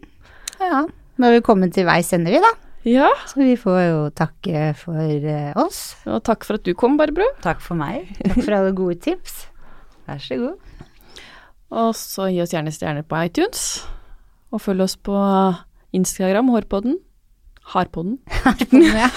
Ja. 0.61 0.81
Nå 1.21 1.27
har 1.29 1.33
vi 1.37 1.41
kommet 1.45 1.75
til 1.77 1.85
veis 1.89 2.13
ende, 2.17 2.31
vi, 2.33 2.41
da. 2.41 2.53
ja. 2.89 3.09
Så 3.29 3.43
vi 3.43 3.57
får 3.61 3.79
jo 3.91 4.01
takke 4.17 4.63
for 4.79 4.97
eh, 5.03 5.53
oss. 5.61 5.83
Og 6.07 6.23
takk 6.25 6.45
for 6.49 6.57
at 6.61 6.65
du 6.65 6.73
kom, 6.75 6.97
Barbro. 7.01 7.27
Takk 7.45 7.61
for 7.65 7.75
meg. 7.77 8.09
Takk 8.25 8.41
for 8.45 8.57
alle 8.57 8.73
gode 8.77 8.97
tips. 9.05 9.47
Vær 10.09 10.23
så 10.25 10.39
god. 10.41 10.57
Og 11.71 11.93
så 11.95 12.31
gi 12.33 12.41
oss 12.43 12.51
gjerne 12.55 12.73
stjerner 12.75 13.05
på 13.07 13.21
iTunes. 13.29 13.85
Og 14.51 14.61
følg 14.65 14.83
oss 14.83 14.97
på 14.97 15.15
Instagram, 15.95 16.49
Hårpodden. 16.51 16.97
Harpodden. 17.75 18.17
Harpodden. 18.43 18.83
Ja. 18.89 19.11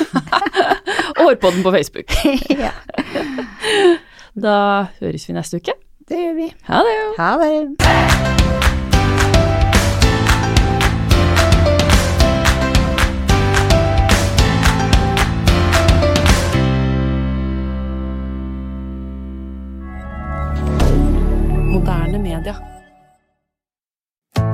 Og 1.17 1.23
Hårpodden 1.25 1.63
på 1.65 1.71
Facebook. 1.73 2.13
ja, 2.65 2.73
Da 4.34 4.88
høres 5.00 5.28
vi 5.30 5.34
neste 5.34 5.58
uke. 5.62 5.74
det 6.10 6.17
gjør 6.17 6.34
vi. 6.34 6.54
Ha 6.63 6.78
det. 6.78 6.98
Ha 7.17 7.38
det. 7.38 7.54
Moderne 21.74 22.19
media. 22.19 22.72